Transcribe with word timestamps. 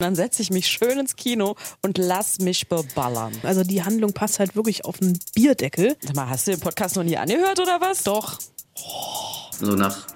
Dann 0.00 0.14
setze 0.14 0.42
ich 0.42 0.50
mich 0.50 0.68
schön 0.68 1.00
ins 1.00 1.16
Kino 1.16 1.56
und 1.82 1.98
lass 1.98 2.38
mich 2.38 2.68
beballern. 2.68 3.32
Also 3.42 3.64
die 3.64 3.82
Handlung 3.82 4.12
passt 4.12 4.38
halt 4.38 4.54
wirklich 4.54 4.84
auf 4.84 5.02
einen 5.02 5.18
Bierdeckel. 5.34 5.96
Sag 6.00 6.14
mal, 6.14 6.28
hast 6.28 6.46
du 6.46 6.52
den 6.52 6.60
Podcast 6.60 6.94
noch 6.94 7.02
nie 7.02 7.16
angehört 7.16 7.58
oder 7.58 7.80
was? 7.80 8.04
Doch. 8.04 8.38
So 9.60 9.72
nach 9.72 10.06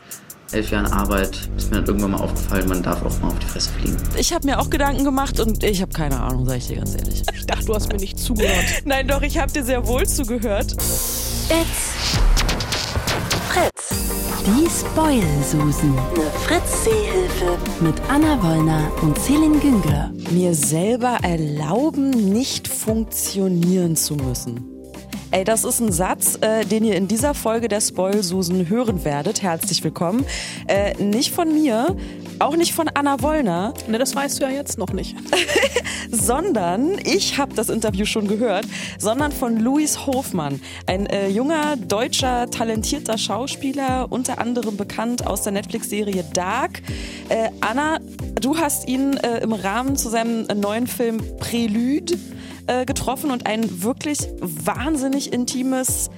elf 0.53 0.71
Jahren 0.71 0.87
Arbeit 0.87 1.51
ist 1.57 1.71
mir 1.71 1.79
dann 1.79 1.87
irgendwann 1.87 2.13
mal 2.13 2.21
aufgefallen, 2.21 2.69
man 2.69 2.83
darf 2.85 3.03
auch 3.05 3.19
mal 3.19 3.29
auf 3.29 3.39
die 3.41 3.47
Fresse 3.47 3.71
fliegen. 3.71 3.97
Ich 4.17 4.33
habe 4.33 4.47
mir 4.47 4.61
auch 4.61 4.71
Gedanken 4.71 5.03
gemacht 5.03 5.41
und 5.41 5.65
ich 5.65 5.83
habe 5.83 5.93
keine 5.93 6.21
Ahnung, 6.21 6.47
sag 6.47 6.59
ich 6.59 6.69
dir 6.69 6.77
ganz 6.77 6.95
ehrlich. 6.95 7.23
Ich 7.35 7.47
dachte, 7.47 7.65
du 7.65 7.75
hast 7.75 7.89
mir 7.89 7.99
nicht 7.99 8.21
zugehört. 8.21 8.65
Nein, 8.85 9.09
doch, 9.09 9.23
ich 9.23 9.39
habe 9.39 9.51
dir 9.51 9.65
sehr 9.65 9.85
wohl 9.89 10.07
zugehört. 10.07 10.75
It's. 10.75 11.92
Die 14.45 14.69
Spoil-Susen. 14.69 15.97
Eine 15.97 16.31
Fritz-Seehilfe. 16.41 17.59
Mit 17.81 17.95
Anna 18.09 18.43
Wollner 18.43 18.91
und 19.01 19.17
Celine 19.17 19.61
Güngler. 19.61 20.11
Mir 20.33 20.53
selber 20.55 21.19
erlauben, 21.23 22.11
nicht 22.11 22.67
funktionieren 22.67 23.95
zu 23.95 24.17
müssen. 24.17 24.73
Ey, 25.31 25.45
das 25.45 25.63
ist 25.63 25.81
ein 25.81 25.93
Satz, 25.93 26.39
äh, 26.41 26.65
den 26.65 26.85
ihr 26.85 26.97
in 26.97 27.07
dieser 27.07 27.35
Folge 27.35 27.69
der 27.69 27.81
Spoil-Susen 27.81 28.69
hören 28.69 29.05
werdet. 29.05 29.43
Herzlich 29.43 29.85
willkommen. 29.85 30.27
Äh, 30.67 31.01
nicht 31.03 31.33
von 31.33 31.53
mir, 31.55 31.97
auch 32.43 32.57
nicht 32.57 32.73
von 32.73 32.89
Anna 32.93 33.23
Wollner, 33.23 33.75
Ne, 33.89 33.99
das 33.99 34.15
weißt 34.15 34.41
du 34.41 34.45
ja 34.45 34.51
jetzt 34.51 34.79
noch 34.79 34.93
nicht. 34.93 35.17
sondern 36.11 36.99
ich 37.05 37.39
habe 37.39 37.55
das 37.55 37.69
Interview 37.69 38.05
schon 38.05 38.29
gehört, 38.29 38.67
sondern 38.99 39.33
von 39.33 39.59
Luis 39.59 40.07
Hofmann, 40.07 40.61
ein 40.87 41.07
äh, 41.07 41.29
junger 41.29 41.77
deutscher 41.77 42.51
talentierter 42.51 43.19
Schauspieler, 43.19 44.07
unter 44.11 44.39
anderem 44.39 44.77
bekannt 44.77 45.27
aus 45.27 45.43
der 45.43 45.53
Netflix-Serie 45.53 46.25
Dark. 46.35 46.83
Äh, 47.29 47.51
Anna, 47.61 47.99
du 48.41 48.59
hast 48.59 48.89
ihn 48.89 49.17
äh, 49.17 49.39
im 49.39 49.53
Rahmen 49.53 49.97
zu 49.97 50.11
seinem 50.11 50.47
neuen 50.55 50.87
Film 50.87 51.21
Prelude 51.39 52.15
äh, 52.67 52.85
getroffen 52.85 53.31
und 53.31 53.47
ein 53.47 53.83
wirklich 53.83 54.19
wahnsinnig 54.41 55.33
intimes, 55.33 56.11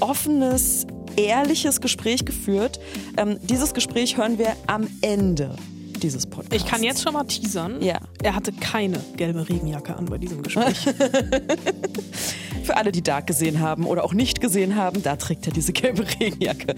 offenes, 0.00 0.86
ehrliches 1.16 1.80
Gespräch 1.80 2.24
geführt. 2.24 2.80
Ähm, 3.16 3.38
dieses 3.42 3.74
Gespräch 3.74 4.16
hören 4.16 4.38
wir 4.38 4.56
am 4.66 4.88
Ende 5.02 5.56
dieses 6.04 6.26
Podcasts. 6.26 6.54
Ich 6.54 6.70
kann 6.70 6.82
jetzt 6.82 7.02
schon 7.02 7.14
mal 7.14 7.24
teasern. 7.24 7.82
Ja. 7.82 7.98
Er 8.22 8.34
hatte 8.34 8.52
keine 8.52 8.98
gelbe 9.16 9.48
Regenjacke 9.48 9.96
an 9.96 10.04
bei 10.04 10.18
diesem 10.18 10.42
Gespräch. 10.42 10.76
Für 12.62 12.76
alle, 12.76 12.92
die 12.92 13.02
Dark 13.02 13.26
gesehen 13.26 13.60
haben 13.60 13.86
oder 13.86 14.04
auch 14.04 14.14
nicht 14.14 14.40
gesehen 14.40 14.76
haben, 14.76 15.02
da 15.02 15.16
trägt 15.16 15.46
er 15.46 15.52
diese 15.52 15.72
gelbe 15.72 16.06
Regenjacke. 16.20 16.74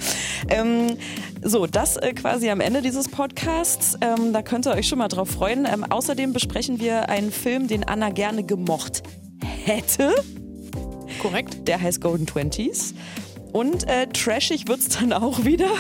Ähm, 0.49 0.97
so, 1.43 1.67
das 1.67 1.97
äh, 1.97 2.13
quasi 2.13 2.49
am 2.51 2.61
Ende 2.61 2.83
dieses 2.83 3.09
Podcasts. 3.09 3.99
Ähm, 4.01 4.33
da 4.33 4.43
könnt 4.43 4.67
ihr 4.67 4.73
euch 4.73 4.89
schon 4.89 4.99
mal 4.99 5.09
drauf 5.09 5.29
freuen. 5.29 5.67
Ähm, 5.67 5.85
außerdem 5.85 6.33
besprechen 6.33 6.81
wir 6.81 7.09
einen 7.09 7.31
Film, 7.31 7.69
den 7.69 7.85
Anna 7.85 8.11
gerne 8.11 8.45
gemocht 8.45 9.03
hätte. 9.65 10.15
Korrekt? 11.21 11.67
Der 11.69 11.81
heißt 11.81 12.01
Golden 12.01 12.27
Twenties. 12.27 12.95
Und 13.53 13.89
äh, 13.89 14.07
trashig 14.09 14.69
wird's 14.69 14.89
dann 14.89 15.13
auch 15.13 15.45
wieder 15.45 15.71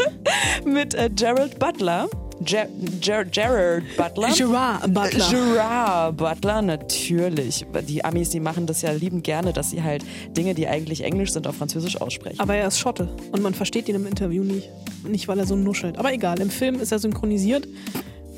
mit 0.64 0.94
äh, 0.94 1.10
Gerald 1.12 1.58
Butler. 1.58 2.08
Ger 2.44 2.68
Ger 3.00 3.24
Gerard 3.24 3.82
Butler. 3.96 4.28
Gerard 4.36 4.92
Butler. 4.92 5.26
Gerard 5.30 6.16
Butler, 6.16 6.62
natürlich. 6.62 7.64
Die 7.88 8.04
Amis, 8.04 8.30
die 8.30 8.40
machen 8.40 8.66
das 8.66 8.82
ja 8.82 8.92
liebend 8.92 9.24
gerne, 9.24 9.52
dass 9.52 9.70
sie 9.70 9.82
halt 9.82 10.04
Dinge, 10.36 10.54
die 10.54 10.68
eigentlich 10.68 11.02
Englisch 11.02 11.32
sind, 11.32 11.46
auf 11.46 11.56
Französisch 11.56 12.00
aussprechen. 12.00 12.38
Aber 12.40 12.54
er 12.54 12.68
ist 12.68 12.78
Schotte 12.78 13.08
und 13.32 13.42
man 13.42 13.54
versteht 13.54 13.88
ihn 13.88 13.94
im 13.96 14.06
Interview 14.06 14.42
nicht. 14.44 14.68
Nicht, 15.06 15.28
weil 15.28 15.38
er 15.38 15.46
so 15.46 15.56
nuschelt. 15.56 15.98
Aber 15.98 16.12
egal, 16.12 16.40
im 16.40 16.50
Film 16.50 16.80
ist 16.80 16.92
er 16.92 16.98
synchronisiert. 16.98 17.66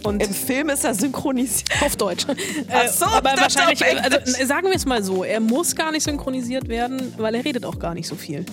Und 0.05 0.23
Im 0.23 0.33
Film 0.33 0.69
ist 0.69 0.85
er 0.85 0.95
synchronisiert. 0.95 1.69
auf 1.83 1.97
Deutsch. 1.97 2.25
Ach 2.73 2.89
so, 2.89 3.05
Äh, 3.05 3.09
aber 3.09 3.31
wahrscheinlich, 3.37 3.85
also 3.85 4.19
sagen 4.47 4.69
wir 4.69 4.77
es 4.77 4.87
mal 4.87 5.03
so, 5.03 5.25
er 5.25 5.41
muss 5.41 5.75
gar 5.75 5.91
nicht 5.91 6.05
synchronisiert 6.05 6.69
werden, 6.69 7.13
weil 7.19 7.35
er 7.35 7.45
redet 7.45 7.65
auch 7.67 7.81
gar 7.81 7.95
nicht 7.95 8.07
so 8.07 8.15
viel. 8.15 8.47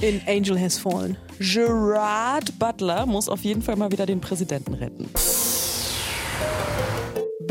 In 0.00 0.20
Angel 0.26 0.58
Has 0.60 0.78
Fallen. 0.78 1.16
Gerard 1.38 2.58
Butler 2.58 3.06
muss 3.06 3.28
auf 3.28 3.42
jeden 3.42 3.62
Fall 3.62 3.76
mal 3.76 3.92
wieder 3.92 4.06
den 4.06 4.20
Präsidenten 4.20 4.74
retten. 4.74 5.08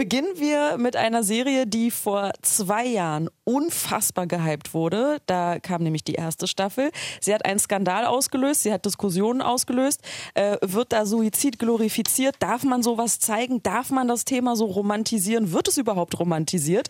Beginnen 0.01 0.33
wir 0.37 0.77
mit 0.77 0.95
einer 0.95 1.21
Serie, 1.21 1.67
die 1.67 1.91
vor 1.91 2.31
zwei 2.41 2.85
Jahren 2.85 3.29
unfassbar 3.43 4.25
gehypt 4.25 4.73
wurde. 4.73 5.17
Da 5.25 5.59
kam 5.59 5.83
nämlich 5.83 6.03
die 6.03 6.13
erste 6.13 6.47
Staffel. 6.47 6.91
Sie 7.19 7.33
hat 7.33 7.45
einen 7.45 7.59
Skandal 7.59 8.05
ausgelöst, 8.05 8.63
sie 8.63 8.73
hat 8.73 8.85
Diskussionen 8.85 9.41
ausgelöst. 9.41 10.01
Äh, 10.33 10.57
wird 10.61 10.91
da 10.93 11.05
Suizid 11.05 11.59
glorifiziert? 11.59 12.37
Darf 12.39 12.63
man 12.63 12.83
sowas 12.83 13.19
zeigen? 13.19 13.61
Darf 13.63 13.91
man 13.91 14.07
das 14.07 14.25
Thema 14.25 14.55
so 14.55 14.65
romantisieren? 14.65 15.51
Wird 15.51 15.67
es 15.67 15.77
überhaupt 15.77 16.17
romantisiert? 16.19 16.87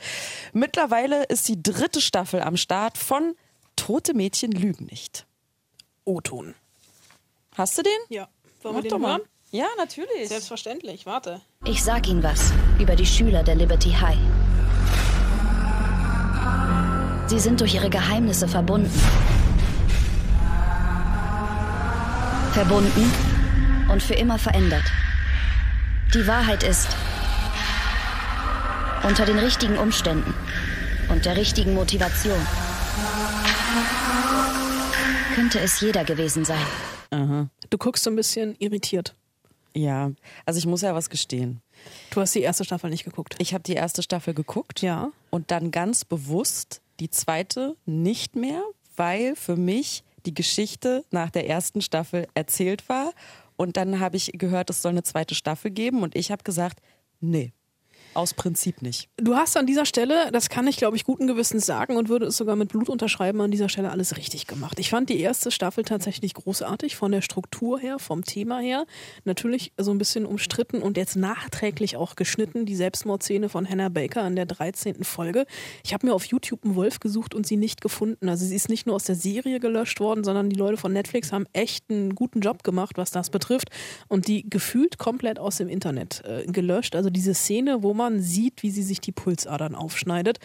Mittlerweile 0.54 1.24
ist 1.24 1.48
die 1.48 1.62
dritte 1.62 2.02
Staffel 2.02 2.42
am 2.42 2.56
Start 2.56 2.98
von 2.98 3.34
Tote 3.76 4.14
Mädchen 4.14 4.52
lügen 4.52 4.86
nicht. 4.86 5.26
O-Ton. 6.06 6.56
Hast 7.56 7.78
du 7.78 7.84
den? 7.84 7.92
Ja. 8.10 8.28
Wollen 8.62 8.76
Mach 8.76 8.84
wir 8.84 8.90
doch 8.90 8.98
den 8.98 9.02
mal. 9.02 9.12
hören? 9.18 9.22
Ja, 9.52 9.68
natürlich. 9.78 10.30
Selbstverständlich, 10.30 11.06
warte. 11.06 11.42
Ich 11.66 11.84
sag 11.84 12.08
Ihnen 12.08 12.24
was 12.24 12.54
über 12.80 12.96
die 12.96 13.06
Schüler 13.06 13.44
der 13.44 13.56
Liberty 13.56 13.92
High. 13.92 14.18
Sie 17.28 17.40
sind 17.40 17.62
durch 17.62 17.76
ihre 17.76 17.90
Geheimnisse 17.90 18.48
verbunden. 18.48 18.92
Verbunden 22.54 23.12
und 23.92 24.02
für 24.04 24.16
immer 24.16 24.38
verändert. 24.38 24.84
Die 26.14 26.28
Wahrheit 26.28 26.64
ist, 26.64 26.90
unter 29.04 29.26
den 29.26 29.40
richtigen 29.40 29.78
Umständen 29.78 30.34
und 31.10 31.26
der 31.26 31.38
richtigen 31.38 31.74
Motivation 31.74 32.40
könnte 35.36 35.60
es 35.60 35.80
jeder 35.82 36.04
gewesen 36.04 36.46
sein. 36.46 37.50
Du 37.70 37.78
guckst 37.78 38.04
so 38.04 38.10
ein 38.10 38.16
bisschen 38.16 38.56
irritiert. 38.60 39.16
Ja, 39.76 40.12
also 40.46 40.58
ich 40.58 40.66
muss 40.66 40.82
ja 40.82 40.94
was 40.96 41.10
gestehen. 41.10 41.62
Du 42.12 42.20
hast 42.22 42.36
die 42.36 42.42
erste 42.42 42.64
Staffel 42.66 42.90
nicht 42.90 43.04
geguckt. 43.06 43.36
Ich 43.40 43.54
habe 43.54 43.64
die 43.64 43.74
erste 43.74 44.04
Staffel 44.04 44.34
geguckt 44.34 44.82
Ja. 44.82 45.12
und 45.30 45.52
dann 45.52 45.72
ganz 45.72 46.04
bewusst 46.06 46.82
die 47.00 47.10
zweite 47.10 47.76
nicht 47.86 48.36
mehr, 48.36 48.62
weil 48.96 49.36
für 49.36 49.56
mich 49.56 50.04
die 50.26 50.34
Geschichte 50.34 51.04
nach 51.12 51.30
der 51.32 51.48
ersten 51.50 51.82
Staffel 51.82 52.28
erzählt 52.34 52.88
war. 52.90 53.12
Und 53.56 53.78
dann 53.78 54.00
habe 54.00 54.18
ich 54.18 54.32
gehört, 54.36 54.70
es 54.70 54.82
soll 54.82 54.92
eine 54.92 55.04
zweite 55.04 55.36
Staffel 55.36 55.72
geben 55.72 56.04
und 56.04 56.16
ich 56.16 56.32
habe 56.32 56.44
gesagt, 56.44 56.80
nee, 57.20 57.54
aus 58.14 58.34
Prinzip 58.34 58.82
nicht. 58.82 59.10
Du 59.18 59.36
hast 59.36 59.56
an 59.58 59.66
dieser 59.66 59.86
Stelle, 59.86 60.32
das 60.32 60.50
kann 60.50 60.68
ich 60.68 60.78
glaube 60.78 60.98
ich 60.98 61.04
guten 61.04 61.28
Gewissens 61.28 61.66
sagen 61.66 61.96
und 61.98 62.10
würde 62.10 62.28
es 62.28 62.38
sogar 62.38 62.56
mit 62.56 62.70
Blut 62.70 62.90
unterschreiben, 62.90 63.42
an 63.42 63.52
dieser 63.52 63.70
Stelle 63.70 63.92
alles 63.92 64.18
richtig 64.18 64.48
gemacht. 64.48 64.80
Ich 64.80 64.90
fand 64.90 65.10
die 65.10 65.20
erste 65.20 65.52
Staffel 65.52 65.84
tatsächlich 65.84 66.34
großartig, 66.34 66.96
von 66.96 67.12
der 67.12 67.22
Struktur 67.22 67.80
her, 67.80 68.00
vom 68.00 68.24
Thema 68.24 68.60
her. 68.60 68.86
Natürlich 69.24 69.72
so 69.78 69.92
ein 69.92 69.98
bisschen 69.98 70.26
umstritten 70.26 70.82
und 70.82 70.98
jetzt 70.98 71.16
nachträglich 71.16 71.96
auch 71.96 72.16
geschnitten, 72.16 72.66
die 72.66 72.76
Selbstmordszene 72.76 73.50
von 73.50 73.70
Hannah 73.70 73.90
Baker 73.90 74.26
in 74.28 74.36
der 74.36 74.46
13. 74.46 75.04
Folge. 75.04 75.46
Ich 75.84 75.94
habe 75.94 76.08
mir 76.08 76.14
auf 76.14 76.26
YouTube 76.26 76.66
einen 76.66 76.76
Wolf 76.76 77.00
gesucht 77.00 77.34
und 77.34 77.48
sie 77.48 77.58
nicht 77.58 77.82
gefunden. 77.82 78.30
Also 78.30 78.46
sie 78.46 78.56
ist 78.56 78.70
nicht 78.70 78.88
nur 78.88 78.96
aus 78.96 79.04
der 79.04 79.16
Serie 79.16 79.60
gelöscht 79.60 80.00
worden, 80.00 80.24
sondern 80.24 80.50
die 80.50 80.56
Leute 80.56 80.78
von 80.78 80.94
Netflix 80.94 81.32
haben 81.32 81.46
echt 81.54 81.86
einen 81.90 82.16
guten 82.16 82.42
Job 82.42 82.64
gemacht, 82.64 82.98
was 82.98 83.12
das 83.12 83.30
betrifft. 83.30 83.70
Und 84.08 84.28
die 84.28 84.50
gefühlt 84.50 84.98
komplett 84.98 85.40
aus 85.40 85.58
dem 85.58 85.70
Internet 85.70 86.24
äh, 86.26 86.46
gelöscht. 86.46 86.96
Also 86.96 87.10
diese 87.10 87.34
Szene, 87.34 87.84
wo 87.84 87.94
man 87.94 88.01
sieht, 88.10 88.64
wie 88.64 88.72
sie 88.72 88.84
sich 88.84 89.02
die 89.02 89.12
Pulsadern 89.12 89.76
aufschneidet. 89.76 90.40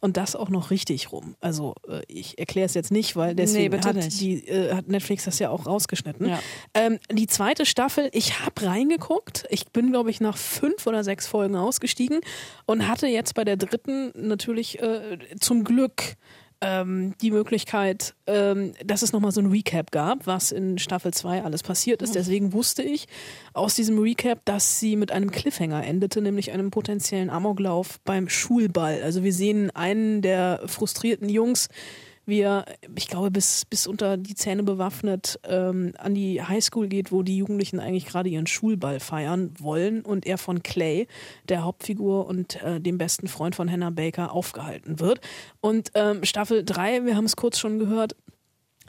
Und 0.00 0.16
das 0.16 0.34
auch 0.34 0.48
noch 0.48 0.70
richtig 0.70 1.12
rum. 1.12 1.36
Also 1.40 1.74
äh, 1.88 2.00
ich 2.08 2.36
erkläre 2.38 2.66
es 2.66 2.74
jetzt 2.74 2.90
nicht, 2.90 3.14
weil 3.14 3.36
deswegen 3.36 3.70
bitte 3.70 3.88
hat, 3.88 3.96
nicht. 3.96 4.20
die, 4.20 4.48
äh, 4.48 4.74
hat 4.74 4.88
Netflix 4.88 5.26
das 5.26 5.38
ja 5.38 5.50
auch 5.50 5.66
rausgeschnitten. 5.66 6.28
Ja. 6.28 6.40
Ähm, 6.74 6.98
die 7.12 7.28
zweite 7.28 7.64
Staffel, 7.64 8.10
ich 8.12 8.40
habe 8.40 8.66
reingeguckt. 8.66 9.44
Ich 9.48 9.66
bin, 9.68 9.92
glaube 9.92 10.10
ich, 10.10 10.20
nach 10.20 10.36
fünf 10.36 10.88
oder 10.88 11.04
sechs 11.04 11.28
Folgen 11.28 11.54
ausgestiegen 11.54 12.18
und 12.66 12.88
hatte 12.88 13.06
jetzt 13.06 13.34
bei 13.34 13.44
der 13.44 13.56
dritten 13.56 14.10
natürlich 14.14 14.80
äh, 14.80 15.18
zum 15.38 15.62
Glück 15.62 16.16
ähm, 16.62 17.14
die 17.20 17.30
Möglichkeit, 17.30 18.14
ähm, 18.26 18.72
dass 18.84 19.02
es 19.02 19.12
nochmal 19.12 19.32
so 19.32 19.40
ein 19.40 19.50
Recap 19.50 19.90
gab, 19.90 20.26
was 20.26 20.52
in 20.52 20.78
Staffel 20.78 21.12
2 21.12 21.42
alles 21.42 21.62
passiert 21.62 22.00
ist. 22.00 22.14
Deswegen 22.14 22.52
wusste 22.52 22.82
ich 22.82 23.08
aus 23.52 23.74
diesem 23.74 23.98
Recap, 23.98 24.44
dass 24.44 24.78
sie 24.78 24.96
mit 24.96 25.10
einem 25.12 25.30
Cliffhanger 25.30 25.84
endete, 25.84 26.22
nämlich 26.22 26.52
einem 26.52 26.70
potenziellen 26.70 27.28
Amoklauf 27.28 28.00
beim 28.04 28.28
Schulball. 28.28 29.02
Also 29.02 29.24
wir 29.24 29.32
sehen 29.32 29.70
einen 29.70 30.22
der 30.22 30.62
frustrierten 30.66 31.28
Jungs, 31.28 31.68
wie 32.24 32.40
er, 32.40 32.64
ich 32.94 33.08
glaube, 33.08 33.30
bis, 33.30 33.64
bis 33.64 33.86
unter 33.86 34.16
die 34.16 34.34
Zähne 34.34 34.62
bewaffnet 34.62 35.40
ähm, 35.44 35.92
an 35.98 36.14
die 36.14 36.42
Highschool 36.42 36.88
geht, 36.88 37.10
wo 37.10 37.22
die 37.22 37.36
Jugendlichen 37.36 37.80
eigentlich 37.80 38.06
gerade 38.06 38.28
ihren 38.28 38.46
Schulball 38.46 39.00
feiern 39.00 39.52
wollen 39.58 40.02
und 40.02 40.26
er 40.26 40.38
von 40.38 40.62
Clay, 40.62 41.08
der 41.48 41.64
Hauptfigur 41.64 42.26
und 42.26 42.62
äh, 42.62 42.80
dem 42.80 42.98
besten 42.98 43.28
Freund 43.28 43.54
von 43.54 43.70
Hannah 43.70 43.90
Baker, 43.90 44.32
aufgehalten 44.32 45.00
wird. 45.00 45.20
Und 45.60 45.90
ähm, 45.94 46.24
Staffel 46.24 46.64
3, 46.64 47.04
wir 47.04 47.16
haben 47.16 47.24
es 47.24 47.36
kurz 47.36 47.58
schon 47.58 47.78
gehört, 47.78 48.14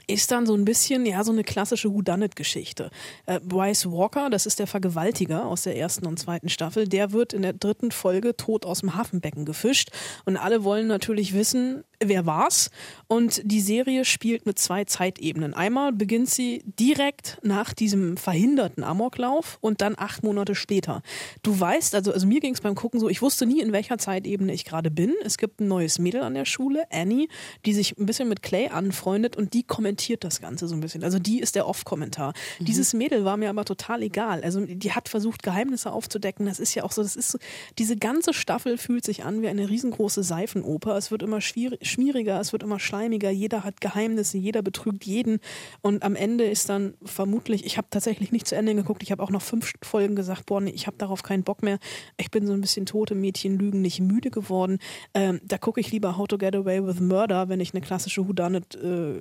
ist 0.06 0.30
dann 0.30 0.46
so 0.46 0.54
ein 0.54 0.64
bisschen, 0.64 1.06
ja, 1.06 1.24
so 1.24 1.32
eine 1.32 1.44
klassische 1.44 1.92
Whodunit-Geschichte. 1.92 2.90
Äh, 3.26 3.40
Bryce 3.40 3.86
Walker, 3.86 4.30
das 4.30 4.46
ist 4.46 4.58
der 4.58 4.66
Vergewaltiger 4.66 5.46
aus 5.46 5.62
der 5.62 5.76
ersten 5.76 6.06
und 6.06 6.18
zweiten 6.18 6.48
Staffel, 6.48 6.88
der 6.88 7.12
wird 7.12 7.32
in 7.32 7.42
der 7.42 7.52
dritten 7.52 7.90
Folge 7.90 8.36
tot 8.36 8.66
aus 8.66 8.80
dem 8.80 8.94
Hafenbecken 8.94 9.44
gefischt 9.44 9.90
und 10.24 10.36
alle 10.36 10.64
wollen 10.64 10.86
natürlich 10.86 11.34
wissen, 11.34 11.84
wer 12.08 12.26
war's? 12.26 12.70
Und 13.06 13.40
die 13.44 13.60
Serie 13.60 14.04
spielt 14.04 14.46
mit 14.46 14.58
zwei 14.58 14.84
Zeitebenen. 14.84 15.54
Einmal 15.54 15.92
beginnt 15.92 16.30
sie 16.30 16.62
direkt 16.78 17.38
nach 17.42 17.72
diesem 17.72 18.16
verhinderten 18.16 18.82
Amoklauf 18.82 19.58
und 19.60 19.80
dann 19.80 19.94
acht 19.96 20.22
Monate 20.22 20.54
später. 20.54 21.02
Du 21.42 21.58
weißt, 21.58 21.94
also, 21.94 22.12
also 22.12 22.26
mir 22.26 22.40
ging 22.40 22.54
es 22.54 22.60
beim 22.60 22.74
Gucken 22.74 23.00
so, 23.00 23.08
ich 23.08 23.22
wusste 23.22 23.46
nie, 23.46 23.60
in 23.60 23.72
welcher 23.72 23.98
Zeitebene 23.98 24.52
ich 24.52 24.64
gerade 24.64 24.90
bin. 24.90 25.14
Es 25.24 25.38
gibt 25.38 25.60
ein 25.60 25.68
neues 25.68 25.98
Mädel 25.98 26.22
an 26.22 26.34
der 26.34 26.44
Schule, 26.44 26.84
Annie, 26.90 27.28
die 27.66 27.72
sich 27.72 27.98
ein 27.98 28.06
bisschen 28.06 28.28
mit 28.28 28.42
Clay 28.42 28.68
anfreundet 28.68 29.36
und 29.36 29.54
die 29.54 29.62
kommentiert 29.62 30.24
das 30.24 30.40
Ganze 30.40 30.68
so 30.68 30.74
ein 30.74 30.80
bisschen. 30.80 31.04
Also 31.04 31.18
die 31.18 31.40
ist 31.40 31.54
der 31.54 31.66
Off-Kommentar. 31.68 32.32
Mhm. 32.58 32.64
Dieses 32.64 32.94
Mädel 32.94 33.24
war 33.24 33.36
mir 33.36 33.50
aber 33.50 33.64
total 33.64 34.02
egal. 34.02 34.42
Also 34.42 34.64
die 34.64 34.92
hat 34.92 35.08
versucht, 35.08 35.42
Geheimnisse 35.42 35.92
aufzudecken. 35.92 36.46
Das 36.46 36.58
ist 36.58 36.74
ja 36.74 36.84
auch 36.84 36.92
so, 36.92 37.02
das 37.02 37.16
ist 37.16 37.30
so, 37.30 37.38
diese 37.78 37.96
ganze 37.96 38.32
Staffel 38.32 38.78
fühlt 38.78 39.04
sich 39.04 39.24
an 39.24 39.42
wie 39.42 39.48
eine 39.48 39.68
riesengroße 39.68 40.22
Seifenoper. 40.22 40.96
Es 40.96 41.10
wird 41.10 41.22
immer 41.22 41.40
schwierig, 41.40 41.88
schmieriger, 41.94 42.40
es 42.40 42.52
wird 42.52 42.62
immer 42.62 42.78
schleimiger, 42.78 43.30
jeder 43.30 43.64
hat 43.64 43.80
Geheimnisse, 43.80 44.38
jeder 44.38 44.62
betrügt 44.62 45.04
jeden. 45.04 45.38
Und 45.80 46.02
am 46.02 46.16
Ende 46.16 46.44
ist 46.44 46.68
dann 46.68 46.94
vermutlich, 47.04 47.64
ich 47.64 47.76
habe 47.76 47.88
tatsächlich 47.90 48.32
nicht 48.32 48.46
zu 48.46 48.56
Ende 48.56 48.74
geguckt, 48.74 49.02
ich 49.02 49.10
habe 49.10 49.22
auch 49.22 49.30
noch 49.30 49.42
fünf 49.42 49.72
Folgen 49.82 50.16
gesagt, 50.16 50.46
boah, 50.46 50.60
nee, 50.60 50.70
ich 50.70 50.86
habe 50.86 50.96
darauf 50.98 51.22
keinen 51.22 51.44
Bock 51.44 51.62
mehr, 51.62 51.78
ich 52.16 52.30
bin 52.30 52.46
so 52.46 52.52
ein 52.52 52.60
bisschen 52.60 52.86
tote 52.86 53.14
Mädchen 53.14 53.58
lügen 53.58 53.80
nicht 53.80 54.00
müde 54.00 54.30
geworden, 54.30 54.78
ähm, 55.14 55.40
da 55.44 55.58
gucke 55.58 55.80
ich 55.80 55.90
lieber 55.92 56.16
How 56.16 56.28
to 56.28 56.38
Get 56.38 56.54
Away 56.54 56.86
with 56.86 57.00
Murder, 57.00 57.48
wenn 57.48 57.60
ich 57.60 57.72
eine 57.72 57.80
klassische 57.80 58.26
Whodunit 58.28 58.74
äh, 58.76 59.20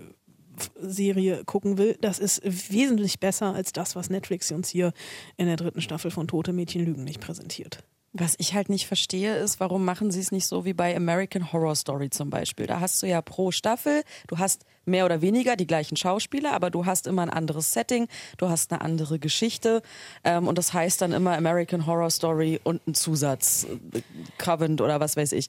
Serie 0.80 1.44
gucken 1.46 1.78
will, 1.78 1.98
das 2.02 2.20
ist 2.20 2.42
wesentlich 2.44 3.20
besser 3.20 3.54
als 3.56 3.74
das, 3.74 3.96
was 3.96 4.10
Netflix 4.10 4.52
uns 4.52 4.70
hier 4.70 4.94
in 5.38 5.48
der 5.48 5.56
dritten 5.56 5.81
Staffel 5.81 6.12
von 6.12 6.28
Tote 6.28 6.54
Mädchen 6.54 6.86
Lügen 6.86 7.04
nicht 7.04 7.22
präsentiert. 7.22 7.84
Was 8.13 8.36
ich 8.38 8.54
halt 8.54 8.69
nicht 8.69 8.86
verstehe, 8.86 9.36
ist, 9.38 9.60
warum 9.60 9.86
machen 9.86 10.12
sie 10.12 10.19
es 10.19 10.31
nicht 10.31 10.45
so 10.45 10.65
wie 10.65 10.74
bei 10.74 10.95
American 10.95 11.51
Horror 11.51 11.75
Story 11.75 12.12
zum 12.12 12.30
Beispiel? 12.30 12.68
Da 12.68 12.80
hast 12.80 13.01
du 13.01 13.07
ja 13.07 13.24
pro 13.24 13.51
Staffel, 13.51 14.04
du 14.27 14.38
hast 14.38 14.65
mehr 14.86 15.06
oder 15.06 15.22
weniger 15.22 15.56
die 15.56 15.68
gleichen 15.68 15.96
Schauspieler, 15.96 16.54
aber 16.54 16.70
du 16.70 16.86
hast 16.86 17.08
immer 17.08 17.22
ein 17.22 17.30
anderes 17.30 17.74
Setting, 17.74 18.08
du 18.38 18.50
hast 18.50 18.72
eine 18.72 18.82
andere 18.82 19.20
Geschichte 19.20 19.82
ähm, 20.24 20.48
und 20.48 20.58
das 20.58 20.74
heißt 20.74 21.02
dann 21.02 21.14
immer 21.14 21.38
American 21.38 21.86
Horror 21.86 22.10
Story 22.10 22.60
und 22.64 22.86
ein 22.88 22.94
Zusatz, 22.94 23.66
äh, 23.94 24.02
Covenant 24.38 24.82
oder 24.82 25.00
was 25.00 25.16
weiß 25.18 25.32
ich. 25.34 25.48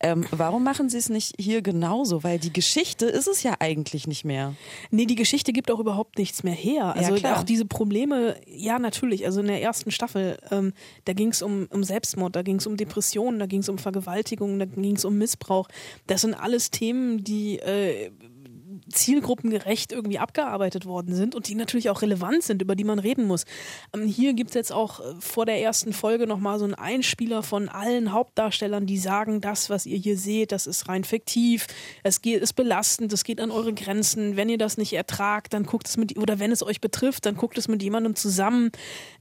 Ähm, 0.00 0.26
warum 0.30 0.64
machen 0.64 0.88
sie 0.88 0.98
es 0.98 1.08
nicht 1.08 1.34
hier 1.38 1.62
genauso? 1.62 2.24
Weil 2.24 2.38
die 2.38 2.52
Geschichte 2.52 3.06
ist 3.06 3.28
es 3.28 3.42
ja 3.42 3.56
eigentlich 3.60 4.06
nicht 4.06 4.24
mehr. 4.24 4.54
Nee, 4.90 5.06
die 5.06 5.16
Geschichte 5.16 5.52
gibt 5.52 5.70
auch 5.70 5.80
überhaupt 5.80 6.18
nichts 6.18 6.42
mehr 6.42 6.54
her. 6.54 6.94
Also 6.96 7.16
ja, 7.16 7.36
auch 7.36 7.42
diese 7.42 7.64
Probleme, 7.64 8.36
ja 8.46 8.78
natürlich, 8.78 9.26
also 9.26 9.40
in 9.40 9.46
der 9.46 9.62
ersten 9.62 9.90
Staffel, 9.90 10.38
ähm, 10.50 10.72
da 11.04 11.12
ging 11.12 11.28
es 11.28 11.42
um, 11.42 11.66
um 11.70 11.84
Selbstmord, 11.84 12.34
da 12.36 12.42
ging 12.42 12.56
es 12.56 12.66
um 12.66 12.76
Depressionen, 12.76 13.38
da 13.38 13.46
ging 13.46 13.60
es 13.60 13.68
um 13.68 13.78
Vergewaltigung, 13.78 14.58
da 14.58 14.64
ging 14.64 14.96
es 14.96 15.04
um 15.04 15.18
Missbrauch. 15.18 15.68
Das 16.06 16.22
sind 16.22 16.34
alles 16.34 16.70
Themen, 16.70 17.24
die 17.24 17.58
äh, 17.58 18.10
zielgruppengerecht 18.90 19.92
irgendwie 19.92 20.18
abgearbeitet 20.18 20.84
worden 20.84 21.14
sind 21.14 21.34
und 21.34 21.48
die 21.48 21.54
natürlich 21.54 21.90
auch 21.90 22.02
relevant 22.02 22.42
sind, 22.42 22.62
über 22.62 22.74
die 22.74 22.84
man 22.84 22.98
reden 22.98 23.26
muss. 23.26 23.44
Ähm, 23.94 24.06
hier 24.06 24.34
gibt 24.34 24.50
es 24.50 24.54
jetzt 24.54 24.72
auch 24.72 25.00
äh, 25.00 25.14
vor 25.20 25.46
der 25.46 25.60
ersten 25.60 25.92
Folge 25.92 26.26
nochmal 26.26 26.58
so 26.58 26.64
einen 26.64 26.74
Einspieler 26.74 27.42
von 27.42 27.68
allen 27.68 28.12
Hauptdarstellern, 28.12 28.86
die 28.86 28.98
sagen, 28.98 29.40
das, 29.40 29.70
was 29.70 29.86
ihr 29.86 29.98
hier 29.98 30.16
seht, 30.16 30.52
das 30.52 30.66
ist 30.66 30.88
rein 30.88 31.04
fiktiv, 31.04 31.66
es 32.02 32.22
geht, 32.22 32.42
ist 32.42 32.54
belastend, 32.54 33.12
es 33.12 33.24
geht 33.24 33.40
an 33.40 33.50
eure 33.50 33.72
Grenzen. 33.72 34.36
Wenn 34.36 34.48
ihr 34.48 34.58
das 34.58 34.76
nicht 34.76 34.92
ertragt, 34.92 35.52
dann 35.52 35.64
guckt 35.64 35.88
es 35.88 35.96
mit, 35.96 36.18
oder 36.18 36.38
wenn 36.38 36.52
es 36.52 36.62
euch 36.62 36.80
betrifft, 36.80 37.26
dann 37.26 37.36
guckt 37.36 37.58
es 37.58 37.68
mit 37.68 37.82
jemandem 37.82 38.16
zusammen. 38.16 38.70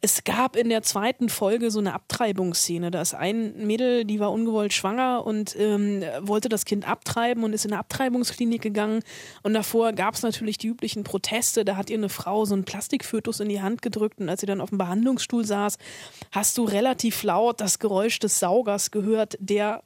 Es 0.01 0.23
gab 0.23 0.55
in 0.55 0.69
der 0.69 0.81
zweiten 0.81 1.29
Folge 1.29 1.71
so 1.71 1.79
eine 1.79 1.93
Abtreibungsszene. 1.93 2.91
Da 2.91 3.01
ist 3.01 3.13
ein 3.13 3.65
Mädel, 3.65 4.05
die 4.05 4.19
war 4.19 4.31
ungewollt 4.31 4.73
schwanger 4.73 5.25
und 5.25 5.55
ähm, 5.57 6.03
wollte 6.21 6.49
das 6.49 6.65
Kind 6.65 6.87
abtreiben 6.87 7.43
und 7.43 7.53
ist 7.53 7.65
in 7.65 7.71
eine 7.71 7.79
Abtreibungsklinik 7.79 8.61
gegangen 8.61 9.01
und 9.43 9.53
davor 9.59 9.91
gab 9.91 10.15
es 10.15 10.21
natürlich 10.21 10.57
die 10.57 10.67
üblichen 10.67 11.03
Proteste. 11.03 11.65
Da 11.65 11.75
hat 11.75 11.89
ihr 11.89 11.97
eine 11.97 12.07
Frau 12.07 12.45
so 12.45 12.53
einen 12.53 12.63
Plastikfötus 12.63 13.41
in 13.41 13.49
die 13.49 13.61
Hand 13.61 13.81
gedrückt 13.81 14.19
und 14.19 14.29
als 14.29 14.39
sie 14.39 14.47
dann 14.47 14.61
auf 14.61 14.69
dem 14.69 14.77
Behandlungsstuhl 14.77 15.45
saß, 15.45 15.77
hast 16.31 16.57
du 16.57 16.63
relativ 16.63 17.23
laut 17.23 17.59
das 17.59 17.77
Geräusch 17.79 18.19
des 18.19 18.39
Saugers 18.39 18.89
gehört, 18.89 19.37
der 19.39 19.83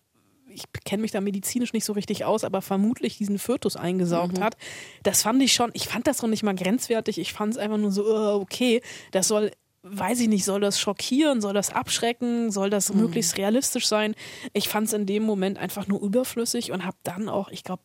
ich 0.48 0.66
kenne 0.86 1.02
mich 1.02 1.10
da 1.10 1.20
medizinisch 1.20 1.74
nicht 1.74 1.86
so 1.86 1.94
richtig 1.94 2.26
aus, 2.26 2.44
aber 2.44 2.62
vermutlich 2.62 3.18
diesen 3.18 3.40
Fötus 3.40 3.76
eingesaugt 3.76 4.38
mhm. 4.38 4.44
hat. 4.44 4.56
Das 5.02 5.24
fand 5.24 5.42
ich 5.42 5.54
schon, 5.54 5.72
ich 5.74 5.88
fand 5.88 6.06
das 6.06 6.22
noch 6.22 6.30
nicht 6.30 6.44
mal 6.44 6.54
grenzwertig. 6.54 7.18
Ich 7.18 7.34
fand 7.34 7.54
es 7.54 7.58
einfach 7.58 7.80
nur 7.80 7.92
so, 7.92 8.04
uh, 8.04 8.40
okay, 8.40 8.84
das 9.10 9.28
soll, 9.28 9.52
weiß 9.82 10.20
ich 10.20 10.28
nicht, 10.28 10.46
soll 10.46 10.62
das 10.62 10.80
schockieren, 10.80 11.42
soll 11.42 11.56
das 11.56 11.72
abschrecken, 11.72 12.52
soll 12.52 12.70
das 12.70 12.94
mhm. 12.94 13.02
möglichst 13.02 13.36
realistisch 13.40 13.88
sein? 13.88 14.14
Ich 14.52 14.70
fand 14.70 14.90
es 14.90 14.94
in 14.94 15.08
dem 15.08 15.24
Moment 15.24 15.58
einfach 15.58 15.88
nur 15.88 16.04
überflüssig 16.04 16.72
und 16.72 16.86
habe 16.86 16.98
dann 17.02 17.30
auch, 17.30 17.50
ich 17.50 17.64
glaube, 17.64 17.82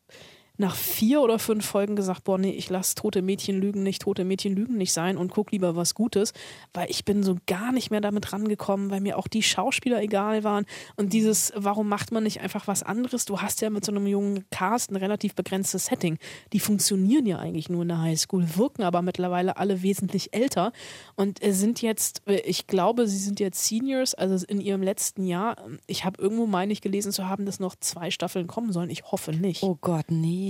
nach 0.59 0.75
vier 0.75 1.23
oder 1.23 1.39
fünf 1.39 1.65
Folgen 1.65 1.95
gesagt, 1.95 2.25
boah, 2.25 2.37
nee, 2.37 2.51
ich 2.51 2.69
lasse 2.69 2.97
tote 2.97 3.23
Mädchen 3.23 3.61
lügen 3.61 3.85
nicht, 3.85 4.03
tote 4.03 4.25
Mädchen 4.25 4.55
lügen 4.55 4.77
nicht 4.77 4.93
sein 4.93 5.17
und 5.17 5.31
guck 5.31 5.53
lieber 5.53 5.77
was 5.77 5.95
Gutes, 5.95 6.33
weil 6.75 6.91
ich 6.91 7.05
bin 7.05 7.23
so 7.23 7.37
gar 7.47 7.71
nicht 7.71 7.91
mehr 7.93 8.01
damit 8.01 8.33
rangekommen, 8.33 8.91
weil 8.91 9.01
mir 9.01 9.19
auch 9.19 9.29
die 9.29 9.43
Schauspieler 9.43 10.03
egal 10.03 10.43
waren 10.43 10.67
und 10.97 11.13
dieses, 11.13 11.53
warum 11.55 11.89
macht 11.89 12.11
man 12.11 12.25
nicht 12.25 12.41
einfach 12.41 12.67
was 12.67 12.83
anderes? 12.83 13.25
Du 13.25 13.41
hast 13.41 13.61
ja 13.61 13.71
mit 13.71 13.85
so 13.85 13.93
einem 13.93 14.07
jungen 14.09 14.45
Cast 14.51 14.91
ein 14.91 14.97
relativ 14.97 15.37
begrenztes 15.37 15.87
Setting. 15.87 16.19
Die 16.53 16.61
funktionieren 16.61 17.27
ja 17.27 17.39
eigentlich 17.39 17.69
nur 17.69 17.83
in 17.83 17.89
der 17.89 18.01
Highschool, 18.01 18.57
wirken 18.57 18.83
aber 18.83 19.01
mittlerweile 19.01 19.59
alle 19.59 19.83
wesentlich 19.83 20.35
älter 20.35 20.73
und 21.15 21.39
sind 21.41 21.83
jetzt, 21.83 22.23
ich 22.27 22.67
glaube, 22.67 23.07
sie 23.07 23.19
sind 23.19 23.39
jetzt 23.39 23.65
Seniors, 23.65 24.15
also 24.15 24.45
in 24.47 24.61
ihrem 24.61 24.83
letzten 24.83 25.25
Jahr. 25.25 25.57
Ich 25.87 26.05
habe 26.05 26.21
irgendwo, 26.21 26.47
meine 26.47 26.73
ich, 26.73 26.81
gelesen 26.81 27.13
zu 27.13 27.29
haben, 27.29 27.47
dass 27.47 27.61
noch 27.61 27.77
zwei 27.77 28.11
Staffeln 28.11 28.49
kommen 28.49 28.73
sollen. 28.73 28.91
Ich 28.91 29.05
hoffe 29.05 29.31
nicht. 29.31 29.63
Oh 29.63 29.79
Gott, 29.81 30.07
nee. 30.09 30.48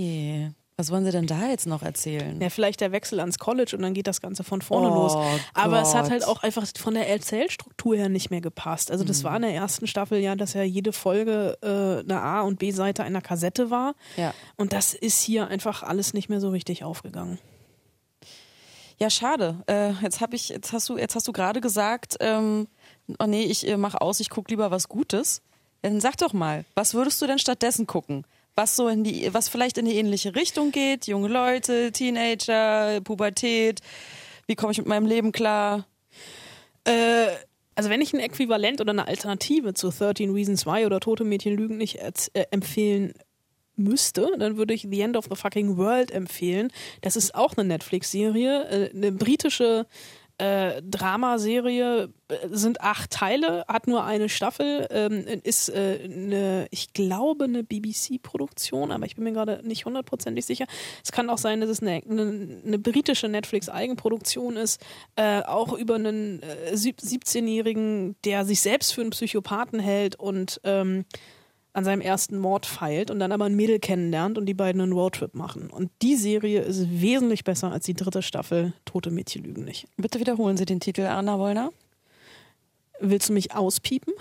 Was 0.79 0.91
wollen 0.91 1.03
Sie 1.03 1.11
denn 1.11 1.27
da 1.27 1.49
jetzt 1.49 1.67
noch 1.67 1.83
erzählen? 1.83 2.39
Ja, 2.39 2.49
vielleicht 2.49 2.79
der 2.79 2.93
Wechsel 2.93 3.19
ans 3.19 3.37
College 3.37 3.75
und 3.75 3.81
dann 3.81 3.93
geht 3.93 4.07
das 4.07 4.21
Ganze 4.21 4.45
von 4.45 4.61
vorne 4.61 4.89
oh 4.89 4.95
los. 4.95 5.13
Aber 5.53 5.79
Gott. 5.79 5.87
es 5.87 5.93
hat 5.93 6.09
halt 6.09 6.25
auch 6.25 6.41
einfach 6.41 6.65
von 6.77 6.93
der 6.93 7.09
Erzählstruktur 7.09 7.97
her 7.97 8.07
nicht 8.07 8.31
mehr 8.31 8.39
gepasst. 8.39 8.89
Also 8.89 9.03
das 9.03 9.19
mhm. 9.19 9.23
war 9.27 9.35
in 9.35 9.41
der 9.41 9.53
ersten 9.53 9.87
Staffel 9.87 10.19
ja, 10.19 10.35
dass 10.35 10.53
ja 10.53 10.63
jede 10.63 10.93
Folge 10.93 11.57
äh, 11.61 12.09
eine 12.09 12.21
A- 12.21 12.43
und 12.43 12.59
B-Seite 12.59 13.03
einer 13.03 13.19
Kassette 13.19 13.69
war. 13.69 13.93
Ja. 14.15 14.33
Und 14.55 14.71
das 14.71 14.93
ist 14.93 15.19
hier 15.19 15.49
einfach 15.49 15.83
alles 15.83 16.13
nicht 16.13 16.29
mehr 16.29 16.39
so 16.39 16.47
richtig 16.47 16.85
aufgegangen. 16.85 17.39
Ja, 18.99 19.09
schade. 19.09 19.61
Äh, 19.67 19.91
jetzt 20.01 20.21
habe 20.21 20.37
ich, 20.37 20.47
jetzt 20.47 20.71
hast 20.71 20.87
du, 20.87 20.97
jetzt 20.97 21.13
hast 21.13 21.27
du 21.27 21.33
gerade 21.33 21.59
gesagt, 21.59 22.15
ähm, 22.21 22.69
oh 23.19 23.25
nee, 23.25 23.43
ich 23.43 23.67
äh, 23.67 23.75
mach 23.75 23.95
aus, 23.95 24.21
ich 24.21 24.29
gucke 24.29 24.49
lieber 24.49 24.71
was 24.71 24.87
Gutes. 24.87 25.41
Dann 25.81 25.99
sag 25.99 26.15
doch 26.15 26.31
mal, 26.31 26.63
was 26.75 26.93
würdest 26.93 27.21
du 27.21 27.27
denn 27.27 27.39
stattdessen 27.39 27.85
gucken? 27.85 28.25
Was 28.59 28.75
so 28.75 28.89
in 28.89 29.05
die, 29.05 29.33
was 29.33 29.47
vielleicht 29.47 29.77
in 29.77 29.85
die 29.85 29.95
ähnliche 29.95 30.35
Richtung 30.35 30.71
geht. 30.71 31.07
Junge 31.07 31.29
Leute, 31.29 31.93
Teenager, 31.93 32.99
Pubertät. 32.99 33.79
Wie 34.47 34.55
komme 34.55 34.73
ich 34.73 34.77
mit 34.77 34.87
meinem 34.87 35.05
Leben 35.05 35.31
klar? 35.31 35.87
Äh, 36.83 37.27
also 37.75 37.89
wenn 37.89 38.01
ich 38.01 38.11
ein 38.11 38.19
Äquivalent 38.19 38.81
oder 38.81 38.91
eine 38.91 39.07
Alternative 39.07 39.73
zu 39.73 39.91
13 39.91 40.33
Reasons 40.33 40.65
Why 40.65 40.85
oder 40.85 40.99
Tote 40.99 41.23
Mädchen 41.23 41.55
lügen 41.55 41.77
nicht 41.77 41.99
äh, 41.99 42.11
empfehlen 42.51 43.13
müsste, 43.77 44.29
dann 44.37 44.57
würde 44.57 44.73
ich 44.73 44.85
The 44.91 44.99
End 44.99 45.15
of 45.15 45.27
the 45.29 45.37
Fucking 45.37 45.77
World 45.77 46.11
empfehlen. 46.11 46.69
Das 46.99 47.15
ist 47.15 47.35
auch 47.35 47.55
eine 47.55 47.65
Netflix-Serie, 47.65 48.65
äh, 48.65 48.89
eine 48.93 49.13
britische 49.13 49.85
äh, 50.39 50.81
Dramaserie 50.81 52.09
äh, 52.29 52.35
sind 52.49 52.81
acht 52.81 53.11
Teile, 53.11 53.65
hat 53.67 53.87
nur 53.87 54.03
eine 54.03 54.29
Staffel, 54.29 54.87
ähm, 54.89 55.25
ist 55.43 55.69
äh, 55.69 55.99
eine, 56.03 56.67
ich 56.71 56.93
glaube, 56.93 57.43
eine 57.43 57.63
BBC-Produktion, 57.63 58.91
aber 58.91 59.05
ich 59.05 59.15
bin 59.15 59.25
mir 59.25 59.33
gerade 59.33 59.61
nicht 59.63 59.85
hundertprozentig 59.85 60.45
sicher. 60.45 60.65
Es 61.03 61.11
kann 61.11 61.29
auch 61.29 61.37
sein, 61.37 61.61
dass 61.61 61.69
es 61.69 61.81
eine, 61.81 62.01
eine, 62.09 62.61
eine 62.65 62.79
britische 62.79 63.27
Netflix-Eigenproduktion 63.27 64.55
ist, 64.55 64.81
äh, 65.17 65.41
auch 65.41 65.73
über 65.73 65.95
einen 65.95 66.41
äh, 66.41 66.73
17-Jährigen, 66.73 68.15
der 68.23 68.45
sich 68.45 68.61
selbst 68.61 68.93
für 68.93 69.01
einen 69.01 69.09
Psychopathen 69.11 69.79
hält 69.79 70.15
und 70.15 70.61
ähm, 70.63 71.05
an 71.73 71.83
seinem 71.83 72.01
ersten 72.01 72.37
Mord 72.37 72.65
feilt 72.65 73.11
und 73.11 73.19
dann 73.19 73.31
aber 73.31 73.45
ein 73.45 73.55
Mädel 73.55 73.79
kennenlernt 73.79 74.37
und 74.37 74.45
die 74.45 74.53
beiden 74.53 74.81
einen 74.81 74.91
Roadtrip 74.91 75.35
machen. 75.35 75.69
Und 75.69 75.91
die 76.01 76.15
Serie 76.15 76.61
ist 76.61 76.87
wesentlich 76.89 77.43
besser 77.43 77.71
als 77.71 77.85
die 77.85 77.93
dritte 77.93 78.21
Staffel 78.21 78.73
Tote 78.85 79.11
Mädchen 79.11 79.43
lügen 79.43 79.65
nicht. 79.65 79.87
Bitte 79.97 80.19
wiederholen 80.19 80.57
Sie 80.57 80.65
den 80.65 80.79
Titel, 80.79 81.01
Anna 81.01 81.37
Wollner. 81.37 81.71
Willst 82.99 83.29
du 83.29 83.33
mich 83.33 83.55
auspiepen? 83.55 84.13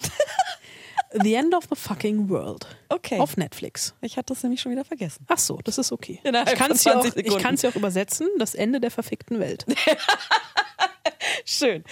the 1.22 1.34
End 1.34 1.54
of 1.54 1.64
the 1.70 1.76
Fucking 1.76 2.28
World. 2.28 2.66
Okay. 2.88 3.18
Auf 3.18 3.36
Netflix. 3.36 3.94
Ich 4.00 4.16
hatte 4.16 4.34
das 4.34 4.42
nämlich 4.42 4.60
schon 4.60 4.72
wieder 4.72 4.84
vergessen. 4.84 5.24
Ach 5.28 5.38
so, 5.38 5.58
das 5.64 5.78
ist 5.78 5.92
okay. 5.92 6.20
Innerhalb 6.24 6.52
ich 6.52 6.58
kann 6.58 6.72
es 6.72 6.84
ja, 6.84 6.98
auch, 6.98 7.04
ja 7.04 7.70
auch 7.70 7.76
übersetzen. 7.76 8.28
Das 8.38 8.54
Ende 8.54 8.80
der 8.80 8.90
verfickten 8.90 9.38
Welt. 9.38 9.64
Schön. 11.44 11.84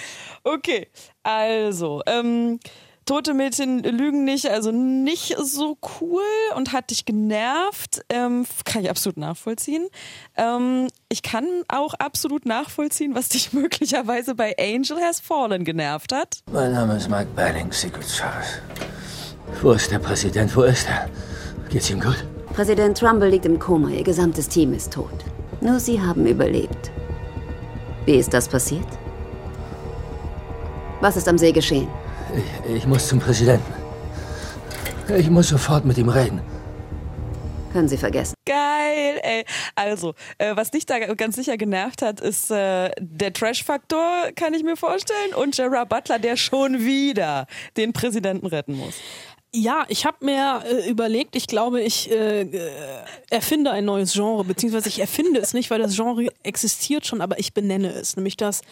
Okay. 0.45 0.89
Also, 1.23 2.03
ähm, 2.07 2.61
Tote 3.07 3.35
Mädchen 3.35 3.85
lügen 3.85 4.25
nicht, 4.25 4.51
also 4.51 4.73
nicht 4.73 5.37
so 5.41 5.79
cool 6.01 6.25
und 6.57 6.73
hat 6.73 6.91
dich 6.91 7.05
genervt. 7.05 8.01
Ähm, 8.09 8.45
kann 8.65 8.83
ich 8.83 8.91
absolut 8.91 9.17
nachvollziehen. 9.17 9.87
Ähm, 10.37 10.89
ich 11.09 11.23
kann 11.23 11.47
auch 11.69 11.95
absolut 11.95 12.47
nachvollziehen, 12.47 13.15
was 13.15 13.29
dich 13.29 13.53
möglicherweise 13.53 14.35
bei 14.35 14.57
Angel 14.59 15.01
Has 15.01 15.21
Fallen 15.21 15.65
genervt 15.65 16.13
hat. 16.13 16.41
Mein 16.51 16.73
Name 16.73 16.97
ist 16.97 17.09
Mike 17.09 17.29
Banning, 17.37 17.71
Secret 17.71 18.05
Service. 18.05 18.61
Wo 19.63 19.71
ist 19.71 19.89
der 19.93 20.01
Präsident? 20.01 20.55
Wo 20.57 20.63
ist 20.65 20.89
er? 20.89 21.09
Geht's 21.71 21.89
ihm 21.91 22.01
gut? 22.01 22.27
Präsident 22.55 22.99
Trumbull 22.99 23.29
liegt 23.29 23.47
im 23.47 23.61
Koma. 23.61 23.91
Ihr 23.91 24.03
gesamtes 24.03 24.49
Team 24.49 24.73
ist 24.75 24.93
tot. 24.93 25.25
Nur 25.61 25.79
Sie 25.79 26.01
haben 26.01 26.27
überlebt. 26.27 26.91
Wie 28.05 28.17
ist 28.17 28.35
das 28.35 28.49
passiert? 28.49 28.89
Was 31.01 31.17
ist 31.17 31.29
am 31.29 31.39
See 31.39 31.53
geschehen? 31.53 31.89
Ich, 32.37 32.77
ich 32.77 32.87
muss 32.87 33.09
zum 33.09 33.19
Präsidenten. 33.19 33.73
Ich 35.17 35.31
muss 35.31 35.49
sofort 35.49 35.85
mit 35.85 35.97
ihm 35.99 36.09
reden. 36.09 36.41
Können 37.73 37.89
Sie 37.89 37.97
vergessen. 37.97 38.35
Geil, 38.45 39.21
ey. 39.23 39.45
Also, 39.75 40.15
äh, 40.39 40.57
was 40.57 40.71
dich 40.71 40.87
da 40.87 40.99
ganz 40.99 41.37
sicher 41.37 41.57
genervt 41.57 42.03
hat, 42.03 42.21
ist 42.21 42.51
äh, 42.51 42.91
der 42.99 43.33
Trash-Faktor, 43.33 44.33
kann 44.35 44.55
ich 44.55 44.63
mir 44.63 44.77
vorstellen, 44.77 45.35
und 45.35 45.57
Gerard 45.57 45.89
Butler, 45.89 46.19
der 46.19 46.37
schon 46.37 46.81
wieder 46.81 47.47
den 47.77 47.93
Präsidenten 47.93 48.47
retten 48.47 48.77
muss. 48.77 48.95
Ja, 49.55 49.85
ich 49.89 50.05
habe 50.05 50.25
mir 50.25 50.63
äh, 50.67 50.91
überlegt, 50.91 51.37
ich 51.37 51.47
glaube, 51.47 51.81
ich 51.81 52.11
äh, 52.11 52.43
äh, 52.43 52.71
erfinde 53.31 53.71
ein 53.71 53.85
neues 53.85 54.13
Genre, 54.13 54.45
beziehungsweise 54.45 54.89
ich 54.89 54.99
erfinde 54.99 55.41
es 55.41 55.55
nicht, 55.55 55.71
weil 55.71 55.79
das 55.81 55.97
Genre 55.97 56.27
existiert 56.43 57.07
schon, 57.07 57.21
aber 57.21 57.39
ich 57.39 57.55
benenne 57.55 57.89
es, 57.89 58.17
nämlich 58.17 58.37
das 58.37 58.63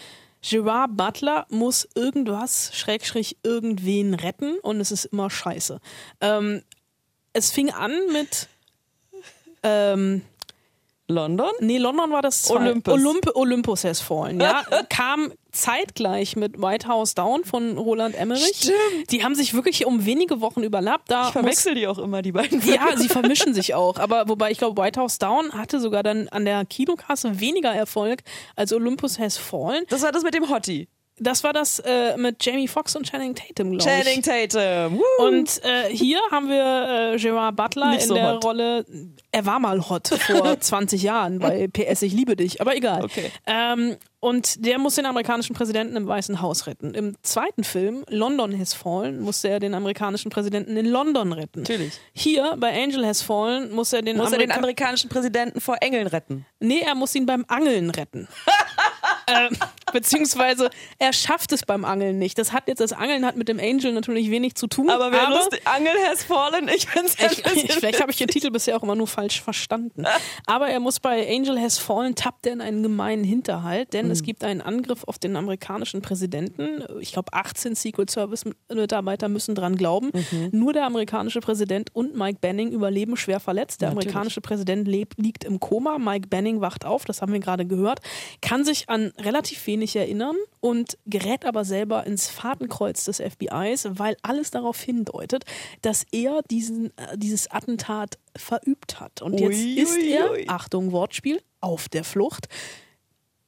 Gerard 0.46 0.96
Butler 0.96 1.46
muss 1.48 1.88
irgendwas, 1.94 2.70
Schrägstrich, 2.74 3.38
irgendwen 3.42 4.12
retten 4.12 4.58
und 4.58 4.78
es 4.78 4.92
ist 4.92 5.06
immer 5.06 5.30
scheiße. 5.30 5.80
Ähm, 6.20 6.62
es 7.32 7.50
fing 7.50 7.70
an 7.70 7.92
mit 8.12 8.48
ähm, 9.62 10.22
London? 11.08 11.50
Nee, 11.61 11.78
London 11.78 12.11
war 12.11 12.23
das 12.23 12.42
zwei. 12.42 12.56
Olympus. 12.56 12.94
Olymp 12.94 13.30
Olympus 13.34 13.84
has 13.84 14.00
fallen, 14.00 14.40
ja. 14.40 14.64
Kam 14.88 15.32
zeitgleich 15.52 16.34
mit 16.37 16.61
White 16.61 16.88
House 16.88 17.14
Down 17.14 17.44
von 17.44 17.76
Roland 17.76 18.14
Emmerich. 18.14 18.56
Stimmt. 18.56 19.11
Die 19.11 19.23
haben 19.23 19.34
sich 19.34 19.54
wirklich 19.54 19.87
um 19.87 20.06
wenige 20.06 20.40
Wochen 20.40 20.62
überlappt. 20.62 21.11
Da 21.11 21.26
Ich 21.26 21.32
verwechsel 21.32 21.75
die 21.75 21.87
auch 21.87 21.99
immer, 21.99 22.23
die 22.23 22.32
beiden 22.32 22.61
Ja, 22.66 22.96
sie 22.96 23.08
vermischen 23.08 23.54
sich 23.54 23.75
auch. 23.75 23.99
Aber 23.99 24.28
wobei 24.28 24.50
ich 24.50 24.58
glaube, 24.58 24.80
White 24.80 25.00
House 25.00 25.18
Down 25.18 25.52
hatte 25.52 25.78
sogar 25.78 26.02
dann 26.02 26.28
an 26.28 26.44
der 26.44 26.64
Kinokasse 26.64 27.38
weniger 27.38 27.73
Erfolg 27.73 28.23
als 28.56 28.73
Olympus 28.73 29.18
has 29.18 29.37
fallen. 29.37 29.84
Das 29.90 30.02
war 30.02 30.11
das 30.12 30.23
mit 30.23 30.34
dem 30.34 30.49
Hottie. 30.49 30.88
Das 31.18 31.44
war 31.44 31.52
das 31.52 31.78
äh, 31.78 32.16
mit 32.16 32.44
Jamie 32.44 32.66
Foxx 32.66 32.97
und 32.97 33.09
Channing 33.09 33.35
Tatum, 33.37 33.71
glaube 33.71 33.76
ich. 33.78 33.85
Channing 33.85 34.23
Tatum. 34.23 34.99
Woo. 34.99 35.26
Und 35.26 35.61
äh, 35.64 35.88
hier 35.94 36.18
haben 36.33 36.49
wir 36.49 37.12
äh, 37.14 37.16
Gerard 37.18 37.54
Butler 37.54 37.90
Nicht 37.90 38.02
in 38.02 38.09
so 38.09 38.14
der 38.14 38.33
hot. 38.35 38.44
Rolle. 38.44 38.85
Er 39.30 39.47
war 39.47 39.61
mal 39.61 39.88
hot 39.88 40.09
vor 40.09 40.59
20 40.61 41.02
Jahren 41.02 41.38
bei 41.38 41.68
PS 41.68 42.02
Ich 42.02 42.12
liebe 42.12 42.35
dich, 42.35 42.61
aber 42.61 42.75
egal. 42.76 43.04
Okay. 43.04 43.30
Ähm, 43.47 43.97
und 44.18 44.64
der 44.64 44.78
muss 44.78 44.94
den 44.97 45.06
amerikanischen 45.06 45.54
Präsidenten 45.54 45.97
im 45.97 46.06
Weißen 46.09 46.40
Haus 46.40 46.66
retten. 46.66 46.94
Im 46.94 47.14
zweiten 47.23 47.62
Film, 47.62 48.04
London 48.09 48.59
Has 48.59 48.73
Fallen, 48.75 49.21
muss 49.21 49.44
er 49.44 49.61
den 49.61 49.75
amerikanischen 49.75 50.30
Präsidenten 50.30 50.76
in 50.76 50.87
London 50.87 51.33
retten. 51.33 51.61
Natürlich. 51.61 51.92
Hier 52.14 52.56
bei 52.59 52.73
Angel 52.83 53.06
Has 53.06 53.23
Fallen 53.23 53.71
muss 53.73 53.92
er 53.92 54.02
den, 54.02 54.16
muss 54.16 54.33
er 54.33 54.38
den 54.38 54.50
Amerika- 54.50 54.56
amerikanischen 54.59 55.11
Präsidenten 55.11 55.61
vor 55.61 55.76
Engeln 55.80 56.06
retten. 56.06 56.44
Nee, 56.59 56.80
er 56.80 56.94
muss 56.94 57.14
ihn 57.14 57.26
beim 57.26 57.44
Angeln 57.49 57.90
retten. 57.90 58.26
ähm, 59.28 59.56
beziehungsweise 59.94 60.68
er 60.98 61.12
schafft 61.12 61.52
es 61.52 61.64
beim 61.64 61.84
Angeln 61.84 62.18
nicht. 62.18 62.36
Das 62.36 62.52
hat 62.52 62.68
jetzt 62.68 62.80
das 62.80 62.92
Angeln 62.92 63.24
hat 63.24 63.36
mit 63.36 63.48
dem 63.48 63.58
Angel 63.58 63.92
natürlich 63.92 64.30
wenig 64.30 64.56
zu 64.56 64.66
tun. 64.66 64.90
Aber 64.90 65.10
wer 65.12 65.30
lustig, 65.30 65.62
Angel 65.64 65.94
has 66.10 66.24
fallen, 66.24 66.68
ich 66.68 66.86
find's 66.86 67.16
ich, 67.18 67.44
ich, 67.46 67.72
vielleicht 67.72 68.02
habe 68.02 68.10
ich 68.10 68.18
den 68.18 68.28
Titel 68.28 68.50
bisher 68.50 68.76
auch 68.76 68.82
immer 68.82 68.96
nur 68.96 69.06
falsch 69.06 69.40
verstanden. 69.40 70.04
Aber 70.46 70.68
er 70.68 70.80
muss 70.80 71.00
bei 71.00 71.26
Angel 71.32 71.58
Has 71.60 71.78
Fallen, 71.78 72.14
tappt 72.14 72.46
er 72.46 72.52
in 72.54 72.60
einen 72.60 72.82
gemeinen 72.82 73.24
Hinterhalt, 73.24 73.92
denn 73.92 74.06
Hm. 74.06 74.10
es 74.10 74.22
gibt 74.22 74.42
einen 74.44 74.60
Angriff 74.60 75.04
auf 75.04 75.18
den 75.18 75.36
amerikanischen 75.36 76.02
Präsidenten. 76.02 76.82
Ich 77.00 77.12
glaube, 77.12 77.32
18 77.32 77.74
Secret 77.74 78.10
Service 78.10 78.44
Mitarbeiter 78.72 79.28
müssen 79.28 79.54
dran 79.54 79.76
glauben. 79.76 80.10
Mhm. 80.12 80.48
Nur 80.52 80.72
der 80.72 80.84
amerikanische 80.86 81.40
Präsident 81.40 81.94
und 81.94 82.16
Mike 82.16 82.38
Banning 82.40 82.72
überleben 82.72 83.16
schwer 83.16 83.38
verletzt. 83.38 83.80
Der 83.80 83.90
Natürlich. 83.90 84.08
amerikanische 84.08 84.40
Präsident 84.40 84.88
lebt, 84.88 85.18
liegt 85.18 85.44
im 85.44 85.60
Koma. 85.60 85.98
Mike 85.98 86.28
Banning 86.28 86.60
wacht 86.60 86.84
auf, 86.84 87.04
das 87.04 87.22
haben 87.22 87.32
wir 87.32 87.40
gerade 87.40 87.64
gehört, 87.64 88.00
kann 88.42 88.64
sich 88.64 88.88
an 88.88 89.12
relativ 89.18 89.66
wenig 89.66 89.83
erinnern 89.94 90.36
und 90.60 90.98
gerät 91.06 91.44
aber 91.44 91.64
selber 91.64 92.06
ins 92.06 92.28
Fadenkreuz 92.28 93.04
des 93.04 93.20
FBIs, 93.20 93.88
weil 93.98 94.16
alles 94.22 94.50
darauf 94.50 94.80
hindeutet, 94.80 95.44
dass 95.82 96.04
er 96.10 96.42
diesen, 96.50 96.86
äh, 96.96 97.16
dieses 97.16 97.50
Attentat 97.50 98.18
verübt 98.36 99.00
hat. 99.00 99.22
Und 99.22 99.38
jetzt 99.38 99.58
Ui, 99.58 99.74
ist 99.74 99.96
ui, 99.96 100.10
er, 100.10 100.32
ui. 100.32 100.44
Achtung, 100.48 100.92
Wortspiel, 100.92 101.40
auf 101.60 101.88
der 101.88 102.04
Flucht. 102.04 102.48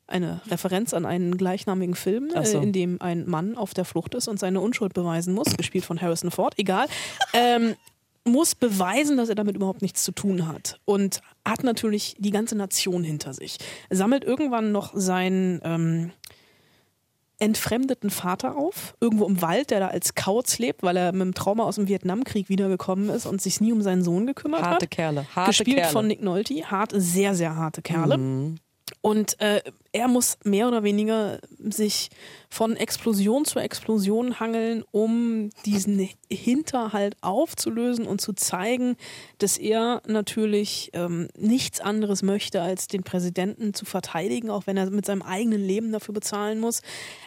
Eine 0.06 0.40
Referenz 0.48 0.94
an 0.94 1.04
einen 1.04 1.36
gleichnamigen 1.36 1.96
Film, 1.96 2.30
so. 2.30 2.58
äh, 2.58 2.62
in 2.62 2.72
dem 2.72 3.00
ein 3.00 3.28
Mann 3.28 3.56
auf 3.56 3.74
der 3.74 3.84
Flucht 3.84 4.14
ist 4.14 4.28
und 4.28 4.38
seine 4.38 4.60
Unschuld 4.60 4.94
beweisen 4.94 5.34
muss, 5.34 5.56
gespielt 5.56 5.84
von 5.84 6.00
Harrison 6.00 6.30
Ford, 6.30 6.54
egal. 6.58 6.86
Ähm, 7.32 7.74
muss 8.26 8.54
beweisen, 8.54 9.16
dass 9.16 9.28
er 9.28 9.34
damit 9.34 9.56
überhaupt 9.56 9.82
nichts 9.82 10.02
zu 10.02 10.12
tun 10.12 10.46
hat. 10.46 10.80
Und 10.84 11.20
hat 11.44 11.62
natürlich 11.62 12.16
die 12.18 12.30
ganze 12.30 12.56
Nation 12.56 13.04
hinter 13.04 13.32
sich. 13.32 13.58
Sammelt 13.90 14.24
irgendwann 14.24 14.72
noch 14.72 14.92
seinen 14.94 15.60
ähm, 15.64 16.10
entfremdeten 17.38 18.10
Vater 18.10 18.56
auf, 18.56 18.94
irgendwo 19.00 19.26
im 19.26 19.42
Wald, 19.42 19.70
der 19.70 19.80
da 19.80 19.88
als 19.88 20.14
Kauz 20.14 20.58
lebt, 20.58 20.82
weil 20.82 20.96
er 20.96 21.12
mit 21.12 21.22
dem 21.22 21.34
Trauma 21.34 21.64
aus 21.64 21.76
dem 21.76 21.86
Vietnamkrieg 21.88 22.48
wiedergekommen 22.48 23.10
ist 23.10 23.26
und 23.26 23.42
sich 23.42 23.60
nie 23.60 23.72
um 23.72 23.82
seinen 23.82 24.02
Sohn 24.02 24.26
gekümmert 24.26 24.62
Harte 24.62 24.86
hat. 24.86 24.90
Kerle. 24.90 25.26
Harte 25.34 25.50
Gespielt 25.50 25.76
Kerle. 25.78 25.92
von 25.92 26.06
Nick 26.06 26.22
Nolte. 26.22 26.70
Hart, 26.70 26.92
sehr, 26.94 27.34
sehr 27.34 27.56
harte 27.56 27.82
Kerle. 27.82 28.18
Mhm. 28.18 28.56
Und 29.02 29.40
äh, 29.40 29.60
er 29.96 30.08
muss 30.08 30.36
mehr 30.44 30.68
oder 30.68 30.82
weniger 30.82 31.38
sich 31.58 32.10
von 32.50 32.76
Explosion 32.76 33.46
zu 33.46 33.58
Explosion 33.58 34.38
hangeln, 34.38 34.84
um 34.92 35.48
diesen 35.64 36.08
Hinterhalt 36.30 37.16
aufzulösen 37.22 38.06
und 38.06 38.20
zu 38.20 38.34
zeigen, 38.34 38.96
dass 39.38 39.56
er 39.56 40.02
natürlich 40.06 40.90
ähm, 40.92 41.28
nichts 41.36 41.80
anderes 41.80 42.22
möchte, 42.22 42.60
als 42.60 42.88
den 42.88 43.04
Präsidenten 43.04 43.72
zu 43.72 43.86
verteidigen, 43.86 44.50
auch 44.50 44.66
wenn 44.66 44.76
er 44.76 44.90
mit 44.90 45.06
seinem 45.06 45.22
eigenen 45.22 45.64
Leben 45.64 45.92
dafür 45.92 46.14
bezahlen 46.14 46.60
muss. 46.60 46.82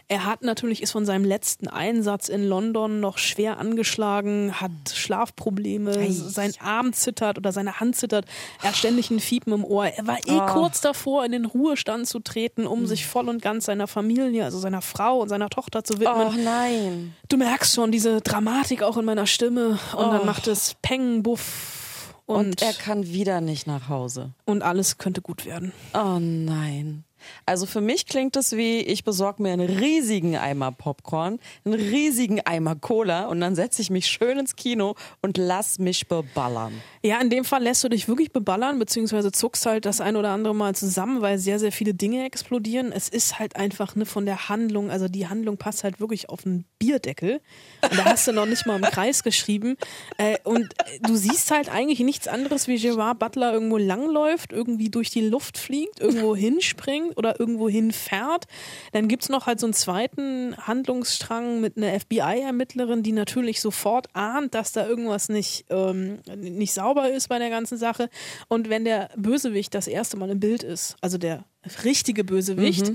Er 0.08 0.26
hat 0.26 0.44
natürlich, 0.44 0.82
ist 0.84 0.92
von 0.92 1.06
seinem 1.06 1.26
letzten 1.26 1.68
Einsatz 1.68 2.30
in 2.30 2.44
London 2.48 3.00
noch 3.00 3.18
schwer 3.18 3.58
angeschlagen, 3.58 4.62
hat 4.62 4.72
Schlafprobleme, 4.94 6.12
sein 6.12 6.54
Arm 6.60 6.94
zittert 6.94 7.38
oder 7.38 7.52
seine 7.52 7.80
Hand 7.80 7.96
zittert, 7.96 8.26
er 8.62 8.70
hat 8.70 8.78
ständig 8.78 9.10
ein 9.10 9.20
Fiepen 9.20 9.54
im 9.54 9.66
Ohr. 9.66 9.86
Er 9.88 10.06
war 10.08 10.18
eh 10.28 10.40
Oh. 10.40 10.46
kurz 10.54 10.82
davor, 10.82 11.26
in 11.26 11.32
den 11.32 11.46
Ruhestand 11.46 12.08
zu 12.08 12.20
treten, 12.20 12.59
um 12.68 12.86
sich 12.88 13.06
voll 13.06 13.30
und 13.30 13.42
ganz 13.42 13.66
seiner 13.66 13.88
Familie, 13.88 14.44
also 14.46 14.60
seiner 14.60 14.82
Frau 14.82 15.20
und 15.20 15.30
seiner 15.30 15.50
Tochter 15.50 15.84
zu 15.84 16.00
widmen. 16.00 16.28
Oh 16.28 16.34
nein. 16.44 17.14
Du 17.30 17.38
merkst 17.38 17.74
schon 17.76 17.92
diese 17.92 18.22
Dramatik 18.22 18.84
auch 18.84 18.98
in 18.98 19.06
meiner 19.06 19.28
Stimme 19.28 19.80
und 19.96 20.06
Oh. 20.06 20.12
dann 20.12 20.26
macht 20.26 20.48
es 20.48 20.76
Peng, 20.82 21.24
Buff 21.24 22.14
und, 22.26 22.36
Und 22.38 22.62
er 22.62 22.74
kann 22.74 23.08
wieder 23.08 23.42
nicht 23.42 23.66
nach 23.68 23.90
Hause. 23.90 24.32
und 24.46 24.62
alles 24.64 24.98
könnte 24.98 25.22
gut 25.22 25.46
werden. 25.46 25.72
Oh 25.94 26.18
nein. 26.20 27.04
Also 27.46 27.66
für 27.66 27.82
mich 27.82 28.06
klingt 28.06 28.36
es 28.36 28.56
wie, 28.56 28.80
ich 28.80 29.04
besorge 29.04 29.44
mir 29.44 29.54
einen 29.54 29.70
riesigen 29.70 30.38
Eimer 30.38 30.72
Popcorn, 30.72 31.40
einen 31.66 31.76
riesigen 31.76 32.42
Eimer 32.42 32.76
Cola 32.76 33.28
und 33.28 33.40
dann 33.42 33.56
setze 33.56 33.82
ich 33.82 33.90
mich 33.90 34.08
schön 34.08 34.40
ins 34.40 34.56
Kino 34.56 34.96
und 35.22 35.38
lass 35.38 35.80
mich 35.80 36.08
beballern. 36.08 36.74
Ja, 37.02 37.20
in 37.22 37.30
dem 37.30 37.46
Fall 37.46 37.64
lässt 37.64 37.84
du 37.84 37.90
dich 37.90 38.08
wirklich 38.08 38.32
beballern, 38.32 38.80
beziehungsweise 38.80 39.32
zuckst 39.32 39.66
halt 39.66 39.86
das 39.86 40.02
ein 40.02 40.16
oder 40.16 40.30
andere 40.30 40.54
Mal 40.54 40.76
zusammen, 40.76 41.22
weil 41.22 41.38
sehr, 41.38 41.60
sehr 41.60 41.72
viele 41.72 41.94
Dinge 41.94 42.26
explodieren. 42.26 42.92
Es 42.92 43.10
ist 43.10 43.40
halt 43.40 43.56
einfach 43.56 43.96
ne, 43.96 44.06
von 44.06 44.26
der 44.26 44.50
Handlung, 44.50 44.92
also 44.92 45.08
die 45.08 45.28
Handlung 45.28 45.58
passt 45.58 45.84
halt 45.84 46.00
wirklich 46.00 46.30
auf 46.30 46.46
einen 46.46 46.66
Bierdeckel. 46.78 47.42
Und 47.82 47.98
da 47.98 48.06
hast 48.06 48.28
du 48.28 48.34
noch 48.34 48.46
nicht 48.46 48.66
mal 48.66 48.76
im 48.78 48.82
Kreis 48.84 49.24
geschrieben. 49.24 49.78
Äh, 50.18 50.38
und 50.44 50.74
du 51.02 51.16
siehst 51.16 51.52
halt 51.52 51.70
eigentlich 51.70 52.00
nichts 52.00 52.28
anderes, 52.28 52.68
wie 52.68 52.78
Gerard 52.78 53.20
Butler 53.20 53.54
irgendwo 53.54 53.78
langläuft, 53.78 54.52
irgendwie 54.52 54.90
durch 54.90 55.10
die 55.10 55.22
Luft 55.22 55.58
fliegt, 55.58 56.00
irgendwo 56.00 56.36
hinspringt 56.36 57.09
oder 57.16 57.40
irgendwo 57.40 57.70
hinfährt. 57.70 58.46
Dann 58.92 59.08
gibt's 59.08 59.30
noch 59.30 59.48
halt 59.48 59.60
so 59.60 59.68
einen 59.68 59.74
zweiten 59.74 60.56
Handlungsstrang 60.58 61.62
mit 61.62 61.78
einer 61.78 62.00
FBI-Ermittlerin, 62.00 63.04
die 63.04 63.12
natürlich 63.12 63.62
sofort 63.62 64.08
ahnt, 64.14 64.54
dass 64.54 64.72
da 64.72 64.88
irgendwas 64.88 65.30
nicht, 65.30 65.66
ähm, 65.70 66.20
nicht 66.36 66.74
sauber 66.74 67.10
ist 67.10 67.30
bei 67.30 67.40
der 67.40 67.50
ganzen 67.50 67.78
Sache. 67.78 68.10
Und 68.48 68.70
wenn 68.70 68.86
der 68.86 69.10
Bösewicht 69.16 69.74
das 69.74 69.88
erste 69.88 70.18
Mal 70.18 70.30
im 70.30 70.40
Bild 70.40 70.64
ist, 70.64 70.96
also 71.02 71.18
der 71.18 71.46
richtige 71.84 72.24
Bösewicht, 72.24 72.94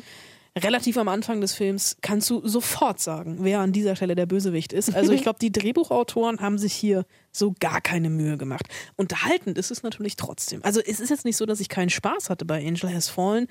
relativ 0.57 0.97
am 0.99 1.09
Anfang 1.09 1.41
des 1.41 1.53
Films, 1.53 1.97
kannst 2.01 2.31
du 2.31 2.47
sofort 2.47 3.01
sagen, 3.01 3.39
wer 3.41 3.59
an 3.61 3.73
dieser 3.73 3.97
Stelle 3.97 4.15
der 4.15 4.27
Bösewicht 4.27 4.73
ist. 4.73 4.95
Also 4.95 5.13
ich 5.13 5.23
glaube, 5.25 5.39
die 5.41 5.51
Drehbuchautoren 5.51 6.41
haben 6.41 6.59
sich 6.59 6.73
hier 6.73 7.07
so 7.33 7.55
gar 7.59 7.81
keine 7.81 8.09
Mühe 8.09 8.39
gemacht. 8.39 8.67
Unterhaltend 8.97 9.59
ist 9.59 9.73
es 9.73 9.83
natürlich 9.83 10.15
trotzdem. 10.15 10.63
Also 10.63 10.81
es 10.81 11.01
ist 11.01 11.11
jetzt 11.11 11.25
nicht 11.25 11.37
so, 11.37 11.47
dass 11.47 11.59
ich 11.59 11.69
keinen 11.69 11.91
Spaß 11.91 12.31
hatte 12.31 12.45
bei 12.45 12.65
Angel 12.65 12.95
Has 12.95 13.09
Fallen, 13.09 13.49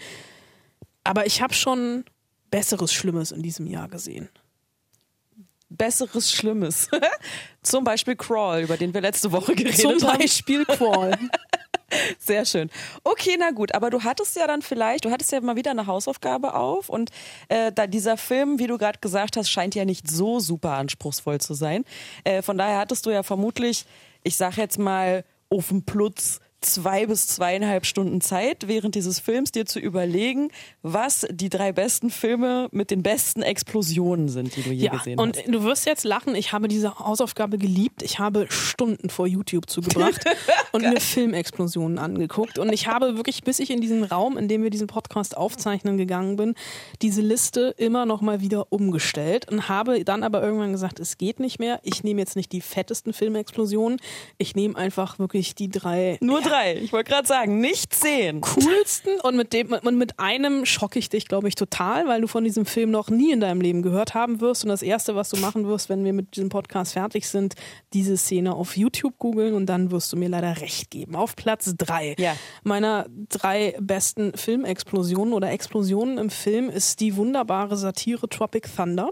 aber 1.03 1.25
ich 1.25 1.41
habe 1.41 1.53
schon 1.53 2.05
Besseres, 2.50 2.93
Schlimmes 2.93 3.31
in 3.31 3.41
diesem 3.41 3.67
Jahr 3.67 3.88
gesehen. 3.88 4.29
Besseres 5.69 6.31
Schlimmes. 6.31 6.88
Zum 7.63 7.83
Beispiel 7.83 8.15
Crawl, 8.15 8.62
über 8.62 8.77
den 8.77 8.93
wir 8.93 9.01
letzte 9.01 9.31
Woche 9.31 9.55
geredet 9.55 9.79
Zum 9.79 10.00
haben. 10.07 10.19
Beispiel 10.19 10.65
Crawl. 10.65 11.17
Sehr 12.19 12.45
schön. 12.45 12.69
Okay, 13.03 13.36
na 13.39 13.51
gut, 13.51 13.74
aber 13.74 13.89
du 13.89 14.03
hattest 14.03 14.36
ja 14.36 14.48
dann 14.48 14.62
vielleicht, 14.62 15.05
du 15.05 15.12
hattest 15.12 15.31
ja 15.31 15.41
mal 15.41 15.55
wieder 15.55 15.72
eine 15.72 15.88
Hausaufgabe 15.88 16.53
auf 16.53 16.89
und 16.89 17.10
äh, 17.50 17.72
da 17.72 17.88
dieser 17.88 18.17
Film, 18.17 18.60
wie 18.60 18.67
du 18.67 18.77
gerade 18.77 19.00
gesagt 19.00 19.38
hast, 19.38 19.50
scheint 19.50 19.75
ja 19.75 19.86
nicht 19.86 20.10
so 20.10 20.39
super 20.39 20.74
anspruchsvoll 20.74 21.39
zu 21.39 21.53
sein. 21.53 21.86
Äh, 22.24 22.41
von 22.41 22.57
daher 22.57 22.79
hattest 22.79 23.05
du 23.05 23.12
ja 23.12 23.24
vermutlich, 23.24 23.86
ich 24.24 24.36
sag 24.36 24.57
jetzt 24.57 24.79
mal, 24.79 25.24
auf 25.50 25.67
dem 25.69 25.83
Plutz 25.83 26.39
zwei 26.65 27.05
bis 27.05 27.27
zweieinhalb 27.27 27.86
Stunden 27.86 28.22
Zeit 28.22 28.67
während 28.67 28.96
dieses 28.96 29.20
Films 29.20 29.51
dir 29.51 29.65
zu 29.65 29.79
überlegen, 29.79 30.50
was 30.82 31.25
die 31.32 31.50
drei 31.50 31.72
besten 31.72 32.10
Filme 32.10 32.67
mit 32.72 32.91
den 32.91 33.03
besten 33.03 33.41
Explosionen 33.41 34.29
sind, 34.29 34.55
die 34.55 34.63
du 34.63 34.72
je 34.72 34.86
Ja, 34.86 34.91
gesehen 34.98 35.20
und 35.20 35.38
hast. 35.38 35.48
du 35.48 35.63
wirst 35.63 35.86
jetzt 35.86 36.03
lachen, 36.03 36.36
ich 36.36 36.53
habe 36.53 36.67
diese 36.67 36.98
Hausaufgabe 37.00 37.58
geliebt. 37.58 38.03
Ich 38.03 38.20
habe 38.20 38.48
Stunden 38.50 39.10
vor 39.10 39.27
YouTube 39.27 39.70
zugebracht 39.70 40.24
und 40.72 40.82
mir 40.82 41.00
Filmexplosionen 41.00 41.98
angeguckt. 42.00 42.58
Und 42.60 42.72
ich 42.72 42.88
habe 42.88 43.15
wirklich, 43.17 43.43
bis 43.43 43.60
ich 43.60 43.70
in 43.70 43.82
diesen 43.82 44.03
Raum, 44.03 44.38
in 44.38 44.48
dem 44.48 44.63
wir 44.63 44.70
diesen 44.70 44.88
Podcast 44.88 45.36
aufzeichnen 45.38 45.98
gegangen 45.98 46.36
bin, 46.36 46.55
diese 47.01 47.22
Liste 47.22 47.74
immer 47.77 48.05
noch 48.05 48.22
mal 48.22 48.41
wieder 48.41 48.72
umgestellt 48.72 49.51
und 49.51 49.70
habe 49.70 50.03
dann 50.03 50.24
aber 50.24 50.41
irgendwann 50.41 50.72
gesagt, 50.72 51.00
es 51.00 51.17
geht 51.17 51.39
nicht 51.39 51.60
mehr. 51.60 51.79
Ich 51.84 52.03
nehme 52.03 52.22
jetzt 52.22 52.36
nicht 52.36 52.51
die 52.51 52.62
fettesten 52.62 53.13
Filmexplosionen. 53.13 54.00
Ich 54.38 54.55
nehme 54.55 54.75
einfach 54.77 55.20
wirklich 55.20 55.55
die 55.55 55.70
drei 55.70 56.17
Nur 56.22 56.41
drei. 56.41 56.52
Ich 56.83 56.93
wollte 56.93 57.12
gerade 57.12 57.27
sagen, 57.27 57.60
nicht 57.60 57.93
zehn. 57.93 58.41
coolsten 58.41 59.19
und 59.22 59.36
mit 59.36 59.53
dem 59.53 59.74
und 59.74 59.98
mit 59.98 60.19
einem 60.19 60.65
schocke 60.65 61.00
ich 61.00 61.10
dich, 61.10 61.27
glaube 61.27 61.48
ich, 61.48 61.55
total, 61.55 62.07
weil 62.07 62.22
du 62.22 62.27
von 62.27 62.43
diesem 62.43 62.65
Film 62.65 62.91
noch 62.91 63.10
nie 63.10 63.31
in 63.31 63.39
deinem 63.39 63.62
Leben 63.62 63.81
gehört 63.81 64.13
haben 64.13 64.41
wirst 64.41 64.63
und 64.63 64.69
das 64.69 64.81
erste, 64.81 65.15
was 65.15 65.29
du 65.29 65.38
machen 65.38 65.67
wirst, 65.67 65.89
wenn 65.89 66.03
wir 66.05 66.13
mit 66.13 66.36
diesem 66.36 66.50
Podcast 66.50 66.93
fertig 66.93 67.27
sind, 67.27 67.55
diese 67.93 68.17
Szene 68.17 68.53
auf 68.55 68.77
YouTube 68.77 69.17
googeln 69.17 69.53
und 69.53 69.65
dann 69.65 69.91
wirst 69.91 70.12
du 70.13 70.17
mir 70.17 70.29
leider 70.29 70.62
recht 70.62 70.91
geben. 70.91 71.15
Auf 71.15 71.36
Platz 71.36 71.74
drei 71.77 72.15
Ja. 72.17 72.36
meiner 72.63 73.05
drei 73.29 73.75
besten 73.79 74.33
Filmexplosionen 74.38 75.33
oder 75.33 75.51
Explosionen 75.51 76.17
im 76.17 76.29
Film 76.29 76.69
ist 76.69 77.00
die 77.00 77.15
wunderbare 77.15 77.75
Satire 77.77 78.29
Tropic 78.29 78.67
Thunder. 78.75 79.12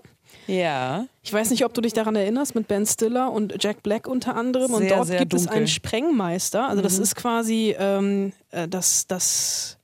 Ja. 0.51 1.05
Ich 1.23 1.31
weiß 1.31 1.49
nicht, 1.51 1.63
ob 1.65 1.73
du 1.73 1.81
dich 1.81 1.93
daran 1.93 2.15
erinnerst, 2.15 2.55
mit 2.55 2.67
Ben 2.67 2.85
Stiller 2.85 3.31
und 3.31 3.55
Jack 3.63 3.83
Black 3.83 4.07
unter 4.07 4.35
anderem. 4.35 4.73
und 4.73 4.81
Sehr, 4.81 4.95
dort 4.97 5.07
sehr 5.07 5.19
gibt 5.19 5.33
es 5.33 5.43
dunkel. 5.43 5.57
einen 5.57 5.67
Sprengmeister. 5.67 6.67
Also 6.67 6.81
das 6.81 6.99
ist 6.99 7.15
quasi 7.15 7.75
ähm, 7.77 8.33
äh, 8.51 8.67
das, 8.67 9.07
das 9.07 9.77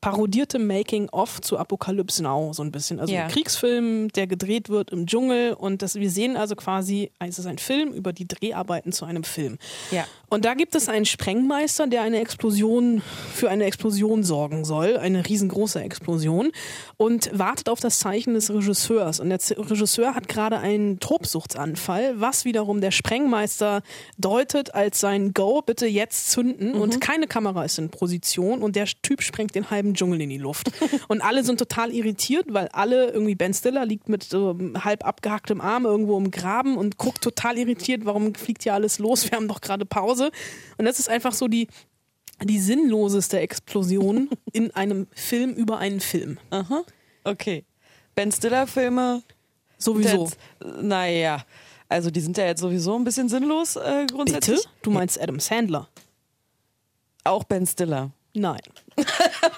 parodierte 0.00 0.58
Making-of 0.58 1.40
zu 1.40 1.56
Apocalypse 1.58 2.22
Now 2.22 2.52
so 2.52 2.62
ein 2.62 2.70
bisschen. 2.70 3.00
Also 3.00 3.14
Ja. 3.14 3.24
ein 3.24 3.30
Kriegsfilm, 3.30 4.08
der 4.10 4.26
gedreht 4.26 4.68
wird 4.68 4.90
im 4.90 5.06
Dschungel. 5.06 5.54
Und 5.54 5.80
das, 5.80 5.94
wir 5.94 6.10
sehen 6.10 6.36
also 6.36 6.54
quasi, 6.56 7.10
es 7.18 7.38
ist 7.38 7.46
ein 7.46 7.56
Film 7.56 7.90
über 7.92 8.12
die 8.12 8.28
Dreharbeiten 8.28 8.92
zu 8.92 9.06
einem 9.06 9.24
Film. 9.24 9.56
Ja. 9.90 10.04
Und 10.28 10.44
da 10.44 10.54
gibt 10.54 10.74
es 10.74 10.88
einen 10.88 11.04
Sprengmeister, 11.04 11.86
der 11.86 12.02
eine 12.02 12.20
Explosion 12.20 13.02
für 13.32 13.50
eine 13.50 13.64
Explosion 13.64 14.24
sorgen 14.24 14.64
soll, 14.64 14.96
eine 14.96 15.26
riesengroße 15.26 15.80
Explosion 15.80 16.50
und 16.96 17.30
wartet 17.36 17.68
auf 17.68 17.80
das 17.80 17.98
Zeichen 17.98 18.34
des 18.34 18.52
Regisseurs. 18.52 19.20
Und 19.20 19.28
der 19.30 19.38
Regisseur 19.56 20.14
hat 20.14 20.28
gerade 20.28 20.58
einen 20.58 21.00
Tobsuchtsanfall, 21.00 22.20
was 22.20 22.44
wiederum 22.44 22.80
der 22.80 22.90
Sprengmeister 22.90 23.82
deutet 24.18 24.74
als 24.74 25.00
sein 25.00 25.34
Go, 25.34 25.62
bitte 25.62 25.86
jetzt 25.86 26.30
zünden. 26.30 26.74
Und 26.74 27.00
keine 27.00 27.26
Kamera 27.26 27.64
ist 27.64 27.78
in 27.78 27.90
Position 27.90 28.62
und 28.62 28.76
der 28.76 28.86
Typ 29.02 29.22
sprengt 29.22 29.54
den 29.54 29.70
halben 29.70 29.94
Dschungel 29.94 30.20
in 30.20 30.30
die 30.30 30.38
Luft. 30.38 30.70
und 31.08 31.20
alle 31.20 31.44
sind 31.44 31.58
total 31.58 31.92
irritiert, 31.92 32.46
weil 32.48 32.68
alle 32.68 33.10
irgendwie 33.10 33.34
Ben 33.34 33.54
Stiller 33.54 33.84
liegt 33.86 34.08
mit 34.08 34.24
so 34.24 34.56
halb 34.82 35.06
abgehacktem 35.06 35.60
Arm 35.60 35.84
irgendwo 35.84 36.16
im 36.16 36.30
Graben 36.30 36.76
und 36.76 36.98
guckt 36.98 37.22
total 37.22 37.58
irritiert, 37.58 38.04
warum 38.04 38.34
fliegt 38.34 38.62
hier 38.62 38.74
alles 38.74 38.98
los? 38.98 39.30
Wir 39.30 39.36
haben 39.36 39.48
doch 39.48 39.60
gerade 39.60 39.84
Pause. 39.84 40.13
Und 40.20 40.84
das 40.84 40.98
ist 40.98 41.08
einfach 41.08 41.32
so 41.32 41.48
die, 41.48 41.68
die 42.42 42.58
sinnloseste 42.58 43.40
Explosion 43.40 44.30
in 44.52 44.70
einem 44.72 45.06
Film 45.14 45.54
über 45.54 45.78
einen 45.78 46.00
Film. 46.00 46.38
Aha. 46.50 46.82
Okay. 47.24 47.64
Ben 48.14 48.30
Stiller-Filme. 48.30 49.22
Sowieso. 49.78 50.30
Naja. 50.80 51.44
Also 51.88 52.10
die 52.10 52.20
sind 52.20 52.36
ja 52.36 52.46
jetzt 52.46 52.60
sowieso 52.60 52.96
ein 52.96 53.04
bisschen 53.04 53.28
sinnlos 53.28 53.76
äh, 53.76 54.06
grundsätzlich. 54.10 54.58
Bitte? 54.58 54.70
Du 54.82 54.90
meinst 54.90 55.20
Adam 55.20 55.38
Sandler? 55.38 55.88
Auch 57.24 57.44
Ben 57.44 57.66
Stiller. 57.66 58.10
Nein. 58.34 58.60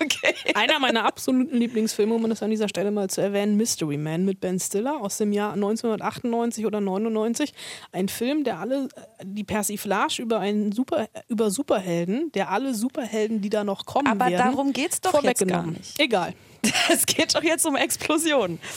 Okay. 0.00 0.34
Einer 0.54 0.78
meiner 0.78 1.04
absoluten 1.04 1.56
Lieblingsfilme, 1.56 2.14
um 2.14 2.28
das 2.28 2.42
an 2.42 2.50
dieser 2.50 2.68
Stelle 2.68 2.90
mal 2.90 3.08
zu 3.08 3.20
erwähnen, 3.20 3.56
Mystery 3.56 3.96
Man 3.96 4.24
mit 4.24 4.40
Ben 4.40 4.58
Stiller 4.58 5.00
aus 5.00 5.18
dem 5.18 5.32
Jahr 5.32 5.52
1998 5.52 6.66
oder 6.66 6.80
99. 6.80 7.52
Ein 7.92 8.08
Film, 8.08 8.44
der 8.44 8.58
alle, 8.58 8.88
die 9.22 9.44
Persiflage 9.44 10.22
über 10.22 10.40
einen 10.40 10.72
Super, 10.72 11.08
über 11.28 11.50
Superhelden, 11.50 12.30
der 12.32 12.50
alle 12.50 12.74
Superhelden, 12.74 13.40
die 13.40 13.50
da 13.50 13.64
noch 13.64 13.86
kommen 13.86 14.06
Aber 14.06 14.26
werden, 14.30 14.52
darum 14.52 14.72
geht's 14.72 15.00
doch 15.00 15.22
jetzt 15.22 15.46
gar 15.46 15.66
nicht. 15.66 15.98
Egal. 15.98 16.34
Es 16.90 17.06
geht 17.06 17.34
doch 17.34 17.42
jetzt 17.42 17.66
um 17.66 17.76
Explosionen. 17.76 18.60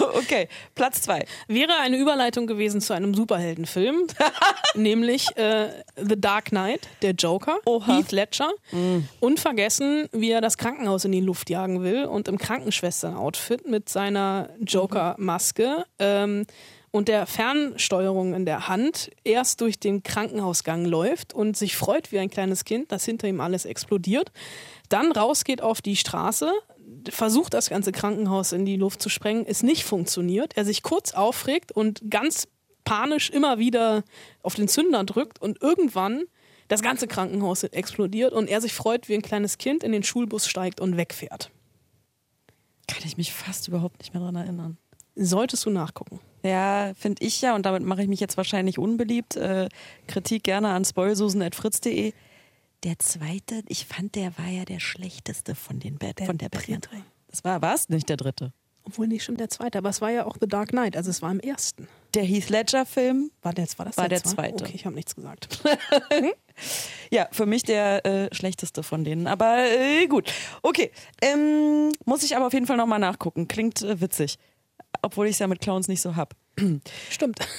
Okay, 0.00 0.48
Platz 0.74 1.02
zwei. 1.02 1.24
Wäre 1.48 1.78
eine 1.78 1.96
Überleitung 1.96 2.46
gewesen 2.46 2.80
zu 2.80 2.92
einem 2.92 3.14
Superheldenfilm, 3.14 4.06
nämlich 4.74 5.36
äh, 5.36 5.70
The 5.96 6.20
Dark 6.20 6.46
Knight, 6.46 6.88
der 7.02 7.12
Joker, 7.12 7.58
Oha. 7.64 7.96
Heath 7.96 8.12
Ledger. 8.12 8.50
Unvergessen, 9.20 10.08
wie 10.12 10.30
er 10.30 10.40
das 10.40 10.58
Krankenhaus 10.58 11.04
in 11.04 11.12
die 11.12 11.20
Luft 11.20 11.50
jagen 11.50 11.82
will 11.82 12.04
und 12.04 12.28
im 12.28 12.38
Krankenschwestern-Outfit 12.38 13.66
mit 13.66 13.88
seiner 13.88 14.50
Joker-Maske. 14.60 15.84
Ähm, 15.98 16.46
und 16.92 17.08
der 17.08 17.26
Fernsteuerung 17.26 18.34
in 18.34 18.44
der 18.44 18.68
Hand 18.68 19.10
erst 19.22 19.60
durch 19.60 19.78
den 19.78 20.02
Krankenhausgang 20.02 20.84
läuft 20.84 21.32
und 21.32 21.56
sich 21.56 21.76
freut 21.76 22.10
wie 22.10 22.18
ein 22.18 22.30
kleines 22.30 22.64
Kind, 22.64 22.90
dass 22.90 23.04
hinter 23.04 23.28
ihm 23.28 23.40
alles 23.40 23.64
explodiert, 23.64 24.32
dann 24.88 25.12
rausgeht 25.12 25.62
auf 25.62 25.82
die 25.82 25.94
Straße, 25.94 26.52
versucht 27.08 27.54
das 27.54 27.70
ganze 27.70 27.92
Krankenhaus 27.92 28.52
in 28.52 28.64
die 28.64 28.76
Luft 28.76 29.02
zu 29.02 29.08
sprengen, 29.08 29.44
es 29.46 29.62
nicht 29.62 29.84
funktioniert, 29.84 30.56
er 30.56 30.64
sich 30.64 30.82
kurz 30.82 31.12
aufregt 31.12 31.72
und 31.72 32.10
ganz 32.10 32.48
panisch 32.84 33.30
immer 33.30 33.58
wieder 33.58 34.02
auf 34.42 34.54
den 34.54 34.68
Zünder 34.68 35.04
drückt 35.04 35.40
und 35.40 35.60
irgendwann 35.62 36.24
das 36.68 36.82
ganze 36.82 37.08
Krankenhaus 37.08 37.64
explodiert 37.64 38.32
und 38.32 38.48
er 38.48 38.60
sich 38.60 38.74
freut 38.74 39.08
wie 39.08 39.14
ein 39.14 39.22
kleines 39.22 39.58
Kind 39.58 39.82
in 39.82 39.92
den 39.92 40.02
Schulbus 40.02 40.46
steigt 40.46 40.80
und 40.80 40.96
wegfährt. 40.96 41.50
Kann 42.86 43.02
ich 43.04 43.16
mich 43.16 43.32
fast 43.32 43.68
überhaupt 43.68 43.98
nicht 44.00 44.14
mehr 44.14 44.22
dran 44.22 44.36
erinnern. 44.36 44.78
Solltest 45.16 45.66
du 45.66 45.70
nachgucken. 45.70 46.20
Ja, 46.42 46.92
finde 46.94 47.24
ich 47.24 47.40
ja, 47.42 47.54
und 47.54 47.66
damit 47.66 47.82
mache 47.82 48.02
ich 48.02 48.08
mich 48.08 48.20
jetzt 48.20 48.36
wahrscheinlich 48.36 48.78
unbeliebt. 48.78 49.36
Äh, 49.36 49.68
Kritik 50.06 50.44
gerne 50.44 50.68
an 50.70 50.84
spoilsusen.fritz.de. 50.84 52.12
Der 52.84 52.98
zweite, 52.98 53.62
ich 53.66 53.84
fand, 53.86 54.14
der 54.14 54.36
war 54.38 54.48
ja 54.48 54.64
der 54.64 54.80
schlechteste 54.80 55.54
von 55.54 55.78
den 55.80 55.98
Bad, 55.98 56.20
von 56.24 56.38
der 56.38 56.48
Batman. 56.48 56.80
dritte. 56.80 57.02
Das 57.28 57.44
war 57.44 57.60
was? 57.62 57.88
Nicht 57.90 58.08
der 58.08 58.16
dritte. 58.16 58.52
Obwohl 58.84 59.06
nicht 59.06 59.22
schon 59.22 59.36
der 59.36 59.50
zweite, 59.50 59.76
aber 59.78 59.90
es 59.90 60.00
war 60.00 60.10
ja 60.10 60.24
auch 60.24 60.36
The 60.40 60.48
Dark 60.48 60.70
Knight, 60.70 60.96
also 60.96 61.10
es 61.10 61.20
war 61.20 61.30
im 61.30 61.38
ersten. 61.40 61.86
Der 62.14 62.24
Heath 62.24 62.48
Ledger-Film, 62.48 63.30
War, 63.42 63.52
der, 63.52 63.66
war 63.76 63.84
das 63.84 63.98
War 63.98 64.08
der, 64.08 64.18
der 64.20 64.24
zwei- 64.24 64.48
zweite. 64.50 64.64
Okay, 64.64 64.72
ich 64.74 64.86
habe 64.86 64.94
nichts 64.96 65.14
gesagt. 65.14 65.62
ja, 67.10 67.28
für 67.30 67.44
mich 67.44 67.62
der 67.62 68.04
äh, 68.06 68.34
schlechteste 68.34 68.82
von 68.82 69.04
denen. 69.04 69.26
Aber 69.26 69.58
äh, 69.68 70.06
gut. 70.06 70.32
Okay. 70.62 70.90
Ähm, 71.20 71.92
muss 72.06 72.22
ich 72.22 72.34
aber 72.34 72.46
auf 72.46 72.54
jeden 72.54 72.66
Fall 72.66 72.78
nochmal 72.78 72.98
nachgucken. 72.98 73.46
Klingt 73.46 73.82
äh, 73.82 74.00
witzig. 74.00 74.38
Obwohl 75.02 75.26
ich 75.26 75.32
es 75.34 75.38
ja 75.38 75.46
mit 75.46 75.60
Clowns 75.60 75.86
nicht 75.86 76.00
so 76.00 76.16
hab. 76.16 76.34
Stimmt. 77.10 77.38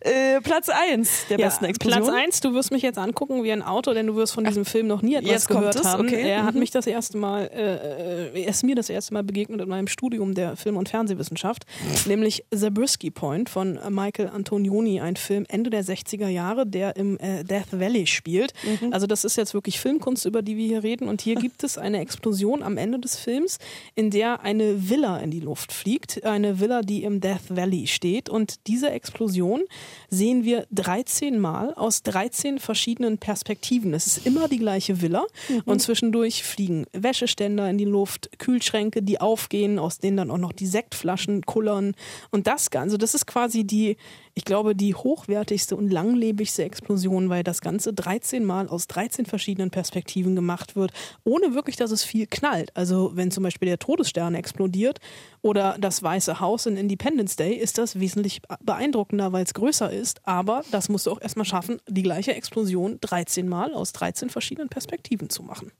Äh, 0.00 0.40
Platz 0.42 0.68
1 0.68 1.26
der 1.30 1.38
besten 1.38 1.64
Explosion. 1.64 2.02
Platz 2.04 2.14
eins, 2.14 2.40
du 2.40 2.54
wirst 2.54 2.70
mich 2.70 2.82
jetzt 2.82 2.98
angucken 2.98 3.42
wie 3.42 3.50
ein 3.52 3.62
Auto, 3.62 3.92
denn 3.94 4.06
du 4.06 4.14
wirst 4.16 4.32
von 4.34 4.44
diesem 4.44 4.64
Film 4.64 4.86
noch 4.86 5.02
nie 5.02 5.14
etwas 5.16 5.30
jetzt 5.30 5.48
kommt 5.48 5.60
gehört 5.60 5.76
es, 5.76 5.84
haben. 5.84 6.06
okay. 6.06 6.22
Er 6.28 6.44
hat 6.44 6.54
Mhm. 6.54 6.60
mich 6.60 6.70
das 6.70 6.86
erste 6.86 7.16
Mal, 7.18 7.50
äh, 7.52 8.28
äh, 8.36 8.42
er 8.44 8.48
ist 8.50 8.62
mir 8.62 8.74
das 8.74 8.88
erste 8.90 9.14
Mal 9.14 9.22
begegnet 9.24 9.60
in 9.60 9.68
meinem 9.68 9.88
Studium 9.88 10.34
der 10.34 10.56
Film- 10.56 10.76
und 10.76 10.88
Fernsehwissenschaft, 10.88 11.64
nämlich 12.06 12.44
Zabriskie 12.54 13.10
Point 13.10 13.48
von 13.48 13.78
Michael 13.90 14.28
Antonioni, 14.28 15.00
ein 15.00 15.16
Film 15.16 15.44
Ende 15.48 15.70
der 15.70 15.82
60er 15.84 16.28
Jahre, 16.28 16.66
der 16.66 16.96
im 16.96 17.18
äh, 17.18 17.42
Death 17.44 17.72
Valley 17.72 18.06
spielt. 18.06 18.52
Mhm. 18.82 18.92
Also 18.92 19.06
das 19.06 19.24
ist 19.24 19.36
jetzt 19.36 19.54
wirklich 19.54 19.80
Filmkunst, 19.80 20.24
über 20.26 20.42
die 20.42 20.56
wir 20.56 20.66
hier 20.66 20.82
reden. 20.82 21.08
Und 21.08 21.20
hier 21.22 21.34
gibt 21.34 21.64
es 21.64 21.76
eine 21.78 22.00
Explosion 22.00 22.62
am 22.62 22.76
Ende 22.76 22.98
des 22.98 23.16
Films, 23.16 23.58
in 23.94 24.10
der 24.10 24.42
eine 24.42 24.88
Villa 24.90 25.18
in 25.18 25.30
die 25.30 25.40
Luft 25.40 25.72
fliegt. 25.72 26.24
Eine 26.24 26.60
Villa, 26.60 26.82
die 26.82 27.02
im 27.02 27.20
Death 27.20 27.48
Valley 27.48 27.86
steht. 27.86 28.28
Und 28.28 28.66
diese 28.66 28.90
Explosion 28.90 29.62
sehen 30.10 30.44
wir 30.44 30.66
13 30.72 31.38
Mal 31.38 31.74
aus 31.74 32.02
13 32.02 32.58
verschiedenen 32.58 33.18
Perspektiven. 33.18 33.94
Es 33.94 34.06
ist 34.06 34.26
immer 34.26 34.48
die 34.48 34.58
gleiche 34.58 35.00
Villa 35.00 35.24
und 35.64 35.80
zwischendurch 35.80 36.42
fliegen 36.42 36.86
Wäscheständer 36.92 37.68
in 37.68 37.78
die 37.78 37.84
Luft, 37.84 38.30
Kühlschränke, 38.38 39.02
die 39.02 39.20
aufgehen, 39.20 39.78
aus 39.78 39.98
denen 39.98 40.16
dann 40.16 40.30
auch 40.30 40.38
noch 40.38 40.52
die 40.52 40.66
Sektflaschen 40.66 41.42
kullern 41.42 41.94
und 42.30 42.46
das 42.46 42.70
Ganze. 42.70 42.98
Das 42.98 43.14
ist 43.14 43.26
quasi 43.26 43.64
die 43.64 43.96
ich 44.38 44.44
glaube, 44.44 44.76
die 44.76 44.94
hochwertigste 44.94 45.74
und 45.74 45.90
langlebigste 45.90 46.62
Explosion, 46.62 47.28
weil 47.28 47.42
das 47.42 47.60
Ganze 47.60 47.92
13 47.92 48.44
Mal 48.44 48.68
aus 48.68 48.86
13 48.86 49.26
verschiedenen 49.26 49.72
Perspektiven 49.72 50.36
gemacht 50.36 50.76
wird, 50.76 50.92
ohne 51.24 51.54
wirklich, 51.54 51.74
dass 51.74 51.90
es 51.90 52.04
viel 52.04 52.28
knallt. 52.28 52.70
Also 52.76 53.10
wenn 53.16 53.32
zum 53.32 53.42
Beispiel 53.42 53.66
der 53.66 53.80
Todesstern 53.80 54.36
explodiert 54.36 55.00
oder 55.42 55.76
das 55.80 56.04
Weiße 56.04 56.38
Haus 56.38 56.66
in 56.66 56.76
Independence 56.76 57.34
Day, 57.34 57.52
ist 57.54 57.78
das 57.78 57.98
wesentlich 57.98 58.40
beeindruckender, 58.60 59.32
weil 59.32 59.42
es 59.42 59.54
größer 59.54 59.90
ist. 59.90 60.24
Aber 60.24 60.62
das 60.70 60.88
musst 60.88 61.06
du 61.06 61.10
auch 61.10 61.20
erstmal 61.20 61.44
schaffen, 61.44 61.80
die 61.88 62.04
gleiche 62.04 62.32
Explosion 62.32 62.98
13 63.00 63.48
Mal 63.48 63.74
aus 63.74 63.92
13 63.92 64.30
verschiedenen 64.30 64.68
Perspektiven 64.68 65.30
zu 65.30 65.42
machen. 65.42 65.72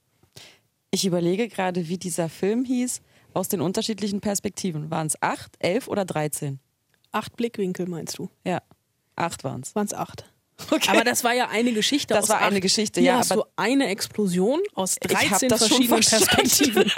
Ich 0.90 1.06
überlege 1.06 1.46
gerade, 1.46 1.86
wie 1.86 1.98
dieser 1.98 2.28
Film 2.28 2.64
hieß, 2.64 3.02
aus 3.34 3.46
den 3.46 3.60
unterschiedlichen 3.60 4.20
Perspektiven. 4.20 4.90
Waren 4.90 5.06
es 5.06 5.22
acht, 5.22 5.54
elf 5.60 5.86
oder 5.86 6.04
dreizehn? 6.04 6.58
Acht 7.12 7.36
Blickwinkel 7.36 7.86
meinst 7.86 8.18
du? 8.18 8.28
Ja, 8.44 8.62
acht 9.16 9.44
waren 9.44 9.62
es. 9.62 9.74
Waren 9.74 9.86
es 9.86 9.94
acht. 9.94 10.24
Okay. 10.72 10.90
Aber 10.90 11.04
das 11.04 11.22
war 11.22 11.32
ja 11.34 11.48
eine 11.50 11.72
Geschichte. 11.72 12.14
Das 12.14 12.28
war 12.28 12.38
acht. 12.38 12.46
eine 12.46 12.60
Geschichte, 12.60 12.98
Hier 13.00 13.12
ja. 13.12 13.18
hast 13.18 13.30
du 13.30 13.44
eine 13.54 13.86
Explosion 13.86 14.60
aus 14.74 14.96
Ich 15.08 15.14
hab 15.14 15.28
13 15.28 15.48
das 15.50 15.68
schon 15.68 15.84
verschiedenen. 15.84 16.00
Perspektiven. 16.10 16.92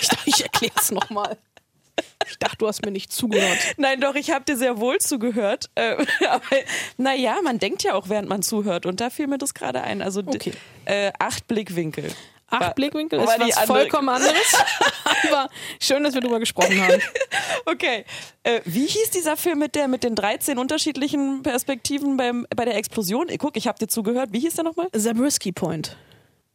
Ich 0.00 0.08
dachte, 0.08 0.22
ich 0.30 0.42
erkläre 0.42 0.72
es 0.80 0.90
nochmal. 0.90 1.36
Ich 2.26 2.38
dachte, 2.38 2.56
du 2.56 2.66
hast 2.68 2.82
mir 2.82 2.90
nicht 2.90 3.12
zugehört. 3.12 3.58
Nein, 3.76 4.00
doch, 4.00 4.14
ich 4.14 4.30
habe 4.30 4.46
dir 4.46 4.56
sehr 4.56 4.78
wohl 4.78 4.98
zugehört. 4.98 5.68
Äh, 5.74 6.06
aber 6.30 6.42
naja, 6.96 7.36
man 7.44 7.58
denkt 7.58 7.82
ja 7.82 7.92
auch, 7.94 8.08
während 8.08 8.30
man 8.30 8.42
zuhört. 8.42 8.86
Und 8.86 9.00
da 9.02 9.10
fiel 9.10 9.26
mir 9.26 9.36
das 9.36 9.52
gerade 9.52 9.82
ein. 9.82 10.00
Also 10.00 10.20
Okay. 10.24 10.52
äh, 10.86 11.12
acht 11.18 11.46
Blickwinkel. 11.48 12.10
Acht 12.50 12.60
War- 12.60 12.74
Blickwinkel 12.74 13.18
war 13.20 13.26
ist 13.26 13.36
die 13.36 13.48
was 13.48 13.56
andere- 13.58 13.78
vollkommen 13.78 14.08
anderes. 14.08 14.34
Aber 15.30 15.48
schön, 15.80 16.02
dass 16.04 16.14
wir 16.14 16.20
drüber 16.20 16.40
gesprochen 16.40 16.80
haben. 16.82 17.00
Okay. 17.66 18.04
Äh, 18.42 18.60
wie 18.64 18.86
hieß 18.86 19.10
dieser 19.10 19.36
Film 19.36 19.58
mit, 19.60 19.74
der, 19.74 19.86
mit 19.88 20.02
den 20.02 20.14
13 20.14 20.58
unterschiedlichen 20.58 21.42
Perspektiven 21.42 22.16
beim, 22.16 22.46
bei 22.56 22.64
der 22.64 22.76
Explosion? 22.76 23.28
Äh, 23.28 23.36
Guck, 23.38 23.56
ich 23.56 23.68
habe 23.68 23.78
dir 23.78 23.86
zugehört. 23.88 24.30
Wie 24.32 24.40
hieß 24.40 24.54
der 24.54 24.64
nochmal? 24.64 24.88
Zabriskie 24.96 25.52
Point. 25.52 25.96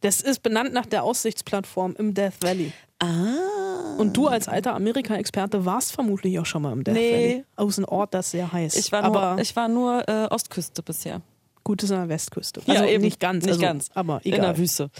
Das 0.02 0.20
ist 0.20 0.42
benannt 0.42 0.72
nach 0.74 0.86
der 0.86 1.02
Aussichtsplattform 1.04 1.94
im 1.98 2.12
Death 2.12 2.34
Valley. 2.42 2.72
Ah. 2.98 3.96
Und 3.98 4.16
du 4.16 4.26
als 4.28 4.48
alter 4.48 4.74
Amerika-Experte 4.74 5.64
warst 5.64 5.92
vermutlich 5.92 6.38
auch 6.38 6.46
schon 6.46 6.62
mal 6.62 6.72
im 6.72 6.84
Death 6.84 6.94
Nee. 6.94 7.12
Valley. 7.12 7.44
Aus 7.56 7.78
einem 7.78 7.88
Ort, 7.88 8.12
das 8.14 8.30
sehr 8.30 8.52
heiß. 8.52 8.76
Ich 8.76 8.92
war 8.92 9.02
aber 9.04 9.32
nur, 9.34 9.40
ich 9.42 9.56
war 9.56 9.68
nur 9.68 10.06
äh, 10.08 10.26
Ostküste 10.30 10.82
bisher. 10.82 11.22
gut 11.64 11.82
ist 11.82 11.90
an 11.92 12.00
der 12.00 12.08
Westküste. 12.10 12.60
Ja, 12.66 12.74
Also 12.74 12.84
eben. 12.86 13.02
nicht 13.04 13.18
ganz, 13.20 13.44
Nicht 13.44 13.52
also, 13.54 13.62
ganz. 13.62 13.88
aber 13.94 14.20
In 14.24 14.34
egal. 14.34 14.46
der 14.48 14.58
Wüste. 14.58 14.90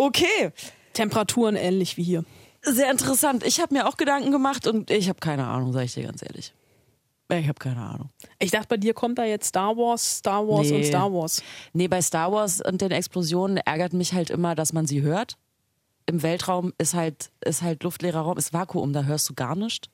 Okay. 0.00 0.50
Temperaturen 0.94 1.56
ähnlich 1.56 1.96
wie 1.98 2.02
hier. 2.02 2.24
Sehr 2.62 2.90
interessant. 2.90 3.44
Ich 3.46 3.60
habe 3.60 3.74
mir 3.74 3.86
auch 3.86 3.96
Gedanken 3.98 4.30
gemacht 4.32 4.66
und 4.66 4.90
ich 4.90 5.08
habe 5.10 5.20
keine 5.20 5.46
Ahnung, 5.46 5.72
sage 5.72 5.84
ich 5.84 5.94
dir 5.94 6.04
ganz 6.04 6.22
ehrlich. 6.22 6.54
Ich 7.28 7.46
habe 7.46 7.58
keine 7.58 7.80
Ahnung. 7.82 8.08
Ich 8.38 8.50
dachte, 8.50 8.66
bei 8.68 8.76
dir 8.76 8.92
kommt 8.94 9.18
da 9.18 9.24
jetzt 9.24 9.48
Star 9.48 9.76
Wars, 9.76 10.18
Star 10.18 10.46
Wars 10.48 10.68
Nee. 10.70 10.76
und 10.78 10.84
Star 10.84 11.12
Wars. 11.12 11.42
Nee, 11.74 11.86
bei 11.86 12.02
Star 12.02 12.32
Wars 12.32 12.60
und 12.60 12.80
den 12.80 12.90
Explosionen 12.90 13.58
ärgert 13.58 13.92
mich 13.92 14.12
halt 14.14 14.30
immer, 14.30 14.54
dass 14.54 14.72
man 14.72 14.86
sie 14.86 15.02
hört. 15.02 15.36
Im 16.06 16.22
Weltraum 16.22 16.72
ist 16.78 16.94
halt, 16.94 17.30
ist 17.44 17.62
halt 17.62 17.84
luftleerer 17.84 18.20
Raum, 18.20 18.36
ist 18.38 18.52
Vakuum, 18.52 18.92
da 18.92 19.04
hörst 19.04 19.28
du 19.28 19.34
gar 19.34 19.54
nichts. 19.54 19.88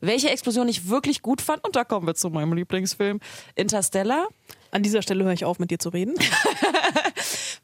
Welche 0.00 0.30
Explosion 0.30 0.68
ich 0.68 0.88
wirklich 0.88 1.22
gut 1.22 1.42
fand, 1.42 1.64
und 1.64 1.74
da 1.76 1.84
kommen 1.84 2.06
wir 2.06 2.14
zu 2.14 2.30
meinem 2.30 2.52
Lieblingsfilm, 2.54 3.20
Interstellar, 3.56 4.28
An 4.70 4.82
dieser 4.82 5.02
Stelle 5.02 5.24
höre 5.24 5.32
ich 5.32 5.44
auf, 5.44 5.58
mit 5.58 5.70
dir 5.70 5.78
zu 5.78 5.88
reden. 5.90 6.14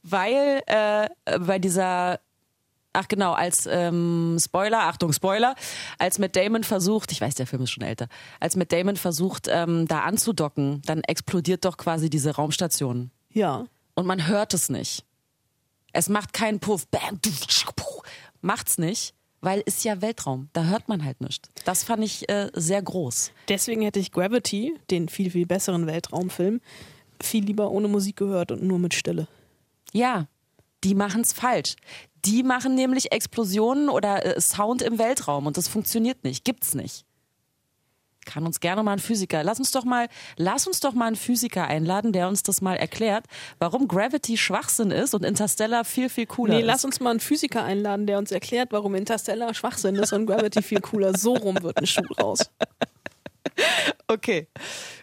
weil 0.03 0.63
äh, 0.67 1.09
bei 1.39 1.59
dieser, 1.59 2.21
ach 2.93 3.09
genau, 3.09 3.33
als 3.33 3.67
ähm, 3.71 4.37
Spoiler, 4.41 4.81
Achtung, 4.83 5.13
Spoiler, 5.13 5.55
als 5.99 6.19
Matt 6.19 6.37
Damon 6.37 6.65
versucht, 6.65 7.13
ich 7.13 7.21
weiß, 7.21 7.35
der 7.35 7.47
Film 7.47 7.63
ist 7.63 7.71
schon 7.71 7.85
älter, 7.85 8.09
als 8.41 8.57
Matt 8.57 8.73
Damon 8.73 8.97
versucht, 8.97 9.49
ähm, 9.51 9.87
da 9.87 10.01
anzudocken, 10.01 10.83
dann 10.85 11.03
explodiert 11.05 11.65
doch 11.65 11.77
quasi 11.77 12.11
diese 12.11 12.35
Raumstation. 12.35 13.11
Ja. 13.35 13.67
und 13.95 14.07
man 14.07 14.27
hört 14.27 14.53
es 14.53 14.69
nicht. 14.69 15.05
Es 15.95 16.09
macht 16.09 16.33
keinen 16.33 16.61
Puff, 16.61 16.87
bam, 16.89 17.19
du, 17.23 17.31
puh. 17.77 18.03
macht's 18.43 18.77
nicht, 18.79 19.15
weil 19.41 19.61
ist 19.61 19.85
ja 19.85 20.01
Weltraum, 20.01 20.49
da 20.53 20.65
hört 20.65 20.89
man 20.89 21.05
halt 21.05 21.21
nichts. 21.21 21.51
Das 21.65 21.83
fand 21.85 22.05
ich 22.05 22.29
äh, 22.29 22.51
sehr 22.55 22.81
groß. 22.83 23.33
Deswegen 23.49 23.83
hätte 23.83 24.01
ich 24.01 24.13
Gravity, 24.13 24.75
den 24.91 25.09
viel, 25.09 25.31
viel 25.31 25.47
besseren 25.47 25.87
Weltraumfilm, 25.87 26.61
viel 27.21 27.45
lieber 27.45 27.71
ohne 27.71 27.89
Musik 27.89 28.17
gehört 28.17 28.53
und 28.53 28.63
nur 28.63 28.79
mit 28.79 28.95
Stille. 28.95 29.29
Ja, 29.93 30.27
die 30.85 30.95
machen's 30.95 31.33
falsch. 31.33 31.77
Die 32.25 32.43
machen 32.43 32.75
nämlich 32.75 33.13
Explosionen 33.13 33.89
oder 33.89 34.25
äh, 34.25 34.41
Sound 34.41 34.83
im 34.83 34.99
Weltraum 34.99 35.47
und 35.47 35.57
das 35.57 35.69
funktioniert 35.69 36.25
nicht, 36.25 36.45
gibt's 36.45 36.75
nicht. 36.75 37.05
Kann 38.25 38.47
uns 38.47 38.61
gerne 38.61 38.85
mal 38.85 38.93
ein 38.93 38.99
Physiker. 39.01 39.43
Lass 39.43 39.59
uns 39.59 39.73
doch 39.73 39.85
mal, 39.85 40.09
lass 40.37 40.69
uns 40.69 40.79
doch 40.79 40.93
mal 40.93 41.07
einen 41.09 41.17
Physiker 41.17 41.67
einladen, 41.67 42.13
der 42.13 42.29
uns 42.29 42.45
das 42.45 42.61
mal 42.61 42.77
erklärt, 42.77 43.27
warum 43.59 43.89
Gravity 43.89 44.37
Schwachsinn 44.39 44.93
ist 44.93 45.13
und 45.15 45.25
Interstellar 45.25 45.85
viel 45.85 46.09
viel 46.09 46.27
cooler 46.27 46.55
Nee, 46.55 46.61
ist. 46.61 46.67
lass 46.67 46.85
uns 46.85 47.01
mal 47.01 47.11
einen 47.11 47.19
Physiker 47.19 47.65
einladen, 47.65 48.07
der 48.07 48.19
uns 48.19 48.31
erklärt, 48.31 48.69
warum 48.71 48.95
Interstellar 48.95 49.55
Schwachsinn 49.55 49.97
ist 49.97 50.13
und 50.13 50.27
Gravity 50.27 50.63
viel 50.63 50.81
cooler. 50.81 51.19
So 51.19 51.35
rum 51.35 51.61
wird 51.63 51.79
ein 51.79 51.87
Schuh 51.87 52.03
raus. 52.21 52.39
Okay. 54.09 54.49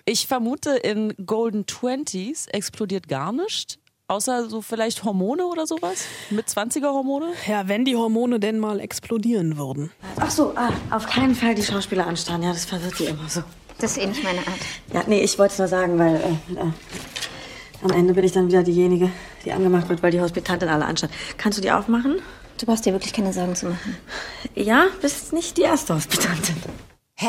Ich 0.06 0.28
vermute, 0.28 0.72
in 0.72 1.14
Golden 1.26 1.66
Twenties 1.66 2.48
explodiert 2.48 3.08
gar 3.08 3.32
nichts. 3.32 3.78
Außer 4.10 4.50
so 4.50 4.64
vielleicht 4.64 5.04
Hormone 5.04 5.46
oder 5.46 5.68
sowas? 5.68 6.06
Mit 6.32 6.48
20er 6.48 6.92
Hormone? 6.92 7.28
Ja, 7.46 7.68
wenn 7.68 7.86
die 7.86 7.96
Hormone 7.96 8.40
denn 8.40 8.58
mal 8.58 8.80
explodieren 8.80 9.56
würden. 9.56 9.92
Ach 10.20 10.32
so, 10.32 10.52
ah, 10.56 10.72
auf 10.90 11.06
keinen 11.06 11.36
Fall 11.36 11.54
die 11.54 11.62
Schauspieler 11.62 12.08
anstarren. 12.08 12.42
Ja, 12.42 12.52
das 12.52 12.66
verwirrt 12.66 12.98
die 12.98 13.06
immer 13.06 13.30
so. 13.30 13.44
Das 13.78 13.92
ist 13.92 13.98
eh 14.00 14.08
nicht 14.08 14.24
meine 14.24 14.40
Art. 14.40 14.60
Ja, 14.92 15.04
nee, 15.06 15.22
ich 15.22 15.38
wollte 15.38 15.52
es 15.52 15.60
nur 15.60 15.68
sagen, 15.68 16.00
weil 16.00 16.16
äh, 16.16 16.60
äh, 16.60 16.72
am 17.84 17.92
Ende 17.92 18.16
bin 18.16 18.24
ich 18.24 18.32
dann 18.32 18.48
wieder 18.48 18.64
diejenige, 18.64 19.12
die 19.46 19.52
angemacht 19.52 19.88
wird, 19.90 20.02
weil 20.02 20.10
die 20.10 20.20
Hospitantin 20.20 20.70
alle 20.70 20.86
anstarrt. 20.86 21.14
Kannst 21.38 21.60
du 21.60 21.62
die 21.62 21.70
aufmachen? 21.70 22.16
Du 22.60 22.66
brauchst 22.66 22.88
dir 22.88 22.94
wirklich 22.94 23.14
keine 23.14 23.32
Sorgen 23.32 23.56
zu 23.56 23.68
machen. 23.68 23.96
Ja, 24.56 24.88
bist 25.02 25.34
nicht 25.34 25.56
die 25.58 25.62
erste 25.62 25.94
Hospitantin. 25.94 26.56
Hä? 27.16 27.28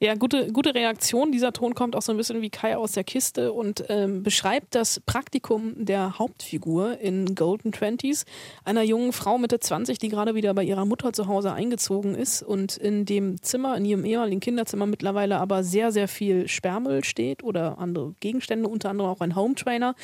Ja, 0.00 0.14
gute, 0.14 0.52
gute 0.52 0.76
Reaktion. 0.76 1.32
Dieser 1.32 1.52
Ton 1.52 1.74
kommt 1.74 1.96
auch 1.96 2.02
so 2.02 2.12
ein 2.12 2.16
bisschen 2.16 2.40
wie 2.40 2.50
Kai 2.50 2.76
aus 2.76 2.92
der 2.92 3.02
Kiste 3.02 3.52
und 3.52 3.82
ähm, 3.88 4.22
beschreibt 4.22 4.76
das 4.76 5.00
Praktikum 5.00 5.74
der 5.84 6.20
Hauptfigur 6.20 7.00
in 7.00 7.34
Golden 7.34 7.72
Twenties, 7.72 8.24
einer 8.64 8.82
jungen 8.82 9.12
Frau 9.12 9.38
Mitte 9.38 9.58
20, 9.58 9.98
die 9.98 10.08
gerade 10.08 10.36
wieder 10.36 10.54
bei 10.54 10.62
ihrer 10.62 10.84
Mutter 10.84 11.12
zu 11.12 11.26
Hause 11.26 11.52
eingezogen 11.52 12.14
ist 12.14 12.44
und 12.44 12.76
in 12.76 13.06
dem 13.06 13.42
Zimmer, 13.42 13.76
in 13.76 13.84
ihrem 13.84 14.04
ehemaligen 14.04 14.38
Kinderzimmer 14.38 14.86
mittlerweile 14.86 15.40
aber 15.40 15.64
sehr, 15.64 15.90
sehr 15.90 16.06
viel 16.06 16.46
Sperrmüll 16.46 17.02
steht 17.02 17.42
oder 17.42 17.78
andere 17.78 18.14
Gegenstände, 18.20 18.68
unter 18.68 18.90
anderem 18.90 19.10
auch 19.10 19.20
ein 19.20 19.34
Home 19.34 19.56
Trainer. 19.56 19.96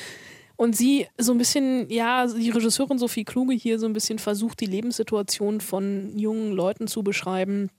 Und 0.57 0.75
sie 0.75 1.07
so 1.17 1.31
ein 1.31 1.37
bisschen, 1.37 1.89
ja, 1.89 2.27
die 2.27 2.49
Regisseurin 2.49 2.97
Sophie 2.97 3.23
Kluge 3.23 3.53
hier 3.53 3.79
so 3.79 3.85
ein 3.85 3.93
bisschen 3.93 4.19
versucht, 4.19 4.59
die 4.59 4.65
Lebenssituation 4.65 5.61
von 5.61 6.17
jungen 6.17 6.51
Leuten 6.51 6.87
zu 6.87 7.01
beschreiben, 7.01 7.69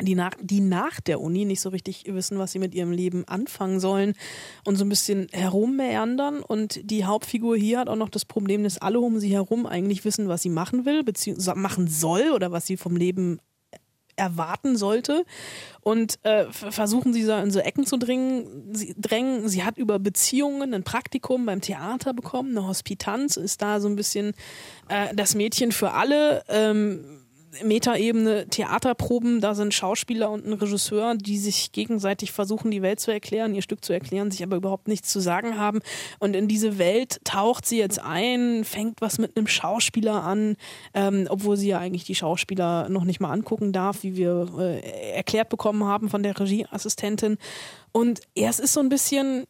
die 0.00 0.14
nach, 0.14 0.32
die 0.40 0.60
nach 0.60 1.00
der 1.00 1.20
Uni 1.20 1.44
nicht 1.44 1.60
so 1.60 1.68
richtig 1.68 2.04
wissen, 2.06 2.38
was 2.38 2.52
sie 2.52 2.58
mit 2.58 2.74
ihrem 2.74 2.90
Leben 2.90 3.26
anfangen 3.28 3.78
sollen 3.78 4.14
und 4.64 4.76
so 4.76 4.84
ein 4.84 4.88
bisschen 4.88 5.28
herummeandern. 5.32 6.40
Und 6.40 6.80
die 6.90 7.04
Hauptfigur 7.04 7.56
hier 7.56 7.78
hat 7.78 7.88
auch 7.88 7.96
noch 7.96 8.08
das 8.08 8.24
Problem, 8.24 8.64
dass 8.64 8.78
alle 8.78 8.98
um 8.98 9.20
sie 9.20 9.30
herum 9.30 9.66
eigentlich 9.66 10.04
wissen, 10.04 10.28
was 10.28 10.42
sie 10.42 10.50
machen 10.50 10.84
will, 10.84 11.04
beziehungsweise 11.04 11.58
machen 11.58 11.86
soll 11.86 12.32
oder 12.34 12.50
was 12.50 12.66
sie 12.66 12.76
vom 12.76 12.96
Leben 12.96 13.38
erwarten 14.16 14.76
sollte 14.76 15.24
und 15.80 16.24
äh, 16.24 16.46
versuchen 16.50 17.12
sie 17.12 17.24
so 17.24 17.34
in 17.34 17.50
so 17.50 17.58
Ecken 17.58 17.84
zu 17.84 17.96
dringen, 17.96 18.72
sie, 18.72 18.94
drängen. 18.96 19.48
Sie 19.48 19.64
hat 19.64 19.76
über 19.76 19.98
Beziehungen 19.98 20.72
ein 20.72 20.84
Praktikum 20.84 21.46
beim 21.46 21.60
Theater 21.60 22.14
bekommen, 22.14 22.56
eine 22.56 22.66
Hospitanz, 22.66 23.36
ist 23.36 23.60
da 23.60 23.80
so 23.80 23.88
ein 23.88 23.96
bisschen 23.96 24.34
äh, 24.88 25.14
das 25.14 25.34
Mädchen 25.34 25.72
für 25.72 25.92
alle. 25.92 26.44
Ähm, 26.48 27.23
Metaebene 27.62 28.46
Theaterproben, 28.48 29.40
da 29.40 29.54
sind 29.54 29.74
Schauspieler 29.74 30.30
und 30.30 30.46
ein 30.46 30.52
Regisseur, 30.54 31.14
die 31.14 31.38
sich 31.38 31.72
gegenseitig 31.72 32.32
versuchen, 32.32 32.70
die 32.70 32.82
Welt 32.82 33.00
zu 33.00 33.12
erklären, 33.12 33.54
ihr 33.54 33.62
Stück 33.62 33.84
zu 33.84 33.92
erklären, 33.92 34.30
sich 34.30 34.42
aber 34.42 34.56
überhaupt 34.56 34.88
nichts 34.88 35.10
zu 35.10 35.20
sagen 35.20 35.58
haben. 35.58 35.80
Und 36.18 36.34
in 36.34 36.48
diese 36.48 36.78
Welt 36.78 37.20
taucht 37.24 37.66
sie 37.66 37.78
jetzt 37.78 38.00
ein, 38.00 38.64
fängt 38.64 39.00
was 39.00 39.18
mit 39.18 39.36
einem 39.36 39.46
Schauspieler 39.46 40.24
an, 40.24 40.56
ähm, 40.94 41.26
obwohl 41.28 41.56
sie 41.56 41.68
ja 41.68 41.78
eigentlich 41.78 42.04
die 42.04 42.14
Schauspieler 42.14 42.88
noch 42.88 43.04
nicht 43.04 43.20
mal 43.20 43.32
angucken 43.32 43.72
darf, 43.72 44.02
wie 44.02 44.16
wir 44.16 44.48
äh, 44.58 45.12
erklärt 45.12 45.48
bekommen 45.48 45.84
haben 45.84 46.08
von 46.08 46.22
der 46.22 46.38
Regieassistentin. 46.38 47.38
Und 47.92 48.22
ja, 48.36 48.48
ist 48.48 48.72
so 48.72 48.80
ein 48.80 48.88
bisschen, 48.88 49.46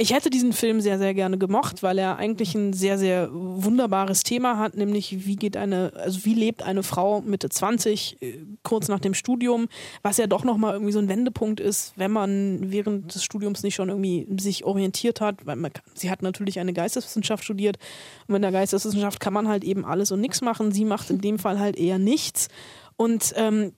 ich 0.00 0.12
hätte 0.12 0.30
diesen 0.30 0.52
Film 0.52 0.80
sehr, 0.80 0.96
sehr 0.96 1.12
gerne 1.12 1.38
gemocht, 1.38 1.82
weil 1.82 1.98
er 1.98 2.18
eigentlich 2.18 2.54
ein 2.54 2.72
sehr, 2.72 2.98
sehr 2.98 3.30
wunderbares 3.32 4.22
Thema 4.22 4.56
hat, 4.56 4.76
nämlich 4.76 5.26
wie 5.26 5.34
geht 5.34 5.56
eine, 5.56 5.92
also 5.96 6.24
wie 6.24 6.34
lebt 6.34 6.62
eine 6.62 6.84
Frau 6.84 7.20
Mitte 7.20 7.48
20, 7.48 8.22
äh, 8.22 8.38
kurz 8.62 8.86
nach 8.86 9.00
dem 9.00 9.12
Studium, 9.12 9.66
was 10.02 10.16
ja 10.16 10.28
doch 10.28 10.44
nochmal 10.44 10.74
irgendwie 10.74 10.92
so 10.92 11.00
ein 11.00 11.08
Wendepunkt 11.08 11.58
ist, 11.58 11.94
wenn 11.96 12.12
man 12.12 12.70
während 12.70 13.12
des 13.12 13.24
Studiums 13.24 13.64
nicht 13.64 13.74
schon 13.74 13.88
irgendwie 13.88 14.28
sich 14.38 14.64
orientiert 14.64 15.20
hat, 15.20 15.44
weil 15.46 15.56
man, 15.56 15.72
sie 15.94 16.10
hat 16.10 16.22
natürlich 16.22 16.60
eine 16.60 16.72
Geisteswissenschaft 16.72 17.42
studiert 17.42 17.76
und 18.28 18.36
in 18.36 18.42
der 18.42 18.52
Geisteswissenschaft 18.52 19.18
kann 19.18 19.32
man 19.32 19.48
halt 19.48 19.64
eben 19.64 19.84
alles 19.84 20.12
und 20.12 20.20
nichts 20.20 20.42
machen. 20.42 20.70
Sie 20.70 20.84
macht 20.84 21.10
in 21.10 21.20
dem 21.20 21.40
Fall 21.40 21.58
halt 21.58 21.76
eher 21.76 21.98
nichts. 21.98 22.48
Und 22.96 23.32
ähm, 23.36 23.72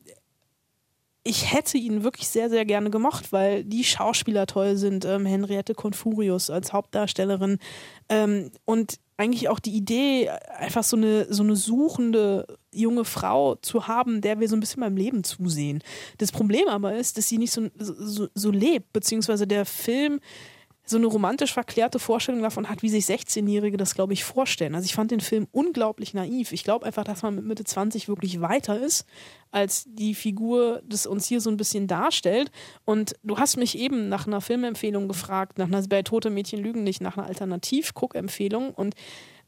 ich 1.22 1.52
hätte 1.52 1.76
ihn 1.76 2.02
wirklich 2.02 2.28
sehr, 2.28 2.48
sehr 2.48 2.64
gerne 2.64 2.90
gemocht, 2.90 3.32
weil 3.32 3.62
die 3.64 3.84
Schauspieler 3.84 4.46
toll 4.46 4.76
sind. 4.76 5.04
Ähm, 5.04 5.26
Henriette 5.26 5.74
Confurius 5.74 6.48
als 6.48 6.72
Hauptdarstellerin 6.72 7.58
ähm, 8.08 8.50
und 8.64 8.98
eigentlich 9.18 9.50
auch 9.50 9.58
die 9.58 9.76
Idee, 9.76 10.30
einfach 10.30 10.82
so 10.82 10.96
eine, 10.96 11.26
so 11.32 11.42
eine 11.42 11.54
suchende 11.54 12.46
junge 12.72 13.04
Frau 13.04 13.56
zu 13.56 13.86
haben, 13.86 14.22
der 14.22 14.40
wir 14.40 14.48
so 14.48 14.56
ein 14.56 14.60
bisschen 14.60 14.80
beim 14.80 14.96
Leben 14.96 15.24
zusehen. 15.24 15.82
Das 16.16 16.32
Problem 16.32 16.68
aber 16.68 16.96
ist, 16.96 17.18
dass 17.18 17.28
sie 17.28 17.36
nicht 17.36 17.52
so, 17.52 17.68
so, 17.76 18.28
so 18.34 18.50
lebt, 18.50 18.94
beziehungsweise 18.94 19.46
der 19.46 19.66
Film 19.66 20.20
so 20.90 20.96
eine 20.96 21.06
romantisch 21.06 21.52
verklärte 21.52 21.98
Vorstellung 21.98 22.42
davon 22.42 22.68
hat, 22.68 22.82
wie 22.82 22.88
sich 22.88 23.04
16-Jährige 23.04 23.76
das, 23.76 23.94
glaube 23.94 24.12
ich, 24.12 24.24
vorstellen. 24.24 24.74
Also 24.74 24.86
ich 24.86 24.94
fand 24.94 25.12
den 25.12 25.20
Film 25.20 25.46
unglaublich 25.52 26.14
naiv. 26.14 26.52
Ich 26.52 26.64
glaube 26.64 26.84
einfach, 26.84 27.04
dass 27.04 27.22
man 27.22 27.36
mit 27.36 27.44
Mitte 27.44 27.64
20 27.64 28.08
wirklich 28.08 28.40
weiter 28.40 28.78
ist, 28.78 29.06
als 29.52 29.84
die 29.86 30.14
Figur 30.14 30.82
das 30.84 31.06
uns 31.06 31.26
hier 31.26 31.40
so 31.40 31.48
ein 31.48 31.56
bisschen 31.56 31.86
darstellt. 31.86 32.50
Und 32.84 33.14
du 33.22 33.38
hast 33.38 33.56
mich 33.56 33.78
eben 33.78 34.08
nach 34.08 34.26
einer 34.26 34.40
Filmempfehlung 34.40 35.06
gefragt, 35.06 35.58
nach 35.58 35.68
einer 35.68 35.80
bei 35.86 36.02
Tote 36.02 36.28
Mädchen 36.28 36.60
lügen 36.60 36.82
nicht, 36.82 37.00
nach 37.00 37.16
einer 37.16 37.26
Alternativ-Guck-Empfehlung. 37.26 38.70
Und 38.74 38.96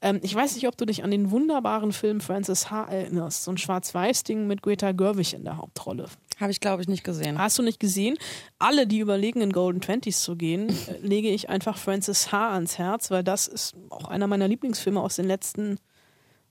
ähm, 0.00 0.20
ich 0.22 0.34
weiß 0.34 0.54
nicht, 0.54 0.68
ob 0.68 0.76
du 0.76 0.84
dich 0.84 1.02
an 1.02 1.10
den 1.10 1.32
wunderbaren 1.32 1.92
Film 1.92 2.20
Francis 2.20 2.70
H. 2.70 2.84
erinnerst. 2.84 3.44
So 3.44 3.50
ein 3.50 3.58
Schwarz-Weiß-Ding 3.58 4.46
mit 4.46 4.62
Greta 4.62 4.92
Gerwig 4.92 5.34
in 5.34 5.44
der 5.44 5.56
Hauptrolle. 5.56 6.06
Habe 6.42 6.52
ich, 6.52 6.60
glaube 6.60 6.82
ich, 6.82 6.88
nicht 6.88 7.04
gesehen. 7.04 7.38
Hast 7.38 7.58
du 7.58 7.62
nicht 7.62 7.80
gesehen? 7.80 8.16
Alle, 8.58 8.86
die 8.86 8.98
überlegen, 8.98 9.40
in 9.40 9.52
Golden 9.52 9.80
Twenties 9.80 10.20
zu 10.20 10.36
gehen, 10.36 10.68
äh, 10.68 10.98
lege 11.00 11.28
ich 11.28 11.48
einfach 11.48 11.78
Francis 11.78 12.32
H. 12.32 12.52
ans 12.52 12.78
Herz, 12.78 13.10
weil 13.10 13.24
das 13.24 13.46
ist 13.46 13.74
auch 13.88 14.08
einer 14.08 14.26
meiner 14.26 14.48
Lieblingsfilme 14.48 15.00
aus 15.00 15.16
den 15.16 15.26
letzten. 15.26 15.78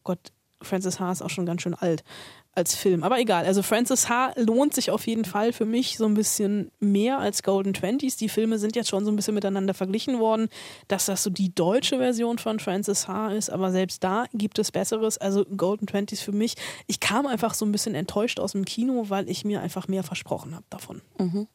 Gott, 0.04 0.32
Francis 0.62 0.99
H. 0.99 1.12
ist 1.12 1.21
auch 1.21 1.30
schon 1.30 1.45
ganz 1.45 1.62
schön 1.62 1.73
alt 1.73 2.04
als 2.53 2.75
Film. 2.75 3.03
Aber 3.03 3.19
egal, 3.19 3.45
also 3.45 3.63
Francis 3.63 4.09
H. 4.09 4.33
lohnt 4.35 4.73
sich 4.73 4.91
auf 4.91 5.07
jeden 5.07 5.23
Fall 5.23 5.53
für 5.53 5.65
mich 5.65 5.97
so 5.97 6.05
ein 6.05 6.15
bisschen 6.15 6.69
mehr 6.79 7.19
als 7.19 7.43
Golden 7.43 7.73
Twenties. 7.73 8.17
Die 8.17 8.27
Filme 8.27 8.59
sind 8.59 8.75
jetzt 8.75 8.89
schon 8.89 9.05
so 9.05 9.11
ein 9.11 9.15
bisschen 9.15 9.35
miteinander 9.35 9.73
verglichen 9.73 10.19
worden, 10.19 10.49
dass 10.89 11.05
das 11.05 11.23
so 11.23 11.29
die 11.29 11.55
deutsche 11.55 11.97
Version 11.97 12.39
von 12.39 12.59
Francis 12.59 13.07
H. 13.07 13.33
ist, 13.33 13.49
aber 13.49 13.71
selbst 13.71 14.03
da 14.03 14.25
gibt 14.33 14.59
es 14.59 14.71
Besseres. 14.71 15.17
Also 15.17 15.45
Golden 15.45 15.87
Twenties 15.87 16.19
für 16.21 16.33
mich. 16.33 16.55
Ich 16.87 16.99
kam 16.99 17.25
einfach 17.25 17.53
so 17.53 17.65
ein 17.65 17.71
bisschen 17.71 17.95
enttäuscht 17.95 18.39
aus 18.39 18.51
dem 18.51 18.65
Kino, 18.65 19.05
weil 19.07 19.29
ich 19.29 19.45
mir 19.45 19.61
einfach 19.61 19.87
mehr 19.87 20.03
versprochen 20.03 20.53
habe 20.53 20.65
davon. 20.69 21.01
Mhm. 21.19 21.47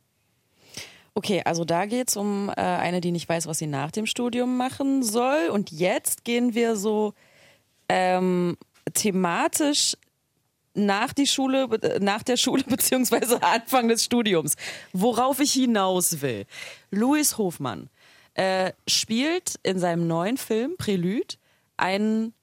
Okay, 1.12 1.42
also 1.44 1.64
da 1.64 1.86
geht's 1.86 2.16
um 2.16 2.50
äh, 2.50 2.60
eine, 2.60 3.00
die 3.00 3.10
nicht 3.10 3.28
weiß, 3.28 3.46
was 3.46 3.58
sie 3.58 3.66
nach 3.66 3.90
dem 3.90 4.06
Studium 4.06 4.56
machen 4.56 5.02
soll. 5.02 5.48
Und 5.50 5.70
jetzt 5.72 6.24
gehen 6.24 6.54
wir 6.54 6.76
so 6.76 7.14
ähm, 7.88 8.56
thematisch 8.92 9.96
nach 10.76 11.12
die 11.12 11.26
Schule, 11.26 11.68
nach 12.00 12.22
der 12.22 12.36
Schule 12.36 12.62
beziehungsweise 12.68 13.42
Anfang 13.42 13.88
des 13.88 14.04
Studiums. 14.04 14.56
Worauf 14.92 15.40
ich 15.40 15.52
hinaus 15.52 16.20
will. 16.20 16.46
Louis 16.90 17.38
Hofmann 17.38 17.90
äh, 18.34 18.72
spielt 18.86 19.58
in 19.62 19.78
seinem 19.78 20.06
neuen 20.06 20.36
Film 20.36 20.76
Prelude 20.76 21.36
einen 21.76 22.34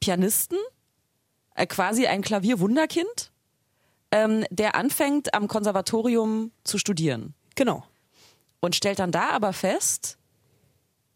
Pianisten, 0.00 0.58
äh, 1.54 1.66
quasi 1.66 2.06
ein 2.06 2.22
Klavierwunderkind, 2.22 3.30
ähm, 4.10 4.44
der 4.50 4.74
anfängt 4.74 5.34
am 5.34 5.48
Konservatorium 5.48 6.50
zu 6.64 6.78
studieren. 6.78 7.34
Genau. 7.54 7.84
Und 8.60 8.74
stellt 8.74 8.98
dann 8.98 9.12
da 9.12 9.30
aber 9.30 9.52
fest, 9.52 10.18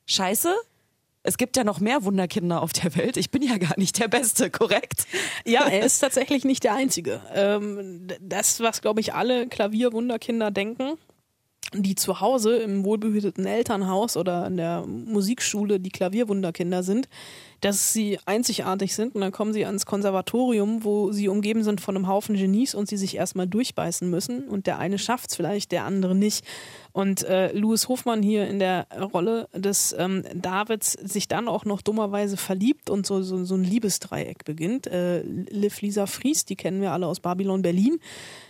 scheiße, 0.07 0.55
es 1.23 1.37
gibt 1.37 1.57
ja 1.57 1.65
noch 1.65 1.81
mehr 1.81 2.05
Wunderkinder 2.05 2.63
auf 2.63 2.73
der 2.73 2.97
Welt. 2.97 3.17
Ich 3.17 3.31
bin 3.31 3.43
ja 3.43 3.59
gar 3.59 3.79
nicht 3.79 3.99
der 4.01 4.09
Beste, 4.09 4.51
korrekt? 4.51 5.07
Ja, 5.45 5.67
er 5.71 5.85
ist 5.85 6.01
tatsächlich 6.01 6.45
nicht 6.45 6.65
der 6.65 6.75
Einzige. 6.75 7.21
Ähm, 7.35 8.07
das, 8.21 8.61
was, 8.61 8.83
glaube 8.83 9.01
ich, 9.01 9.15
alle 9.15 9.47
Klavierwunderkinder 9.47 10.51
denken, 10.51 10.99
die 11.75 11.95
zu 11.95 12.21
Hause 12.21 12.57
im 12.57 12.85
wohlbehüteten 12.85 13.47
Elternhaus 13.47 14.17
oder 14.17 14.47
in 14.47 14.57
der 14.57 14.85
Musikschule 14.87 15.81
die 15.81 15.91
Klavierwunderkinder 15.91 16.83
sind, 16.83 17.09
dass 17.61 17.93
sie 17.93 18.19
einzigartig 18.27 18.95
sind 18.95 19.15
und 19.15 19.21
dann 19.21 19.33
kommen 19.33 19.53
sie 19.53 19.65
ans 19.65 19.87
Konservatorium, 19.87 20.85
wo 20.85 21.13
sie 21.13 21.29
umgeben 21.29 21.63
sind 21.63 21.81
von 21.81 21.97
einem 21.97 22.09
Haufen 22.09 22.37
Genies 22.37 22.75
und 22.75 22.89
sie 22.89 22.97
sich 22.97 23.17
erstmal 23.17 23.47
durchbeißen 23.47 24.11
müssen 24.11 24.49
und 24.49 24.67
der 24.67 24.79
eine 24.79 24.99
schafft 24.99 25.31
es 25.31 25.37
vielleicht, 25.37 25.73
der 25.73 25.85
andere 25.85 26.15
nicht. 26.15 26.45
Und 26.93 27.25
äh, 27.25 27.53
Louis 27.53 27.89
Hofmann 27.89 28.23
hier 28.23 28.47
in 28.47 28.59
der 28.59 28.87
Rolle 29.13 29.49
des 29.55 29.95
ähm, 29.99 30.25
Davids 30.35 30.93
sich 30.93 31.27
dann 31.27 31.49
auch 31.49 31.65
noch 31.65 31.81
dummerweise 31.81 32.37
verliebt 32.37 32.91
und 32.91 33.07
so, 33.07 33.23
so, 33.23 33.45
so 33.45 33.55
ein 33.55 33.65
Liebesdreieck 33.65 34.45
beginnt. 34.45 34.87
Äh, 34.87 35.23
Liv 35.23 35.81
Lisa 35.81 36.07
Fries, 36.07 36.45
die 36.45 36.57
kennen 36.57 36.83
wir 36.83 36.93
alle 36.93 37.07
aus 37.07 37.21
Babylon 37.21 37.63
Berlin. 37.63 37.99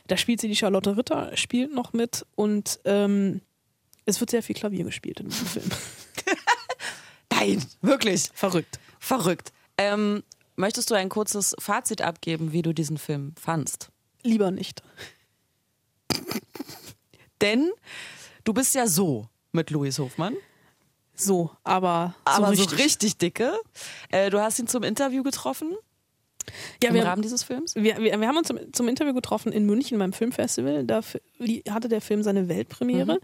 Da 0.08 0.16
spielt 0.16 0.40
sie 0.40 0.48
die 0.48 0.56
Charlotte 0.56 0.96
Ritter, 0.96 1.36
spielt 1.36 1.72
noch 1.72 1.92
mit 1.92 2.26
und 2.34 2.80
ähm, 2.84 3.40
es 4.06 4.20
wird 4.20 4.30
sehr 4.30 4.42
viel 4.42 4.56
Klavier 4.56 4.84
gespielt 4.84 5.20
in 5.20 5.28
diesem 5.28 5.46
Film. 5.46 5.70
Nein, 7.32 7.64
wirklich. 7.80 8.28
Verrückt. 8.34 8.80
Verrückt. 8.98 9.52
Ähm, 9.78 10.22
möchtest 10.56 10.90
du 10.90 10.94
ein 10.94 11.08
kurzes 11.08 11.54
Fazit 11.58 12.02
abgeben, 12.02 12.52
wie 12.52 12.62
du 12.62 12.72
diesen 12.72 12.98
Film 12.98 13.34
fandst? 13.40 13.90
Lieber 14.24 14.50
nicht. 14.50 14.82
Denn 17.40 17.70
du 18.44 18.52
bist 18.52 18.74
ja 18.74 18.86
so 18.86 19.28
mit 19.52 19.70
Louis 19.70 19.98
Hofmann. 19.98 20.36
So, 21.14 21.50
aber, 21.62 22.14
aber 22.24 22.48
so 22.48 22.54
so 22.54 22.62
richtig. 22.62 22.78
richtig 22.78 23.18
dicke. 23.18 23.60
Äh, 24.10 24.30
du 24.30 24.40
hast 24.40 24.58
ihn 24.58 24.66
zum 24.66 24.82
Interview 24.82 25.22
getroffen. 25.22 25.76
Ja, 26.82 26.90
Im 26.90 26.94
wir, 26.94 27.04
Rahmen 27.04 27.22
dieses 27.22 27.42
Films? 27.42 27.74
wir, 27.74 27.98
wir, 27.98 28.20
wir 28.20 28.28
haben 28.28 28.36
uns 28.36 28.48
zum, 28.48 28.58
zum 28.72 28.88
Interview 28.88 29.14
getroffen 29.14 29.52
in 29.52 29.66
München 29.66 29.98
beim 29.98 30.12
Filmfestival. 30.12 30.84
Da 30.84 31.00
hatte 31.70 31.88
der 31.88 32.00
Film 32.00 32.22
seine 32.22 32.48
Weltpremiere. 32.48 33.20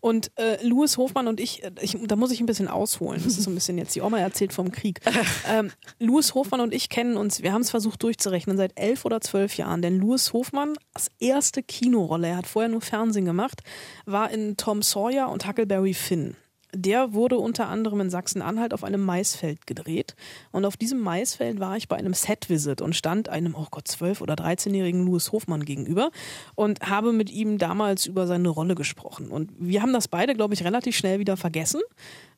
Und 0.00 0.32
äh, 0.36 0.64
Louis 0.66 0.96
Hofmann 0.96 1.28
und 1.28 1.40
ich, 1.40 1.62
äh, 1.62 1.70
ich, 1.80 1.96
da 2.06 2.16
muss 2.16 2.30
ich 2.32 2.40
ein 2.40 2.46
bisschen 2.46 2.68
ausholen. 2.68 3.22
Das 3.22 3.38
ist 3.38 3.44
so 3.44 3.50
ein 3.50 3.54
bisschen 3.54 3.78
jetzt 3.78 3.94
die 3.94 4.00
Oma 4.00 4.18
erzählt 4.18 4.52
vom 4.52 4.72
Krieg. 4.72 5.00
ähm, 5.48 5.70
Louis 5.98 6.34
Hofmann 6.34 6.60
und 6.60 6.74
ich 6.74 6.88
kennen 6.88 7.16
uns, 7.16 7.42
wir 7.42 7.52
haben 7.52 7.62
es 7.62 7.70
versucht 7.70 8.02
durchzurechnen, 8.02 8.56
seit 8.56 8.78
elf 8.78 9.04
oder 9.04 9.20
zwölf 9.20 9.56
Jahren. 9.56 9.82
Denn 9.82 9.98
Louis 9.98 10.32
Hofmann, 10.32 10.74
als 10.92 11.10
erste 11.20 11.62
Kinorolle, 11.62 12.28
er 12.28 12.36
hat 12.38 12.46
vorher 12.46 12.68
nur 12.68 12.80
Fernsehen 12.80 13.24
gemacht, 13.24 13.60
war 14.06 14.30
in 14.30 14.56
Tom 14.56 14.82
Sawyer 14.82 15.28
und 15.28 15.46
Huckleberry 15.46 15.94
Finn. 15.94 16.36
Der 16.74 17.12
wurde 17.12 17.36
unter 17.36 17.68
anderem 17.68 18.00
in 18.00 18.10
Sachsen-Anhalt 18.10 18.72
auf 18.72 18.82
einem 18.82 19.04
Maisfeld 19.04 19.66
gedreht. 19.66 20.16
Und 20.52 20.64
auf 20.64 20.76
diesem 20.76 21.00
Maisfeld 21.00 21.60
war 21.60 21.76
ich 21.76 21.88
bei 21.88 21.96
einem 21.96 22.14
Set-Visit 22.14 22.80
und 22.80 22.96
stand 22.96 23.28
einem, 23.28 23.54
oh 23.54 23.66
Gott, 23.70 23.86
12- 23.86 24.22
oder 24.22 24.34
13-jährigen 24.34 25.04
Louis 25.04 25.32
Hofmann 25.32 25.64
gegenüber 25.64 26.10
und 26.54 26.80
habe 26.80 27.12
mit 27.12 27.30
ihm 27.30 27.58
damals 27.58 28.06
über 28.06 28.26
seine 28.26 28.48
Rolle 28.48 28.74
gesprochen. 28.74 29.28
Und 29.28 29.50
wir 29.58 29.82
haben 29.82 29.92
das 29.92 30.08
beide, 30.08 30.34
glaube 30.34 30.54
ich, 30.54 30.64
relativ 30.64 30.96
schnell 30.96 31.18
wieder 31.18 31.36
vergessen. 31.36 31.80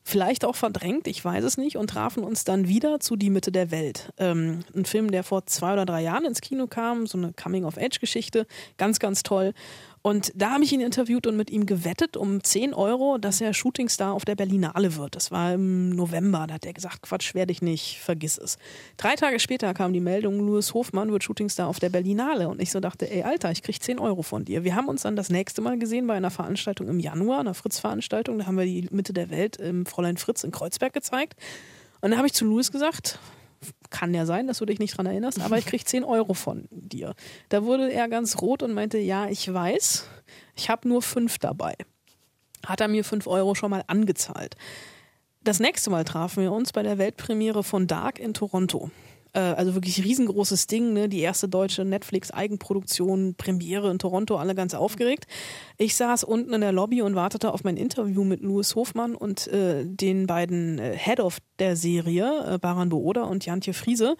Vielleicht 0.07 0.45
auch 0.45 0.55
verdrängt, 0.55 1.07
ich 1.07 1.25
weiß 1.25 1.43
es 1.43 1.57
nicht, 1.57 1.77
und 1.77 1.89
trafen 1.89 2.23
uns 2.23 2.43
dann 2.43 2.67
wieder 2.67 2.99
zu 2.99 3.15
Die 3.15 3.31
Mitte 3.31 3.51
der 3.51 3.71
Welt. 3.71 4.13
Ähm, 4.19 4.59
ein 4.75 4.85
Film, 4.85 5.09
der 5.09 5.23
vor 5.23 5.47
zwei 5.47 5.73
oder 5.73 5.83
drei 5.83 6.03
Jahren 6.03 6.25
ins 6.25 6.41
Kino 6.41 6.67
kam, 6.67 7.07
so 7.07 7.17
eine 7.17 7.33
Coming-of-Age-Geschichte, 7.33 8.45
ganz, 8.77 8.99
ganz 8.99 9.23
toll. 9.23 9.55
Und 10.05 10.31
da 10.35 10.51
habe 10.51 10.63
ich 10.63 10.71
ihn 10.71 10.81
interviewt 10.81 11.25
und 11.25 11.35
mit 11.35 11.49
ihm 11.49 11.65
gewettet 11.65 12.15
um 12.15 12.43
10 12.43 12.75
Euro, 12.75 13.17
dass 13.17 13.41
er 13.41 13.55
Shootingstar 13.55 14.13
auf 14.13 14.23
der 14.23 14.35
Berlinale 14.35 14.97
wird. 14.97 15.15
Das 15.15 15.31
war 15.31 15.55
im 15.55 15.89
November. 15.89 16.45
Da 16.45 16.53
hat 16.53 16.65
er 16.67 16.73
gesagt, 16.73 17.01
Quatsch, 17.01 17.33
werde 17.33 17.51
ich 17.51 17.63
nicht, 17.63 17.99
vergiss 18.01 18.37
es. 18.37 18.59
Drei 18.97 19.15
Tage 19.15 19.39
später 19.39 19.73
kam 19.73 19.93
die 19.93 20.01
Meldung, 20.01 20.39
Louis 20.39 20.75
Hofmann 20.75 21.11
wird 21.11 21.23
Shootingstar 21.23 21.67
auf 21.67 21.79
der 21.79 21.89
Berlinale. 21.89 22.49
Und 22.49 22.61
ich 22.61 22.69
so 22.69 22.79
dachte, 22.79 23.09
ey 23.09 23.23
Alter, 23.23 23.49
ich 23.49 23.63
krieg 23.63 23.81
10 23.81 23.97
Euro 23.97 24.21
von 24.21 24.45
dir. 24.45 24.63
Wir 24.63 24.75
haben 24.75 24.89
uns 24.89 25.01
dann 25.01 25.15
das 25.15 25.31
nächste 25.31 25.63
Mal 25.63 25.79
gesehen 25.79 26.05
bei 26.05 26.13
einer 26.13 26.29
Veranstaltung 26.29 26.87
im 26.87 26.99
Januar, 26.99 27.39
einer 27.39 27.55
Fritz-Veranstaltung. 27.55 28.37
Da 28.37 28.45
haben 28.45 28.59
wir 28.59 28.65
die 28.65 28.87
Mitte 28.91 29.11
der 29.11 29.31
Welt 29.31 29.57
im 29.57 29.87
Fräulein 29.95 30.17
Fritz 30.17 30.43
in 30.43 30.51
Kreuzberg 30.51 30.93
gezeigt. 30.93 31.39
Und 32.01 32.11
da 32.11 32.17
habe 32.17 32.27
ich 32.27 32.33
zu 32.33 32.45
Louis 32.45 32.71
gesagt, 32.71 33.17
kann 33.89 34.13
ja 34.13 34.25
sein, 34.25 34.47
dass 34.47 34.57
du 34.57 34.65
dich 34.65 34.79
nicht 34.79 34.97
dran 34.97 35.05
erinnerst, 35.05 35.39
aber 35.39 35.57
ich 35.57 35.65
krieg 35.65 35.87
10 35.87 36.03
Euro 36.03 36.33
von 36.33 36.67
dir. 36.69 37.15
Da 37.49 37.63
wurde 37.63 37.91
er 37.91 38.09
ganz 38.09 38.41
rot 38.41 38.61
und 38.61 38.73
meinte, 38.73 38.97
ja, 38.97 39.27
ich 39.27 39.51
weiß, 39.51 40.05
ich 40.55 40.69
habe 40.69 40.87
nur 40.87 41.01
fünf 41.01 41.39
dabei. 41.39 41.75
Hat 42.65 42.81
er 42.81 42.87
mir 42.87 43.03
5 43.03 43.25
Euro 43.27 43.55
schon 43.55 43.71
mal 43.71 43.83
angezahlt. 43.87 44.55
Das 45.43 45.59
nächste 45.59 45.89
Mal 45.89 46.03
trafen 46.03 46.43
wir 46.43 46.51
uns 46.51 46.73
bei 46.73 46.83
der 46.83 46.97
Weltpremiere 46.97 47.63
von 47.63 47.87
Dark 47.87 48.19
in 48.19 48.33
Toronto. 48.33 48.91
Äh, 49.35 49.39
Also 49.39 49.75
wirklich 49.75 50.03
riesengroßes 50.03 50.67
Ding, 50.67 50.93
ne? 50.93 51.09
Die 51.09 51.19
erste 51.19 51.47
deutsche 51.47 51.83
Netflix-Eigenproduktion, 51.85 53.35
Premiere 53.35 53.91
in 53.91 53.99
Toronto, 53.99 54.37
alle 54.37 54.55
ganz 54.55 54.73
aufgeregt. 54.73 55.27
Ich 55.77 55.95
saß 55.95 56.23
unten 56.23 56.53
in 56.53 56.61
der 56.61 56.71
Lobby 56.71 57.01
und 57.01 57.15
wartete 57.15 57.53
auf 57.53 57.63
mein 57.63 57.77
Interview 57.77 58.23
mit 58.23 58.41
Louis 58.41 58.75
Hofmann 58.75 59.13
und 59.15 59.47
äh, 59.47 59.85
den 59.85 60.25
beiden 60.25 60.79
äh, 60.79 60.97
Head 60.97 61.19
of 61.19 61.39
der 61.59 61.75
Serie, 61.75 62.53
äh, 62.55 62.57
Baran 62.57 62.89
Booda 62.89 63.23
und 63.23 63.45
Jantje 63.45 63.73
Friese 63.73 64.15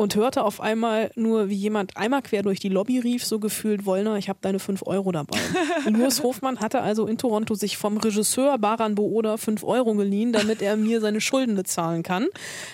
und 0.00 0.16
hörte 0.16 0.44
auf 0.44 0.62
einmal 0.62 1.10
nur, 1.14 1.50
wie 1.50 1.54
jemand 1.54 1.98
einmal 1.98 2.22
quer 2.22 2.42
durch 2.42 2.58
die 2.58 2.70
Lobby 2.70 3.00
rief, 3.00 3.22
so 3.22 3.38
gefühlt, 3.38 3.84
Wollner, 3.84 4.16
ich 4.16 4.30
habe 4.30 4.38
deine 4.40 4.58
5 4.58 4.86
Euro 4.86 5.12
dabei. 5.12 5.36
Louis 5.84 6.22
Hofmann 6.22 6.58
hatte 6.60 6.80
also 6.80 7.06
in 7.06 7.18
Toronto 7.18 7.54
sich 7.54 7.76
vom 7.76 7.98
Regisseur 7.98 8.56
Baran 8.56 8.94
Booda 8.94 9.36
5 9.36 9.62
Euro 9.62 9.92
geliehen, 9.92 10.32
damit 10.32 10.62
er 10.62 10.78
mir 10.78 11.02
seine 11.02 11.20
Schulden 11.20 11.54
bezahlen 11.54 12.02
kann. 12.02 12.28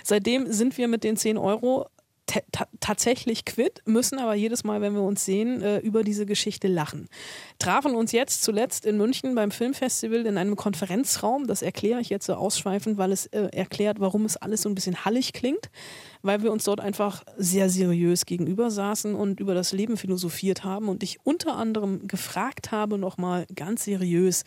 Seitdem 0.05 0.53
sind 0.53 0.79
wir 0.79 0.87
mit 0.87 1.03
den 1.03 1.17
10 1.17 1.37
Euro 1.37 1.89
tatsächlich 2.81 3.45
quitt, 3.45 3.83
müssen 3.87 4.19
aber 4.19 4.35
jedes 4.35 4.65
Mal, 4.65 4.81
wenn 4.81 4.95
wir 4.95 5.03
uns 5.03 5.25
sehen, 5.25 5.63
äh, 5.63 5.79
über 5.79 6.03
diese 6.03 6.27
Geschichte 6.27 6.69
lachen. 6.69 7.09
Trafen 7.59 7.95
uns 7.95 8.13
jetzt 8.13 8.43
zuletzt 8.43 8.85
in 8.85 8.97
München 8.97 9.35
beim 9.35 9.51
Filmfestival 9.51 10.27
in 10.27 10.37
einem 10.39 10.57
Konferenzraum. 10.57 11.47
Das 11.47 11.63
erkläre 11.63 12.01
ich 12.01 12.11
jetzt 12.11 12.27
so 12.27 12.35
ausschweifend, 12.35 12.99
weil 12.99 13.13
es 13.13 13.27
äh, 13.27 13.49
erklärt, 13.53 14.01
warum 14.01 14.25
es 14.25 14.37
alles 14.37 14.63
so 14.63 14.69
ein 14.69 14.75
bisschen 14.75 15.05
hallig 15.05 15.33
klingt, 15.33 15.71
weil 16.23 16.43
wir 16.43 16.53
uns 16.53 16.65
dort 16.65 16.81
einfach 16.81 17.23
sehr 17.37 17.71
seriös 17.71 18.27
gegenüber 18.27 18.71
saßen 18.71 19.15
und 19.15 19.41
über 19.41 19.55
das 19.55 19.73
Leben 19.73 19.97
philosophiert 19.97 20.65
haben 20.65 20.89
und 20.89 21.03
ich 21.03 21.19
unter 21.25 21.57
anderem 21.57 22.09
gefragt 22.09 22.73
habe, 22.73 22.99
nochmal 22.99 23.47
ganz 23.55 23.85
seriös, 23.85 24.45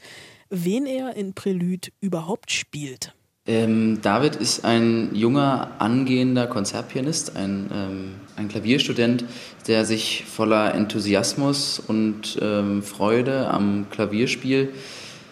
wen 0.50 0.86
er 0.86 1.16
in 1.16 1.34
Prelude 1.34 1.90
überhaupt 2.02 2.52
spielt. 2.52 3.14
Ähm, 3.50 4.00
David 4.04 4.36
ist 4.36 4.64
ein 4.64 5.10
junger, 5.16 5.72
angehender 5.80 6.46
Konzertpianist, 6.46 7.36
ein, 7.36 7.72
ähm, 7.74 8.12
ein 8.36 8.48
Klavierstudent, 8.48 9.26
der 9.66 9.86
sich 9.86 10.24
voller 10.28 10.76
Enthusiasmus 10.76 11.80
und 11.80 12.38
ähm, 12.44 12.84
Freude 12.84 13.48
am 13.50 13.88
Klavierspiel 13.90 14.70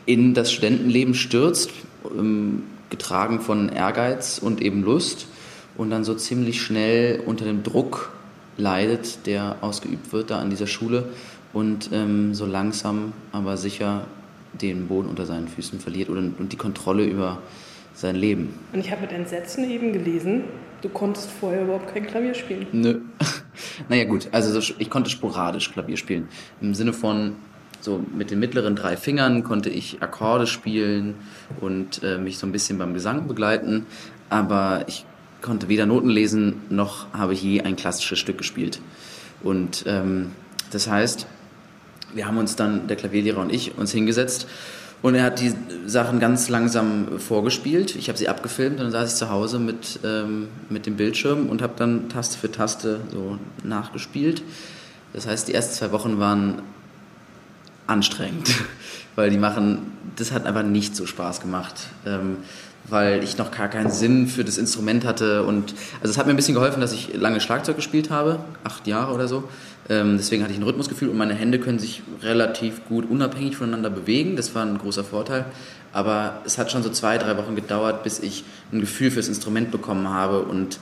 in 0.07 0.33
das 0.33 0.51
Studentenleben 0.51 1.13
stürzt, 1.13 1.69
ähm, 2.05 2.63
getragen 2.89 3.39
von 3.39 3.69
Ehrgeiz 3.69 4.39
und 4.39 4.63
eben 4.63 4.81
Lust 4.81 5.27
und 5.77 5.91
dann 5.91 6.03
so 6.03 6.15
ziemlich 6.15 6.59
schnell 6.59 7.21
unter 7.23 7.45
dem 7.45 7.61
Druck 7.61 8.11
leidet, 8.57 9.27
der 9.27 9.57
ausgeübt 9.61 10.11
wird 10.11 10.31
da 10.31 10.39
an 10.39 10.49
dieser 10.49 10.65
Schule 10.65 11.09
und 11.53 11.91
ähm, 11.93 12.33
so 12.33 12.47
langsam 12.47 13.13
aber 13.31 13.57
sicher 13.57 14.07
den 14.59 14.87
Boden 14.87 15.07
unter 15.07 15.27
seinen 15.27 15.47
Füßen 15.47 15.79
verliert 15.79 16.09
und, 16.09 16.39
und 16.39 16.51
die 16.51 16.57
Kontrolle 16.57 17.05
über 17.05 17.43
sein 17.97 18.15
Leben. 18.15 18.53
Und 18.73 18.79
ich 18.79 18.91
habe 18.91 19.01
mit 19.01 19.11
Entsetzen 19.11 19.69
eben 19.69 19.91
gelesen, 19.91 20.43
du 20.81 20.89
konntest 20.89 21.31
vorher 21.31 21.63
überhaupt 21.63 21.91
kein 21.91 22.05
Klavier 22.05 22.35
spielen. 22.35 22.67
Nö. 22.71 22.99
naja 23.89 24.03
gut, 24.03 24.29
also 24.31 24.59
ich 24.77 24.89
konnte 24.89 25.09
sporadisch 25.09 25.71
Klavier 25.71 25.97
spielen. 25.97 26.29
Im 26.61 26.75
Sinne 26.75 26.93
von 26.93 27.35
so 27.81 28.03
mit 28.15 28.29
den 28.29 28.39
mittleren 28.39 28.75
drei 28.75 28.97
Fingern 28.97 29.43
konnte 29.43 29.69
ich 29.69 30.01
Akkorde 30.01 30.45
spielen 30.45 31.15
und 31.59 32.03
äh, 32.03 32.17
mich 32.17 32.37
so 32.37 32.45
ein 32.45 32.51
bisschen 32.51 32.77
beim 32.77 32.93
Gesang 32.93 33.27
begleiten, 33.27 33.87
aber 34.29 34.85
ich 34.87 35.05
konnte 35.41 35.67
weder 35.67 35.85
Noten 35.85 36.09
lesen 36.09 36.61
noch 36.69 37.11
habe 37.13 37.33
ich 37.33 37.41
je 37.41 37.61
ein 37.61 37.75
klassisches 37.75 38.19
Stück 38.19 38.37
gespielt. 38.37 38.79
Und 39.43 39.85
ähm, 39.87 40.31
das 40.71 40.89
heißt, 40.89 41.27
wir 42.13 42.27
haben 42.27 42.37
uns 42.37 42.55
dann, 42.55 42.87
der 42.87 42.97
Klavierlehrer 42.97 43.41
und 43.41 43.51
ich, 43.51 43.77
uns 43.77 43.91
hingesetzt 43.91 44.47
und 45.01 45.15
er 45.15 45.23
hat 45.23 45.39
die 45.39 45.53
Sachen 45.85 46.19
ganz 46.19 46.49
langsam 46.49 47.19
vorgespielt. 47.19 47.95
Ich 47.95 48.09
habe 48.09 48.17
sie 48.17 48.29
abgefilmt 48.29 48.77
und 48.77 48.85
dann 48.85 48.91
saß 48.91 49.13
ich 49.13 49.15
zu 49.15 49.29
Hause 49.29 49.59
mit, 49.59 49.99
ähm, 50.03 50.47
mit 50.69 50.85
dem 50.85 50.97
Bildschirm 50.97 51.49
und 51.49 51.61
habe 51.61 51.73
dann 51.77 52.09
Taste 52.09 52.37
für 52.37 52.51
Taste 52.51 53.01
so 53.11 53.37
nachgespielt. 53.63 54.43
Das 55.13 55.27
heißt, 55.27 55.47
die 55.47 55.53
ersten 55.53 55.73
zwei 55.75 55.91
Wochen 55.91 56.19
waren 56.19 56.61
anstrengend, 57.85 58.53
weil 59.15 59.29
die 59.29 59.37
machen, 59.37 59.91
das 60.15 60.31
hat 60.31 60.45
einfach 60.45 60.63
nicht 60.63 60.95
so 60.95 61.05
Spaß 61.05 61.41
gemacht. 61.41 61.75
Ähm, 62.05 62.37
weil 62.89 63.23
ich 63.23 63.37
noch 63.37 63.51
gar 63.51 63.67
keinen 63.67 63.91
Sinn 63.91 64.27
für 64.27 64.43
das 64.43 64.57
Instrument 64.57 65.05
hatte. 65.05 65.43
Und 65.43 65.73
also 66.01 66.11
es 66.11 66.17
hat 66.17 66.25
mir 66.25 66.33
ein 66.33 66.37
bisschen 66.37 66.55
geholfen, 66.55 66.81
dass 66.81 66.93
ich 66.93 67.13
lange 67.13 67.41
Schlagzeug 67.41 67.75
gespielt 67.75 68.09
habe, 68.09 68.39
acht 68.63 68.87
Jahre 68.87 69.13
oder 69.13 69.27
so. 69.27 69.43
Ähm, 69.89 70.17
deswegen 70.17 70.43
hatte 70.43 70.51
ich 70.51 70.59
ein 70.59 70.63
Rhythmusgefühl 70.63 71.09
und 71.09 71.17
meine 71.17 71.33
Hände 71.33 71.59
können 71.59 71.79
sich 71.79 72.03
relativ 72.21 72.85
gut 72.87 73.09
unabhängig 73.09 73.55
voneinander 73.55 73.89
bewegen. 73.89 74.35
Das 74.35 74.53
war 74.53 74.65
ein 74.65 74.77
großer 74.77 75.03
Vorteil. 75.03 75.45
Aber 75.93 76.41
es 76.45 76.57
hat 76.57 76.71
schon 76.71 76.83
so 76.83 76.89
zwei, 76.89 77.17
drei 77.17 77.37
Wochen 77.37 77.55
gedauert, 77.55 78.03
bis 78.03 78.19
ich 78.19 78.43
ein 78.71 78.81
Gefühl 78.81 79.11
fürs 79.11 79.27
Instrument 79.27 79.71
bekommen 79.71 80.09
habe 80.09 80.41
und, 80.41 80.79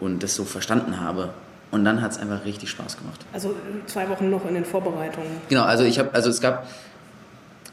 und 0.00 0.22
das 0.22 0.34
so 0.34 0.44
verstanden 0.44 1.00
habe. 1.00 1.30
Und 1.70 1.84
dann 1.84 2.00
hat 2.00 2.12
es 2.12 2.18
einfach 2.18 2.44
richtig 2.46 2.70
Spaß 2.70 2.96
gemacht. 2.96 3.20
Also 3.32 3.54
zwei 3.86 4.08
Wochen 4.08 4.30
noch 4.30 4.46
in 4.48 4.54
den 4.54 4.64
Vorbereitungen. 4.64 5.30
Genau, 5.50 5.64
also 5.64 5.84
ich 5.84 5.98
habe, 5.98 6.14
also 6.14 6.30
es 6.30 6.40
gab 6.40 6.66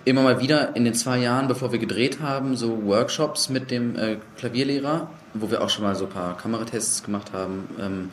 immer 0.03 0.21
mal 0.21 0.41
wieder 0.41 0.75
in 0.75 0.83
den 0.83 0.93
zwei 0.93 1.17
Jahren, 1.19 1.47
bevor 1.47 1.71
wir 1.71 1.79
gedreht 1.79 2.19
haben, 2.21 2.57
so 2.57 2.85
Workshops 2.85 3.49
mit 3.49 3.71
dem 3.71 3.95
äh, 3.97 4.17
Klavierlehrer, 4.37 5.09
wo 5.33 5.49
wir 5.49 5.63
auch 5.63 5.69
schon 5.69 5.85
mal 5.85 5.95
so 5.95 6.05
ein 6.05 6.11
paar 6.11 6.37
Kameratests 6.37 7.03
gemacht 7.03 7.31
haben. 7.33 7.69
Ähm, 7.79 8.11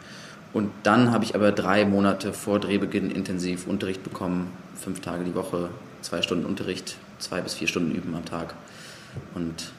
und 0.52 0.70
dann 0.82 1.12
habe 1.12 1.24
ich 1.24 1.34
aber 1.34 1.52
drei 1.52 1.84
Monate 1.84 2.32
vor 2.32 2.58
Drehbeginn 2.58 3.10
intensiv 3.10 3.66
Unterricht 3.66 4.02
bekommen, 4.02 4.50
fünf 4.74 5.00
Tage 5.00 5.24
die 5.24 5.34
Woche, 5.34 5.70
zwei 6.02 6.22
Stunden 6.22 6.44
Unterricht, 6.44 6.96
zwei 7.18 7.40
bis 7.40 7.54
vier 7.54 7.68
Stunden 7.68 7.92
üben 7.94 8.14
am 8.14 8.24
Tag. 8.24 8.54
Und 9.34 9.72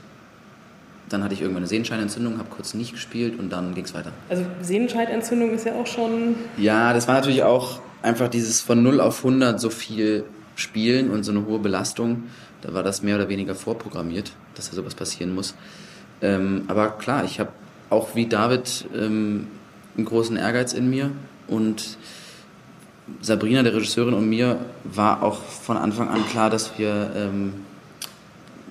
dann 1.10 1.24
hatte 1.24 1.34
ich 1.34 1.42
irgendwann 1.42 1.64
eine 1.64 1.68
Sehenscheinentzündung, 1.68 2.40
habe 2.40 2.50
kurz 2.50 2.74
nicht 2.74 2.94
gespielt 2.94 3.38
und 3.38 3.52
dann 3.52 3.76
ging 3.76 3.86
es 3.86 3.94
weiter. 3.94 4.12
Also 4.30 4.46
Sehenscheinentzündung 4.62 5.52
ist 5.52 5.66
ja 5.66 5.74
auch 5.76 5.86
schon... 5.86 6.36
Ja, 6.58 6.94
das 6.94 7.08
war 7.08 7.16
natürlich 7.16 7.44
auch 7.44 7.82
einfach 8.02 8.30
dieses 8.30 8.62
von 8.62 8.82
0 8.82 9.00
auf 9.00 9.24
100 9.24 9.60
so 9.60 9.70
viel 9.70 10.24
spielen 10.56 11.12
und 11.12 11.24
so 11.24 11.32
eine 11.32 11.46
hohe 11.46 11.60
Belastung, 11.60 12.24
da 12.62 12.74
war 12.74 12.84
das 12.84 13.04
mehr 13.04 13.16
oder 13.16 13.30
weniger 13.30 13.56
vorprogrammiert, 13.56 14.32
dass 14.56 14.70
da 14.70 14.76
sowas 14.76 14.96
passieren 14.96 15.34
muss. 15.34 15.56
Ähm, 16.22 16.64
aber 16.68 16.92
klar, 16.92 17.26
ich 17.26 17.40
habe 17.40 17.50
auch 17.90 18.16
wie 18.16 18.28
David 18.28 18.86
ähm, 18.96 19.48
einen 19.96 20.06
großen 20.06 20.36
Ehrgeiz 20.38 20.74
in 20.74 20.90
mir 20.90 21.12
und 21.48 21.98
Sabrina, 23.22 23.64
der 23.64 23.74
Regisseurin 23.76 24.14
und 24.14 24.30
mir 24.30 24.60
war 24.84 25.24
auch 25.24 25.40
von 25.40 25.78
Anfang 25.78 26.08
an 26.08 26.26
klar, 26.28 26.50
dass 26.50 26.78
wir 26.78 27.12
ähm, 27.16 27.54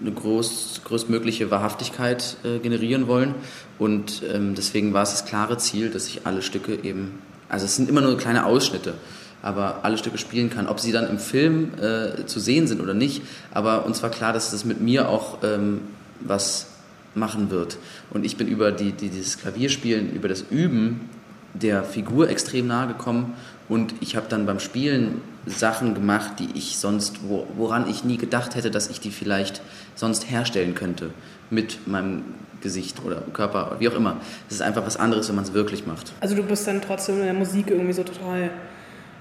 eine 0.00 0.12
groß, 0.12 0.80
größtmögliche 0.84 1.50
Wahrhaftigkeit 1.50 2.36
äh, 2.44 2.58
generieren 2.58 3.06
wollen 3.06 3.34
und 3.78 4.22
ähm, 4.32 4.54
deswegen 4.54 4.94
war 4.94 5.02
es 5.02 5.10
das 5.10 5.26
klare 5.26 5.58
Ziel, 5.58 5.90
dass 5.90 6.06
ich 6.06 6.26
alle 6.26 6.42
Stücke 6.42 6.78
eben, 6.82 7.18
also 7.48 7.66
es 7.66 7.76
sind 7.76 7.88
immer 7.88 8.00
nur 8.00 8.16
kleine 8.16 8.46
Ausschnitte, 8.46 8.94
aber 9.42 9.80
alle 9.82 9.98
Stücke 9.98 10.18
spielen 10.18 10.50
kann. 10.50 10.68
Ob 10.68 10.78
sie 10.80 10.92
dann 10.92 11.08
im 11.08 11.18
Film 11.18 11.72
äh, 11.80 12.26
zu 12.26 12.40
sehen 12.40 12.66
sind 12.66 12.80
oder 12.80 12.94
nicht, 12.94 13.22
aber 13.52 13.84
uns 13.84 14.02
war 14.02 14.10
klar, 14.10 14.32
dass 14.32 14.50
das 14.50 14.64
mit 14.64 14.80
mir 14.80 15.08
auch 15.08 15.38
ähm, 15.42 15.80
was 16.20 16.68
machen 17.14 17.50
wird. 17.50 17.78
Und 18.10 18.24
ich 18.24 18.36
bin 18.36 18.48
über 18.48 18.72
die, 18.72 18.92
die, 18.92 19.08
dieses 19.08 19.38
Klavierspielen, 19.38 20.12
über 20.12 20.28
das 20.28 20.44
Üben 20.50 21.08
der 21.54 21.84
Figur 21.84 22.30
extrem 22.30 22.66
nahe 22.66 22.88
gekommen 22.88 23.34
und 23.68 23.94
ich 24.00 24.16
habe 24.16 24.26
dann 24.28 24.46
beim 24.46 24.58
Spielen 24.58 25.20
Sachen 25.46 25.94
gemacht, 25.94 26.32
die 26.38 26.48
ich 26.54 26.78
sonst, 26.78 27.20
wo, 27.28 27.46
woran 27.56 27.88
ich 27.88 28.04
nie 28.04 28.16
gedacht 28.16 28.54
hätte, 28.54 28.70
dass 28.70 28.88
ich 28.88 29.00
die 29.00 29.10
vielleicht 29.10 29.60
sonst 29.94 30.30
herstellen 30.30 30.74
könnte 30.74 31.10
mit 31.50 31.86
meinem 31.86 32.22
Gesicht 32.60 33.04
oder 33.04 33.22
Körper, 33.32 33.76
wie 33.80 33.88
auch 33.88 33.94
immer. 33.94 34.18
Es 34.48 34.56
ist 34.56 34.62
einfach 34.62 34.86
was 34.86 34.96
anderes, 34.96 35.28
wenn 35.28 35.36
man 35.36 35.44
es 35.44 35.52
wirklich 35.52 35.86
macht. 35.86 36.12
Also 36.20 36.34
du 36.34 36.42
bist 36.42 36.66
dann 36.66 36.80
trotzdem 36.80 37.18
in 37.18 37.24
der 37.24 37.34
Musik 37.34 37.70
irgendwie 37.70 37.92
so 37.92 38.04
total 38.04 38.50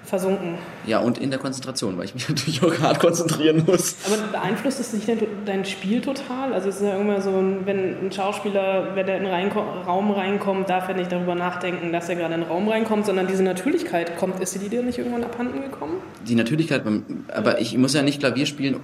versunken. 0.03 0.55
Ja, 0.85 0.99
und 0.99 1.17
in 1.17 1.29
der 1.29 1.39
Konzentration, 1.39 1.97
weil 1.97 2.05
ich 2.05 2.13
mich 2.13 2.27
natürlich 2.29 2.63
auch 2.63 2.77
hart 2.79 2.99
konzentrieren 2.99 3.63
muss. 3.65 3.95
Aber 4.05 4.17
beeinflusst 4.31 4.79
es 4.79 4.93
nicht 4.93 5.07
dein, 5.45 5.65
Spiel 5.65 6.01
total? 6.01 6.53
Also 6.53 6.69
es 6.69 6.77
ist 6.77 6.83
ja 6.83 6.99
immer 6.99 7.21
so, 7.21 7.31
wenn 7.65 8.07
ein 8.07 8.11
Schauspieler, 8.11 8.95
wenn 8.95 9.05
der 9.05 9.17
in 9.17 9.27
einen 9.27 9.51
Raum 9.51 10.11
reinkommt, 10.11 10.69
darf 10.69 10.87
er 10.87 10.95
nicht 10.95 11.11
darüber 11.11 11.35
nachdenken, 11.35 11.91
dass 11.93 12.09
er 12.09 12.15
gerade 12.15 12.33
in 12.33 12.41
den 12.41 12.49
Raum 12.49 12.67
reinkommt, 12.67 13.05
sondern 13.05 13.27
diese 13.27 13.43
Natürlichkeit 13.43 14.17
kommt. 14.17 14.39
Ist 14.41 14.59
die 14.59 14.69
dir 14.69 14.83
nicht 14.83 14.97
irgendwann 14.97 15.23
abhanden 15.23 15.61
gekommen? 15.61 15.93
Die 16.27 16.35
Natürlichkeit, 16.35 16.83
aber 17.33 17.59
ich 17.59 17.77
muss 17.77 17.93
ja 17.93 18.01
nicht 18.01 18.19
Klavier 18.19 18.45
spielen. 18.45 18.79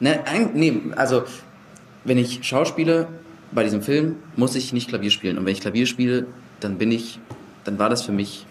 Ne, 0.00 0.18
nee, 0.54 0.82
also 0.96 1.22
wenn 2.04 2.18
ich 2.18 2.40
Schauspiele 2.42 3.08
bei 3.52 3.62
diesem 3.62 3.82
Film, 3.82 4.16
muss 4.36 4.54
ich 4.54 4.72
nicht 4.72 4.88
Klavier 4.88 5.10
spielen. 5.10 5.38
Und 5.38 5.46
wenn 5.46 5.52
ich 5.52 5.60
Klavier 5.60 5.86
spiele, 5.86 6.26
dann 6.60 6.78
bin 6.78 6.90
ich, 6.92 7.18
dann 7.64 7.78
war 7.78 7.88
das 7.88 8.02
für 8.02 8.12
mich 8.12 8.46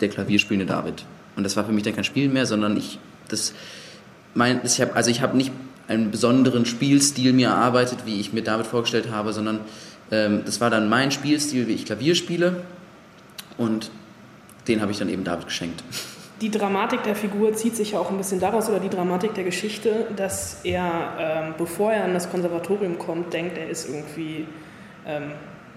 der 0.00 0.08
klavierspielende 0.08 0.72
David. 0.72 1.04
Und 1.36 1.44
das 1.44 1.56
war 1.56 1.64
für 1.64 1.72
mich 1.72 1.84
dann 1.84 1.94
kein 1.94 2.04
Spiel 2.04 2.28
mehr, 2.28 2.46
sondern 2.46 2.76
ich, 2.76 2.98
das, 3.28 3.52
mein, 4.34 4.60
ich 4.64 4.80
hab, 4.80 4.96
also 4.96 5.10
ich 5.10 5.20
habe 5.20 5.36
nicht 5.36 5.52
einen 5.88 6.10
besonderen 6.10 6.66
Spielstil 6.66 7.32
mir 7.32 7.48
erarbeitet, 7.48 8.00
wie 8.06 8.20
ich 8.20 8.32
mir 8.32 8.42
David 8.42 8.66
vorgestellt 8.66 9.10
habe, 9.10 9.32
sondern 9.32 9.60
ähm, 10.10 10.42
das 10.44 10.60
war 10.60 10.70
dann 10.70 10.88
mein 10.88 11.10
Spielstil, 11.10 11.68
wie 11.68 11.72
ich 11.72 11.84
Klavier 11.84 12.14
spiele. 12.14 12.62
Und 13.56 13.90
den 14.68 14.80
habe 14.80 14.92
ich 14.92 14.98
dann 14.98 15.08
eben 15.08 15.24
David 15.24 15.46
geschenkt. 15.46 15.82
Die 16.42 16.50
Dramatik 16.50 17.02
der 17.04 17.16
Figur 17.16 17.54
zieht 17.54 17.76
sich 17.76 17.92
ja 17.92 17.98
auch 17.98 18.10
ein 18.10 18.18
bisschen 18.18 18.40
daraus, 18.40 18.68
oder 18.68 18.78
die 18.78 18.90
Dramatik 18.90 19.32
der 19.34 19.44
Geschichte, 19.44 20.08
dass 20.16 20.60
er, 20.64 21.14
ähm, 21.18 21.54
bevor 21.56 21.92
er 21.92 22.04
an 22.04 22.12
das 22.12 22.30
Konservatorium 22.30 22.98
kommt, 22.98 23.32
denkt, 23.32 23.56
er 23.56 23.70
ist 23.70 23.88
irgendwie 23.88 24.46
ähm, 25.06 25.32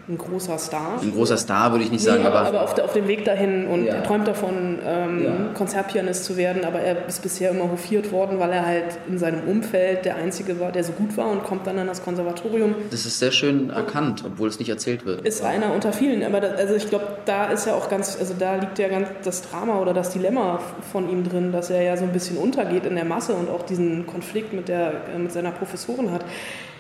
ein 0.09 0.17
großer 0.17 0.57
Star. 0.57 0.99
Ein 1.01 1.13
großer 1.13 1.37
Star 1.37 1.71
würde 1.71 1.85
ich 1.85 1.91
nicht 1.91 2.03
sagen, 2.03 2.23
nee, 2.23 2.27
aber, 2.27 2.39
aber 2.39 2.63
auf, 2.63 2.73
der, 2.73 2.85
auf, 2.85 2.93
dem 2.93 3.07
Weg 3.07 3.25
dahin 3.25 3.67
und 3.67 3.85
ja. 3.85 3.93
er 3.93 4.03
träumt 4.03 4.27
davon, 4.27 4.79
ähm, 4.83 5.23
ja. 5.23 5.31
Konzertpianist 5.53 6.25
zu 6.25 6.35
werden, 6.35 6.65
aber 6.65 6.79
er 6.79 7.07
ist 7.07 7.21
bisher 7.21 7.51
immer 7.51 7.71
hofiert 7.71 8.11
worden, 8.11 8.39
weil 8.39 8.51
er 8.51 8.65
halt 8.65 8.97
in 9.07 9.19
seinem 9.19 9.47
Umfeld 9.47 10.05
der 10.05 10.15
Einzige 10.15 10.59
war, 10.59 10.71
der 10.71 10.83
so 10.83 10.93
gut 10.93 11.15
war 11.15 11.29
und 11.29 11.43
kommt 11.43 11.67
dann 11.67 11.77
an 11.77 11.85
das 11.85 12.03
Konservatorium. 12.03 12.73
Das 12.89 13.05
ist 13.05 13.19
sehr 13.19 13.31
schön 13.31 13.69
erkannt, 13.69 14.23
obwohl 14.25 14.49
es 14.49 14.57
nicht 14.57 14.69
erzählt 14.69 15.05
wird. 15.05 15.21
Ist 15.21 15.43
einer 15.43 15.73
unter 15.73 15.93
vielen, 15.93 16.23
aber 16.23 16.41
das, 16.41 16.57
also 16.57 16.73
ich 16.73 16.89
glaube, 16.89 17.05
da 17.25 17.45
ist 17.45 17.67
ja 17.67 17.75
auch 17.75 17.87
ganz, 17.87 18.17
also 18.19 18.33
da 18.37 18.55
liegt 18.55 18.79
ja 18.79 18.87
ganz 18.87 19.09
das 19.23 19.43
Drama 19.43 19.79
oder 19.79 19.93
das 19.93 20.09
Dilemma 20.09 20.59
von 20.91 21.07
ihm 21.07 21.23
drin, 21.23 21.51
dass 21.51 21.69
er 21.69 21.83
ja 21.83 21.95
so 21.95 22.03
ein 22.03 22.13
bisschen 22.13 22.37
untergeht 22.37 22.85
in 22.85 22.95
der 22.95 23.05
Masse 23.05 23.33
und 23.33 23.47
auch 23.47 23.61
diesen 23.61 24.07
Konflikt 24.07 24.53
mit, 24.53 24.69
der, 24.69 24.93
mit 25.15 25.31
seiner 25.31 25.51
Professorin 25.51 26.11
hat. 26.11 26.25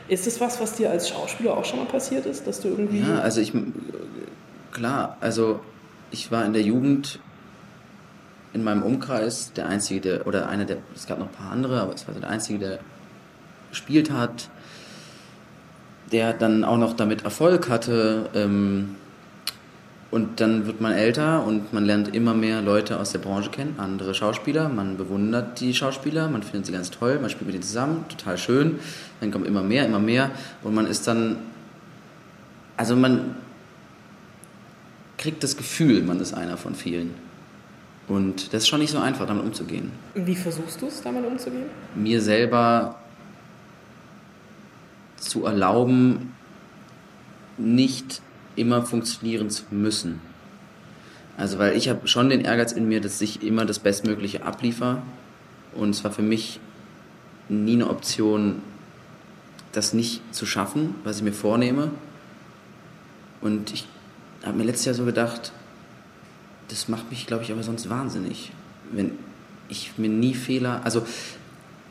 Ist 0.09 0.27
es 0.27 0.41
was, 0.41 0.59
was 0.59 0.73
dir 0.73 0.89
als 0.89 1.07
Schauspieler 1.09 1.55
auch 1.55 1.63
schon 1.63 1.79
mal 1.79 1.85
passiert 1.85 2.25
ist, 2.25 2.45
dass 2.47 2.59
du 2.59 2.69
irgendwie. 2.69 2.99
Ja, 2.99 3.19
also 3.19 3.39
ich. 3.39 3.53
klar, 4.71 5.17
also 5.21 5.59
ich 6.11 6.31
war 6.31 6.45
in 6.45 6.53
der 6.53 6.63
Jugend 6.63 7.19
in 8.53 8.63
meinem 8.63 8.83
Umkreis 8.83 9.53
der 9.53 9.67
Einzige, 9.67 10.01
der, 10.01 10.27
oder 10.27 10.49
einer 10.49 10.65
der, 10.65 10.77
es 10.95 11.05
gab 11.05 11.19
noch 11.19 11.27
ein 11.27 11.31
paar 11.31 11.51
andere, 11.51 11.79
aber 11.81 11.93
es 11.93 12.07
war 12.07 12.15
der 12.15 12.29
Einzige, 12.29 12.59
der 12.59 12.79
gespielt 13.69 14.11
hat, 14.11 14.49
der 16.11 16.33
dann 16.33 16.63
auch 16.63 16.77
noch 16.77 16.93
damit 16.93 17.23
Erfolg 17.23 17.69
hatte. 17.69 18.29
Ähm, 18.33 18.95
und 20.11 20.39
dann 20.39 20.65
wird 20.65 20.81
man 20.81 20.91
älter 20.93 21.45
und 21.45 21.71
man 21.71 21.85
lernt 21.85 22.15
immer 22.15 22.33
mehr 22.33 22.61
Leute 22.61 22.99
aus 22.99 23.11
der 23.11 23.19
Branche 23.19 23.51
kennen, 23.51 23.75
andere 23.77 24.15
Schauspieler. 24.15 24.67
Man 24.67 24.97
bewundert 24.97 25.59
die 25.59 25.73
Schauspieler, 25.73 26.27
man 26.29 26.41
findet 26.41 26.65
sie 26.65 26.71
ganz 26.71 26.89
toll, 26.89 27.19
man 27.19 27.29
spielt 27.29 27.45
mit 27.45 27.55
ihnen 27.55 27.63
zusammen, 27.63 28.05
total 28.09 28.37
schön. 28.37 28.79
Dann 29.19 29.29
kommt 29.29 29.45
immer 29.45 29.61
mehr, 29.61 29.85
immer 29.85 29.99
mehr 29.99 30.31
und 30.63 30.73
man 30.73 30.87
ist 30.87 31.07
dann, 31.07 31.37
also 32.75 32.95
man 32.95 33.35
kriegt 35.17 35.43
das 35.43 35.57
Gefühl, 35.57 36.01
man 36.01 36.19
ist 36.19 36.33
einer 36.33 36.57
von 36.57 36.73
vielen. 36.73 37.13
Und 38.07 38.51
das 38.53 38.63
ist 38.63 38.67
schon 38.67 38.79
nicht 38.79 38.91
so 38.91 38.97
einfach, 38.97 39.27
damit 39.27 39.43
umzugehen. 39.43 39.91
Wie 40.15 40.35
versuchst 40.35 40.81
du 40.81 40.87
es, 40.87 41.03
damit 41.03 41.23
umzugehen? 41.23 41.65
Mir 41.93 42.19
selber 42.19 42.95
zu 45.17 45.45
erlauben, 45.45 46.33
nicht 47.59 48.23
immer 48.59 48.83
funktionieren 48.83 49.49
zu 49.49 49.63
müssen. 49.71 50.21
Also 51.37 51.57
weil 51.57 51.77
ich 51.77 51.87
habe 51.87 52.07
schon 52.07 52.29
den 52.29 52.41
Ehrgeiz 52.41 52.73
in 52.73 52.87
mir, 52.87 52.99
dass 52.99 53.21
ich 53.21 53.41
immer 53.43 53.65
das 53.65 53.79
Bestmögliche 53.79 54.43
abliefer. 54.43 55.01
Und 55.73 55.91
es 55.91 56.03
war 56.03 56.11
für 56.11 56.21
mich 56.21 56.59
nie 57.47 57.73
eine 57.73 57.89
Option, 57.89 58.61
das 59.71 59.93
nicht 59.93 60.21
zu 60.35 60.45
schaffen, 60.45 60.95
was 61.03 61.17
ich 61.17 61.23
mir 61.23 61.33
vornehme. 61.33 61.91
Und 63.39 63.71
ich 63.71 63.87
habe 64.43 64.57
mir 64.57 64.65
letztes 64.65 64.85
Jahr 64.85 64.95
so 64.95 65.05
gedacht, 65.05 65.53
das 66.67 66.89
macht 66.89 67.09
mich, 67.09 67.25
glaube 67.25 67.43
ich, 67.43 67.51
aber 67.51 67.63
sonst 67.63 67.89
wahnsinnig. 67.89 68.51
Wenn 68.91 69.11
ich 69.69 69.97
mir 69.97 70.09
nie 70.09 70.33
Fehler, 70.33 70.81
also 70.83 71.05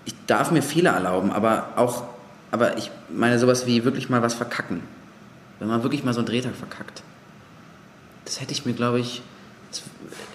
ich 0.05 0.15
darf 0.27 0.51
mir 0.51 0.63
Fehler 0.63 0.93
erlauben, 0.93 1.33
aber 1.33 1.71
auch, 1.77 2.05
aber 2.51 2.77
ich 2.77 2.91
meine 3.09 3.39
sowas 3.39 3.67
wie 3.67 3.85
wirklich 3.85 4.11
mal 4.11 4.21
was 4.21 4.35
verkacken. 4.35 4.83
Wenn 5.59 5.69
man 5.69 5.83
wirklich 5.83 6.05
mal 6.05 6.13
so 6.13 6.21
einen 6.21 6.27
Drehtag 6.27 6.55
verkackt. 6.55 7.03
Das 8.25 8.41
hätte 8.41 8.53
ich 8.53 8.65
mir, 8.67 8.75
glaube 8.75 9.01
ich, 9.01 9.23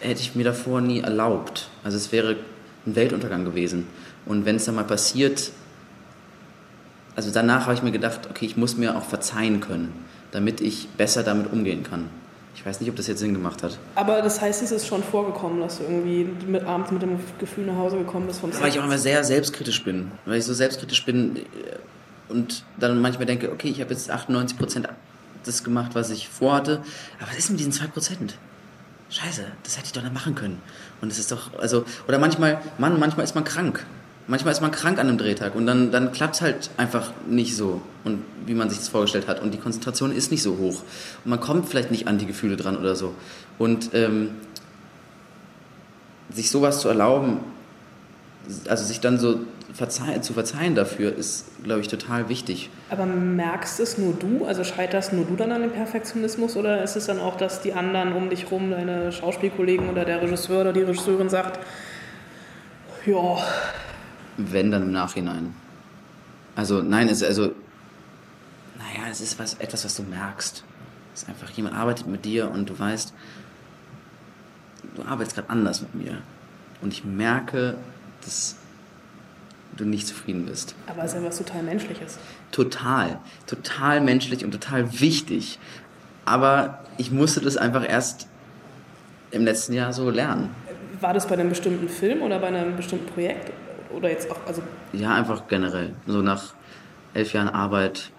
hätte 0.01 0.21
ich 0.21 0.35
mir 0.35 0.43
davor 0.43 0.81
nie 0.81 1.01
erlaubt. 1.01 1.69
Also 1.83 1.97
es 1.97 2.11
wäre 2.11 2.35
ein 2.85 2.95
Weltuntergang 2.95 3.45
gewesen. 3.45 3.87
Und 4.25 4.45
wenn 4.45 4.57
es 4.57 4.65
dann 4.65 4.75
mal 4.75 4.83
passiert, 4.83 5.51
also 7.15 7.29
danach 7.31 7.65
habe 7.65 7.75
ich 7.75 7.83
mir 7.83 7.91
gedacht, 7.91 8.21
okay, 8.29 8.45
ich 8.45 8.57
muss 8.57 8.77
mir 8.77 8.97
auch 8.97 9.03
verzeihen 9.03 9.59
können, 9.59 9.93
damit 10.31 10.61
ich 10.61 10.89
besser 10.89 11.23
damit 11.23 11.51
umgehen 11.51 11.83
kann. 11.83 12.09
Ich 12.55 12.65
weiß 12.65 12.79
nicht, 12.79 12.89
ob 12.89 12.95
das 12.95 13.07
jetzt 13.07 13.19
Sinn 13.19 13.33
gemacht 13.33 13.63
hat. 13.63 13.77
Aber 13.95 14.21
das 14.21 14.39
heißt, 14.39 14.61
es 14.61 14.71
ist 14.71 14.87
schon 14.87 15.03
vorgekommen, 15.03 15.59
dass 15.59 15.79
du 15.79 15.83
irgendwie 15.83 16.27
mit, 16.47 16.63
abends 16.63 16.91
mit 16.91 17.01
dem 17.01 17.19
Gefühl 17.39 17.65
nach 17.65 17.77
Hause 17.77 17.97
gekommen 17.97 18.27
bist 18.27 18.39
vom 18.39 18.51
Weil 18.59 18.69
ich 18.69 18.79
auch 18.79 18.85
immer 18.85 18.97
sehr 18.97 19.23
selbstkritisch 19.23 19.83
bin. 19.83 20.11
Weil 20.25 20.37
ich 20.37 20.45
so 20.45 20.53
selbstkritisch 20.53 21.03
bin 21.03 21.41
und 22.29 22.63
dann 22.79 23.01
manchmal 23.01 23.25
denke, 23.25 23.51
okay, 23.51 23.69
ich 23.69 23.81
habe 23.81 23.91
jetzt 23.91 24.09
98 24.09 24.57
Prozent 24.57 24.89
das 25.43 25.63
gemacht, 25.63 25.91
was 25.93 26.09
ich 26.09 26.29
vorhatte. 26.29 26.81
Aber 27.19 27.29
was 27.29 27.37
ist 27.37 27.49
mit 27.49 27.59
diesen 27.59 27.71
2 27.71 27.87
Prozent? 27.87 28.37
Scheiße, 29.09 29.45
das 29.63 29.77
hätte 29.77 29.87
ich 29.87 29.91
doch 29.93 30.01
nicht 30.01 30.13
machen 30.13 30.33
können. 30.33 30.59
Und 31.01 31.11
es 31.11 31.19
ist 31.19 31.31
doch, 31.31 31.53
also, 31.59 31.85
oder 32.07 32.17
manchmal, 32.17 32.59
Mann, 32.77 32.99
manchmal 32.99 33.23
ist 33.25 33.35
man 33.35 33.43
krank. 33.43 33.85
Manchmal 34.25 34.53
ist 34.53 34.61
man 34.61 34.71
krank 34.71 34.99
an 34.99 35.07
einem 35.07 35.17
Drehtag 35.17 35.53
und 35.53 35.65
dann, 35.65 35.91
dann 35.91 36.13
klappt 36.13 36.35
es 36.35 36.41
halt 36.41 36.69
einfach 36.77 37.11
nicht 37.27 37.57
so, 37.57 37.81
und 38.05 38.23
wie 38.45 38.53
man 38.53 38.69
sich 38.69 38.79
das 38.79 38.87
vorgestellt 38.87 39.27
hat. 39.27 39.41
Und 39.41 39.53
die 39.53 39.57
Konzentration 39.57 40.11
ist 40.13 40.31
nicht 40.31 40.41
so 40.41 40.57
hoch. 40.57 40.81
Und 41.25 41.29
man 41.29 41.39
kommt 41.39 41.67
vielleicht 41.67 41.91
nicht 41.91 42.07
an 42.07 42.17
die 42.17 42.25
Gefühle 42.25 42.55
dran 42.55 42.77
oder 42.77 42.95
so. 42.95 43.13
Und 43.59 43.93
ähm, 43.93 44.31
sich 46.31 46.49
sowas 46.49 46.79
zu 46.79 46.87
erlauben, 46.87 47.39
also 48.67 48.83
sich 48.85 48.99
dann 48.99 49.19
so 49.19 49.41
verzeihen, 49.73 50.21
zu 50.21 50.33
verzeihen 50.33 50.75
dafür, 50.75 51.15
ist, 51.15 51.45
glaube 51.63 51.81
ich, 51.81 51.87
total 51.87 52.29
wichtig. 52.29 52.69
Aber 52.89 53.05
merkst 53.05 53.79
es 53.79 53.97
nur 53.97 54.13
du? 54.13 54.45
Also 54.45 54.63
scheiterst 54.63 55.13
nur 55.13 55.25
du 55.25 55.35
dann 55.35 55.51
an 55.51 55.61
dem 55.61 55.71
Perfektionismus 55.71 56.55
oder 56.55 56.83
ist 56.83 56.95
es 56.95 57.07
dann 57.07 57.19
auch, 57.19 57.37
dass 57.37 57.61
die 57.61 57.73
anderen 57.73 58.13
um 58.13 58.29
dich 58.29 58.51
rum, 58.51 58.71
deine 58.71 59.11
Schauspielkollegen 59.11 59.89
oder 59.89 60.05
der 60.05 60.21
Regisseur 60.21 60.61
oder 60.61 60.73
die 60.73 60.81
Regisseurin 60.81 61.29
sagt, 61.29 61.59
ja. 63.05 63.37
Wenn 64.37 64.71
dann 64.71 64.83
im 64.83 64.91
Nachhinein. 64.91 65.53
Also 66.55 66.81
nein, 66.81 67.07
es 67.07 67.21
ist 67.21 67.27
also, 67.27 67.53
naja, 68.77 69.09
es 69.09 69.21
ist 69.21 69.39
was, 69.39 69.55
etwas, 69.55 69.85
was 69.85 69.95
du 69.95 70.03
merkst. 70.03 70.63
Es 71.13 71.23
ist 71.23 71.29
einfach, 71.29 71.49
jemand 71.49 71.75
arbeitet 71.75 72.07
mit 72.07 72.25
dir 72.25 72.49
und 72.49 72.69
du 72.69 72.77
weißt, 72.77 73.13
du 74.95 75.03
arbeitest 75.03 75.35
gerade 75.35 75.49
anders 75.49 75.81
mit 75.81 75.95
mir. 75.95 76.21
Und 76.81 76.93
ich 76.93 77.03
merke, 77.03 77.77
dass 78.23 78.55
du 79.77 79.85
nicht 79.85 80.07
zufrieden 80.07 80.45
bist. 80.45 80.75
Aber 80.87 81.03
es 81.03 81.13
ist 81.13 81.21
ja 81.21 81.27
was 81.27 81.37
total 81.37 81.63
Menschliches. 81.63 82.17
Total. 82.51 83.19
Total 83.47 84.01
menschlich 84.01 84.45
und 84.45 84.51
total 84.51 84.99
wichtig. 84.99 85.59
Aber 86.25 86.79
ich 86.97 87.11
musste 87.11 87.41
das 87.41 87.57
einfach 87.57 87.87
erst 87.87 88.27
im 89.31 89.45
letzten 89.45 89.73
Jahr 89.73 89.93
so 89.93 90.09
lernen. 90.09 90.49
War 91.01 91.13
das 91.13 91.27
bei 91.27 91.33
einem 91.33 91.49
bestimmten 91.49 91.89
Film 91.89 92.21
oder 92.21 92.39
bei 92.39 92.47
einem 92.47 92.75
bestimmten 92.77 93.07
Projekt? 93.07 93.51
Oder 93.93 94.09
jetzt 94.09 94.29
auch, 94.31 94.37
also. 94.47 94.61
Ja, 94.93 95.13
einfach 95.15 95.47
generell. 95.47 95.93
So 96.07 96.21
nach 96.21 96.53
elf 97.13 97.33
Jahren 97.33 97.49
Arbeit 97.49 98.11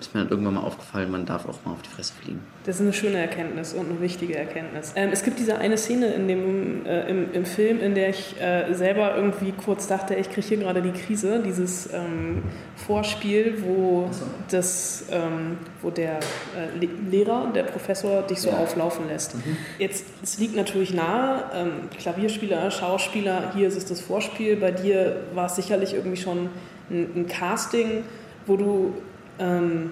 ist 0.00 0.14
mir 0.14 0.20
dann 0.20 0.30
irgendwann 0.30 0.54
mal 0.54 0.60
aufgefallen, 0.60 1.10
man 1.10 1.26
darf 1.26 1.48
auch 1.48 1.64
mal 1.64 1.72
auf 1.72 1.82
die 1.82 1.88
Fresse 1.88 2.12
fliegen. 2.22 2.40
Das 2.64 2.76
ist 2.76 2.82
eine 2.82 2.92
schöne 2.92 3.18
Erkenntnis 3.18 3.72
und 3.72 3.90
eine 3.90 4.00
wichtige 4.00 4.36
Erkenntnis. 4.36 4.92
Ähm, 4.94 5.10
es 5.12 5.24
gibt 5.24 5.38
diese 5.40 5.58
eine 5.58 5.76
Szene 5.76 6.06
in 6.14 6.28
dem, 6.28 6.86
äh, 6.86 7.08
im, 7.08 7.32
im, 7.32 7.44
Film, 7.44 7.80
in 7.80 7.94
der 7.94 8.10
ich 8.10 8.40
äh, 8.40 8.72
selber 8.74 9.16
irgendwie 9.16 9.52
kurz 9.52 9.88
dachte, 9.88 10.14
ich 10.14 10.30
kriege 10.30 10.46
hier 10.46 10.56
gerade 10.58 10.82
die 10.82 10.92
Krise, 10.92 11.42
dieses 11.44 11.92
ähm, 11.92 12.42
Vorspiel, 12.76 13.62
wo, 13.62 14.08
so. 14.12 14.24
das, 14.50 15.06
ähm, 15.10 15.58
wo 15.82 15.90
der 15.90 16.18
äh, 16.18 16.86
Lehrer, 17.10 17.50
der 17.52 17.64
Professor 17.64 18.22
dich 18.22 18.40
so 18.40 18.50
ja. 18.50 18.58
auflaufen 18.58 19.08
lässt. 19.08 19.34
Mhm. 19.34 19.56
Jetzt, 19.78 20.06
es 20.22 20.38
liegt 20.38 20.54
natürlich 20.54 20.94
nahe, 20.94 21.44
ähm, 21.54 21.70
Klavierspieler, 21.98 22.70
Schauspieler, 22.70 23.52
hier 23.54 23.66
ist 23.66 23.76
es 23.76 23.86
das 23.86 24.00
Vorspiel, 24.00 24.56
bei 24.56 24.70
dir 24.70 25.24
war 25.34 25.46
es 25.46 25.56
sicherlich 25.56 25.94
irgendwie 25.94 26.16
schon 26.16 26.50
ein, 26.90 27.10
ein 27.16 27.26
Casting, 27.26 28.04
wo 28.46 28.56
du 28.56 28.94
ähm, 29.38 29.90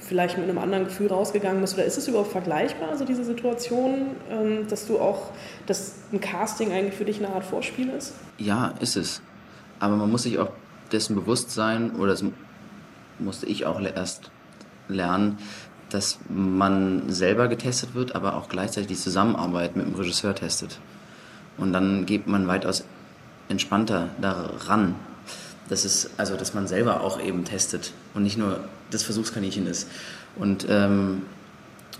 vielleicht 0.00 0.38
mit 0.38 0.48
einem 0.48 0.58
anderen 0.58 0.84
Gefühl 0.84 1.08
rausgegangen 1.08 1.60
bist? 1.60 1.74
Oder 1.74 1.84
ist 1.84 1.98
es 1.98 2.08
überhaupt 2.08 2.32
vergleichbar, 2.32 2.90
also 2.90 3.04
diese 3.04 3.24
Situation, 3.24 4.16
ähm, 4.30 4.66
dass 4.68 4.86
du 4.86 4.98
auch, 4.98 5.30
dass 5.66 5.94
ein 6.12 6.20
Casting 6.20 6.72
eigentlich 6.72 6.94
für 6.94 7.04
dich 7.04 7.18
eine 7.18 7.32
Art 7.32 7.44
Vorspiel 7.44 7.90
ist? 7.90 8.14
Ja, 8.38 8.74
ist 8.80 8.96
es. 8.96 9.22
Aber 9.78 9.96
man 9.96 10.10
muss 10.10 10.24
sich 10.24 10.38
auch 10.38 10.50
dessen 10.92 11.14
bewusst 11.14 11.50
sein, 11.52 11.92
oder 11.96 12.12
das 12.12 12.24
musste 13.18 13.46
ich 13.46 13.66
auch 13.66 13.80
erst 13.80 14.30
lernen, 14.88 15.38
dass 15.90 16.18
man 16.28 17.08
selber 17.08 17.48
getestet 17.48 17.94
wird, 17.94 18.14
aber 18.14 18.36
auch 18.36 18.48
gleichzeitig 18.48 18.88
die 18.88 18.96
Zusammenarbeit 18.96 19.76
mit 19.76 19.86
dem 19.86 19.94
Regisseur 19.94 20.34
testet. 20.34 20.78
Und 21.56 21.72
dann 21.72 22.06
geht 22.06 22.26
man 22.26 22.48
weitaus 22.48 22.84
entspannter 23.48 24.08
daran 24.20 24.94
dass 25.70 25.84
es, 25.84 26.10
also 26.16 26.36
dass 26.36 26.52
man 26.52 26.66
selber 26.66 27.00
auch 27.00 27.20
eben 27.20 27.44
testet 27.44 27.92
und 28.12 28.24
nicht 28.24 28.36
nur 28.36 28.64
das 28.90 29.04
Versuchskaninchen 29.04 29.66
ist. 29.66 29.88
Und 30.36 30.66
ähm, 30.68 31.22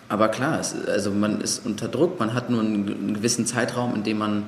aber 0.08 0.28
klar, 0.28 0.58
es, 0.58 0.74
also 0.88 1.12
man 1.12 1.40
ist 1.40 1.64
unter 1.64 1.86
Druck, 1.86 2.18
man 2.18 2.34
hat 2.34 2.50
nur 2.50 2.60
einen, 2.60 2.88
einen 2.88 3.14
gewissen 3.14 3.46
Zeitraum, 3.46 3.94
in 3.94 4.02
dem 4.02 4.18
man 4.18 4.42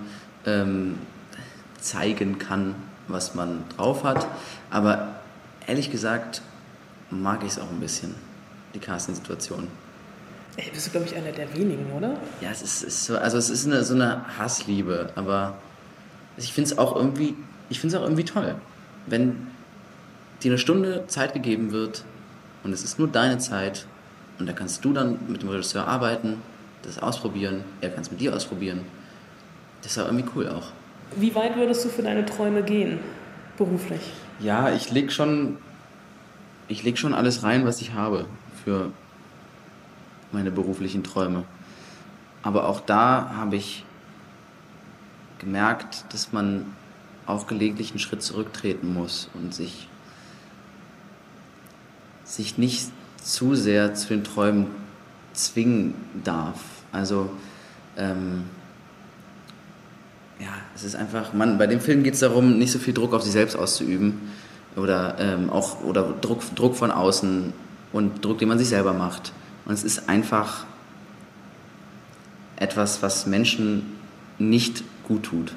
ähm, 0.44 0.98
zeigen 1.80 2.38
kann, 2.38 2.74
was 3.06 3.36
man 3.36 3.64
drauf 3.76 4.02
hat. 4.02 4.26
Aber 4.70 5.14
ehrlich 5.68 5.92
gesagt 5.92 6.42
mag 7.10 7.44
ich 7.44 7.52
es 7.52 7.58
auch 7.60 7.70
ein 7.70 7.78
bisschen, 7.78 8.16
die 8.74 8.80
Casting-Situation. 8.80 9.68
Ey, 10.56 10.68
bist 10.72 10.88
du, 10.88 10.90
glaube 10.90 11.06
ich, 11.06 11.14
einer 11.14 11.30
der 11.30 11.54
wenigen, 11.54 11.92
oder? 11.92 12.16
Ja, 12.40 12.50
es 12.50 12.60
ist, 12.60 12.82
ist 12.82 13.04
so, 13.04 13.16
also 13.16 13.38
es 13.38 13.50
ist 13.50 13.66
eine, 13.66 13.84
so 13.84 13.94
eine 13.94 14.36
Hassliebe, 14.36 15.10
aber 15.14 15.58
ich 16.36 16.52
finde 16.52 16.72
es 16.72 16.78
auch 16.78 16.96
irgendwie, 16.96 17.36
ich 17.68 17.78
finde 17.78 17.94
es 17.94 18.02
auch 18.02 18.04
irgendwie 18.04 18.24
toll 18.24 18.56
wenn 19.06 19.46
dir 20.42 20.52
eine 20.52 20.58
Stunde 20.58 21.04
Zeit 21.06 21.34
gegeben 21.34 21.72
wird 21.72 22.04
und 22.64 22.72
es 22.72 22.84
ist 22.84 22.98
nur 22.98 23.08
deine 23.08 23.38
Zeit 23.38 23.86
und 24.38 24.48
da 24.48 24.52
kannst 24.52 24.84
du 24.84 24.92
dann 24.92 25.18
mit 25.28 25.42
dem 25.42 25.48
Regisseur 25.48 25.86
arbeiten, 25.86 26.38
das 26.82 26.98
ausprobieren, 26.98 27.64
er 27.80 27.90
kann 27.90 28.02
es 28.02 28.10
mit 28.10 28.20
dir 28.20 28.34
ausprobieren. 28.34 28.80
Das 29.82 29.92
ist 29.92 29.98
auch 29.98 30.06
irgendwie 30.06 30.28
cool 30.34 30.48
auch. 30.48 30.68
Wie 31.16 31.34
weit 31.34 31.56
würdest 31.56 31.84
du 31.84 31.88
für 31.88 32.02
deine 32.02 32.24
Träume 32.24 32.62
gehen, 32.62 32.98
beruflich? 33.56 34.00
Ja, 34.40 34.72
ich 34.72 34.90
leg 34.90 35.12
schon, 35.12 35.58
ich 36.68 36.82
leg 36.82 36.98
schon 36.98 37.14
alles 37.14 37.42
rein, 37.42 37.64
was 37.66 37.80
ich 37.80 37.92
habe 37.92 38.26
für 38.64 38.90
meine 40.32 40.50
beruflichen 40.50 41.04
Träume. 41.04 41.44
Aber 42.42 42.68
auch 42.68 42.80
da 42.80 43.32
habe 43.36 43.56
ich 43.56 43.84
gemerkt, 45.38 46.04
dass 46.12 46.32
man 46.32 46.66
auch 47.26 47.46
gelegentlich 47.46 47.90
einen 47.90 47.98
Schritt 47.98 48.22
zurücktreten 48.22 48.92
muss 48.92 49.28
und 49.34 49.54
sich, 49.54 49.88
sich 52.24 52.58
nicht 52.58 52.90
zu 53.22 53.54
sehr 53.54 53.94
zu 53.94 54.08
den 54.08 54.24
Träumen 54.24 54.66
zwingen 55.32 55.94
darf. 56.24 56.60
Also 56.90 57.30
ähm, 57.96 58.44
ja, 60.40 60.48
es 60.74 60.82
ist 60.84 60.96
einfach, 60.96 61.32
man, 61.32 61.58
bei 61.58 61.66
dem 61.66 61.80
Film 61.80 62.02
geht 62.02 62.14
es 62.14 62.20
darum, 62.20 62.58
nicht 62.58 62.72
so 62.72 62.78
viel 62.78 62.94
Druck 62.94 63.14
auf 63.14 63.22
sich 63.22 63.32
selbst 63.32 63.56
auszuüben 63.56 64.20
oder 64.76 65.16
ähm, 65.18 65.50
auch 65.50 65.82
oder 65.82 66.02
Druck, 66.20 66.42
Druck 66.54 66.74
von 66.74 66.90
außen 66.90 67.52
und 67.92 68.24
Druck, 68.24 68.38
den 68.38 68.48
man 68.48 68.58
sich 68.58 68.68
selber 68.68 68.92
macht. 68.92 69.32
Und 69.64 69.74
es 69.74 69.84
ist 69.84 70.08
einfach 70.08 70.64
etwas, 72.56 73.02
was 73.02 73.26
Menschen 73.26 73.84
nicht 74.38 74.82
gut 75.04 75.24
tut. 75.24 75.52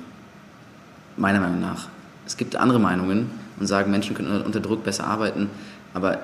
Meiner 1.17 1.39
Meinung 1.39 1.61
nach. 1.61 1.87
Es 2.25 2.37
gibt 2.37 2.55
andere 2.55 2.79
Meinungen 2.79 3.29
und 3.59 3.67
sagen, 3.67 3.91
Menschen 3.91 4.15
können 4.15 4.41
unter 4.41 4.59
Druck 4.59 4.83
besser 4.83 5.05
arbeiten, 5.05 5.49
aber 5.93 6.19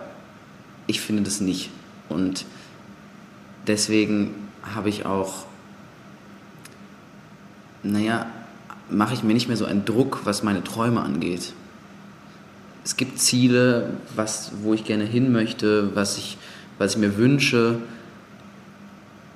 ich 0.87 0.99
finde 0.99 1.23
das 1.23 1.41
nicht. 1.41 1.69
Und 2.09 2.45
deswegen 3.67 4.33
habe 4.75 4.89
ich 4.89 5.05
auch, 5.05 5.45
naja, 7.83 8.27
mache 8.89 9.13
ich 9.13 9.23
mir 9.23 9.33
nicht 9.33 9.47
mehr 9.47 9.57
so 9.57 9.65
einen 9.65 9.85
Druck, 9.85 10.21
was 10.25 10.43
meine 10.43 10.63
Träume 10.63 11.01
angeht. 11.01 11.53
Es 12.83 12.97
gibt 12.97 13.19
Ziele, 13.19 13.91
was, 14.15 14.51
wo 14.63 14.73
ich 14.73 14.83
gerne 14.83 15.05
hin 15.05 15.31
möchte, 15.31 15.95
was 15.95 16.17
ich, 16.17 16.37
was 16.77 16.93
ich 16.93 16.97
mir 16.97 17.15
wünsche, 17.17 17.79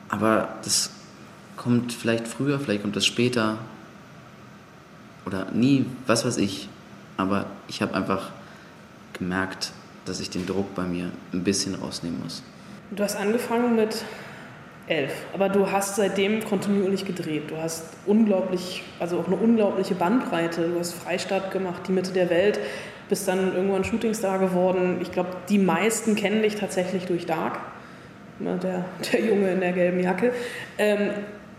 aber 0.10 0.50
das 0.64 0.90
kommt 1.56 1.94
vielleicht 1.94 2.28
früher, 2.28 2.60
vielleicht 2.60 2.82
kommt 2.82 2.96
das 2.96 3.06
später 3.06 3.58
oder 5.26 5.48
nie, 5.52 5.86
was 6.08 6.26
weiß 6.26 6.38
ich. 6.38 6.70
Aber 7.18 7.46
ich 7.68 7.82
habe 7.82 7.94
einfach 7.94 8.32
gemerkt, 9.14 9.72
dass 10.06 10.20
ich 10.20 10.30
den 10.30 10.46
Druck 10.46 10.76
bei 10.76 10.84
mir 10.84 11.10
ein 11.34 11.44
bisschen 11.44 11.76
rausnehmen 11.76 12.22
muss. 12.22 12.44
Du 12.92 13.04
hast 13.04 13.16
angefangen 13.16 13.76
mit 13.76 14.04
elf, 14.88 15.12
aber 15.34 15.50
du 15.50 15.72
hast 15.72 15.96
seitdem 15.96 16.44
kontinuierlich 16.44 17.06
gedreht. 17.06 17.50
Du 17.50 17.58
hast 17.58 17.86
unglaublich, 18.06 18.84
also 19.00 19.20
auch 19.20 19.28
eine 19.28 19.38
unglaubliche 19.38 19.96
Bandbreite. 19.96 20.70
Du 20.70 20.80
hast 20.80 20.94
Freistadt 20.94 21.52
gemacht, 21.52 21.84
die 21.88 21.92
Mitte 21.92 22.12
der 22.12 22.30
Welt, 22.30 22.60
bist 23.10 23.28
dann 23.28 23.56
irgendwann 23.56 23.84
Shootingstar 23.84 24.40
geworden. 24.40 25.00
Ich 25.02 25.12
glaube, 25.12 25.30
die 25.50 25.58
meisten 25.58 26.16
kennen 26.16 26.44
dich 26.44 26.56
tatsächlich 26.56 27.06
durch 27.06 27.26
Dark, 27.26 27.60
ne, 28.40 28.60
der, 28.62 28.86
der 29.12 29.22
Junge 29.22 29.52
in 29.52 29.60
der 29.60 29.72
gelben 29.72 30.00
Jacke. 30.00 30.34
Ähm, 30.78 31.12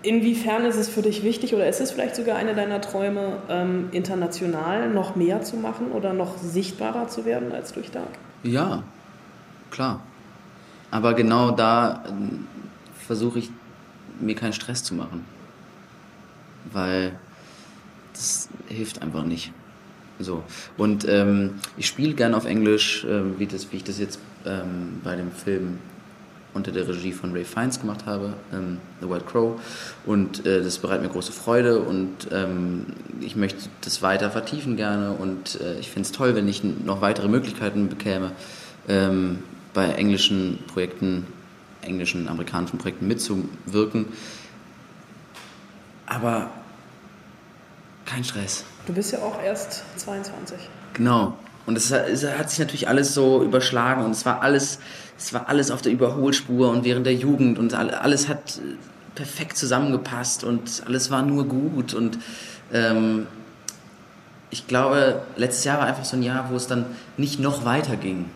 inwiefern 0.07 0.65
ist 0.65 0.77
es 0.77 0.89
für 0.89 1.03
dich 1.03 1.23
wichtig 1.23 1.55
oder 1.55 1.69
ist 1.69 1.81
es 1.81 1.91
vielleicht 1.91 2.17
sogar 2.17 2.37
eine 2.37 2.55
deiner 2.55 2.81
Träume, 2.81 3.39
ähm, 3.49 3.89
international 3.93 4.89
noch 4.91 5.17
mehr 5.17 5.43
zu 5.43 5.57
machen 5.57 5.91
oder 5.91 6.13
noch 6.13 6.39
sichtbarer 6.39 7.09
zu 7.09 7.25
werden 7.25 7.53
als 7.53 7.73
durch 7.73 7.91
Dark? 7.91 8.09
Ja, 8.43 8.85
klar. 9.71 10.01
Aber 10.91 11.15
genau 11.15 11.51
da 11.51 12.05
ähm, 12.09 12.47
versuche 13.07 13.41
ich, 13.41 13.51
mir 14.21 14.35
keinen 14.35 14.53
Stress 14.53 14.83
zu 14.83 14.95
machen. 14.95 15.27
Weil 16.73 17.13
das 18.15 18.49
hilft 18.69 19.03
einfach 19.03 19.25
nicht. 19.25 19.53
So. 20.19 20.43
Und 20.79 21.07
ähm, 21.07 21.57
ich 21.77 21.87
spiele 21.87 22.15
gerne 22.15 22.37
auf 22.37 22.47
Englisch, 22.47 23.05
äh, 23.05 23.39
wie, 23.39 23.47
das, 23.47 23.71
wie 23.73 23.77
ich 23.77 23.85
das 23.85 23.99
jetzt 23.99 24.21
ähm, 24.47 25.01
bei 25.05 25.17
dem 25.17 25.31
Film 25.31 25.79
unter 26.57 26.73
der 26.73 26.89
Regie 26.89 27.13
von 27.13 27.33
Ray 27.33 27.45
Fiennes 27.45 27.79
gemacht 27.79 28.07
habe, 28.07 28.33
ähm, 28.53 28.79
The 29.01 29.09
White 29.09 29.27
Crow. 29.27 29.61
Und 30.05 30.45
äh, 30.45 30.63
das 30.63 30.79
bereitet 30.79 31.03
mir 31.03 31.11
große 31.11 31.33
Freude 31.33 31.81
und 31.81 32.29
ähm, 32.33 32.87
ich 33.21 33.37
möchte 33.37 33.69
das 33.83 34.03
weiter 34.03 34.31
vertiefen 34.31 34.77
gerne 34.77 35.13
und 35.13 35.61
äh, 35.61 35.79
ich 35.79 35.91
finde 35.91 36.07
es 36.07 36.13
toll, 36.13 36.35
wenn 36.35 36.49
ich 36.49 36.65
noch 36.65 37.01
weitere 37.03 37.29
Möglichkeiten 37.29 37.89
bekäme, 37.89 38.33
ähm, 38.89 39.41
bei 39.75 39.87
englischen 39.93 40.59
Projekten, 40.67 41.27
englischen, 41.83 42.29
amerikanischen 42.29 42.79
Projekten 42.79 43.07
mitzuwirken. 43.07 44.07
Aber 46.07 46.51
kein 48.07 48.25
Stress. 48.25 48.65
Du 48.87 48.95
bist 48.95 49.13
ja 49.13 49.19
auch 49.19 49.43
erst 49.43 49.83
22. 49.97 50.57
Genau. 50.95 51.37
Und 51.67 51.77
es 51.77 51.93
hat, 51.93 52.51
sich 52.51 52.59
natürlich 52.61 52.89
alles 52.89 53.13
so 53.13 53.43
überschlagen 53.43 54.05
und 54.05 54.13
es 54.13 54.25
war 54.25 54.41
alles, 54.43 54.79
es 55.19 55.33
war 55.33 55.49
alles 55.49 55.71
auf 55.73 55.83
der 55.83 55.93
Überholspur 55.93 56.71
und 56.71 56.85
während 56.85 57.07
der 57.07 57.15
Jugend 57.15 57.59
und 57.59 57.75
alles 57.75 58.29
hat 58.29 58.61
perfekt 59.17 59.57
zusammengepasst 59.57 60.45
und 60.45 60.83
alles 60.87 61.11
war 61.11 61.23
nur 61.23 61.47
gut 61.47 61.93
und 61.93 62.19
ähm, 62.73 63.27
ich 64.51 64.69
glaube, 64.69 65.23
letztes 65.37 65.65
Jahr 65.65 65.79
war 65.79 65.87
einfach 65.87 66.05
so 66.05 66.17
ein 66.17 66.23
Jahr, 66.23 66.51
wo 66.51 66.57
es 66.57 66.69
dann 66.69 66.87
nicht 67.17 67.41
noch 67.41 67.65
weiter 67.65 67.97
ging. 67.97 68.31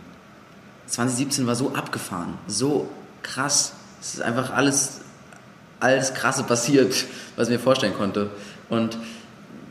2017 0.86 1.46
war 1.46 1.54
so 1.54 1.72
abgefahren, 1.74 2.34
so 2.48 2.88
krass. 3.22 3.74
Es 4.00 4.14
ist 4.14 4.22
einfach 4.22 4.52
alles, 4.52 5.02
alles 5.78 6.14
Krasse 6.14 6.42
passiert, 6.42 6.94
was 7.36 7.48
ich 7.48 7.52
mir 7.52 7.60
vorstellen 7.60 7.94
konnte. 7.94 8.30
Und 8.68 8.98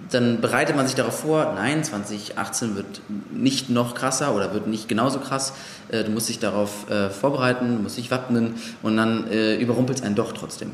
dann 0.10 0.42
bereitet 0.42 0.76
man 0.76 0.88
sich 0.88 0.96
darauf 0.96 1.20
vor, 1.20 1.54
nein, 1.56 1.84
2018 1.84 2.76
wird 2.76 3.02
nicht 3.32 3.70
noch 3.70 3.94
krasser 3.96 4.34
oder 4.36 4.54
wird 4.54 4.68
nicht 4.68 4.88
genauso 4.88 5.20
krass. 5.20 5.54
Äh, 5.90 6.04
du 6.04 6.12
musst 6.12 6.30
dich 6.30 6.40
darauf 6.40 6.90
äh, 6.90 7.10
vorbereiten, 7.10 7.84
musst 7.84 7.98
dich 7.98 8.10
wappnen 8.12 8.56
und 8.82 8.98
dann 8.98 9.28
äh, 9.30 9.56
überrumpelt 9.58 10.00
es 10.00 10.04
einen 10.04 10.16
doch 10.16 10.32
trotzdem. 10.34 10.72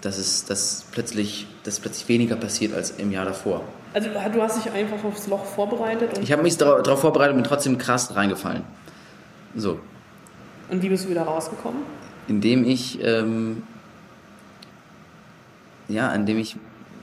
Dass 0.00 0.18
es 0.18 0.44
dass 0.44 0.84
plötzlich, 0.92 1.46
dass 1.64 1.80
plötzlich 1.80 2.08
weniger 2.08 2.36
passiert 2.36 2.74
als 2.74 2.92
im 2.92 3.10
Jahr 3.10 3.24
davor. 3.24 3.62
Also 3.94 4.08
du 4.10 4.42
hast 4.42 4.64
dich 4.64 4.72
einfach 4.72 5.02
aufs 5.04 5.28
Loch 5.28 5.44
vorbereitet? 5.44 6.18
ich 6.18 6.32
habe 6.32 6.42
mich 6.42 6.56
darauf 6.56 7.00
vorbereitet 7.00 7.36
und 7.36 7.42
bin 7.42 7.48
trotzdem 7.48 7.78
krass 7.78 8.14
reingefallen. 8.14 8.62
So. 9.56 9.78
Und 10.70 10.82
wie 10.82 10.88
bist 10.88 11.04
du 11.04 11.10
wieder 11.10 11.22
rausgekommen? 11.22 11.82
Indem 12.26 12.64
ich, 12.64 13.02
ähm, 13.02 13.62
ja, 15.88 16.12
indem 16.12 16.38
ich 16.38 16.56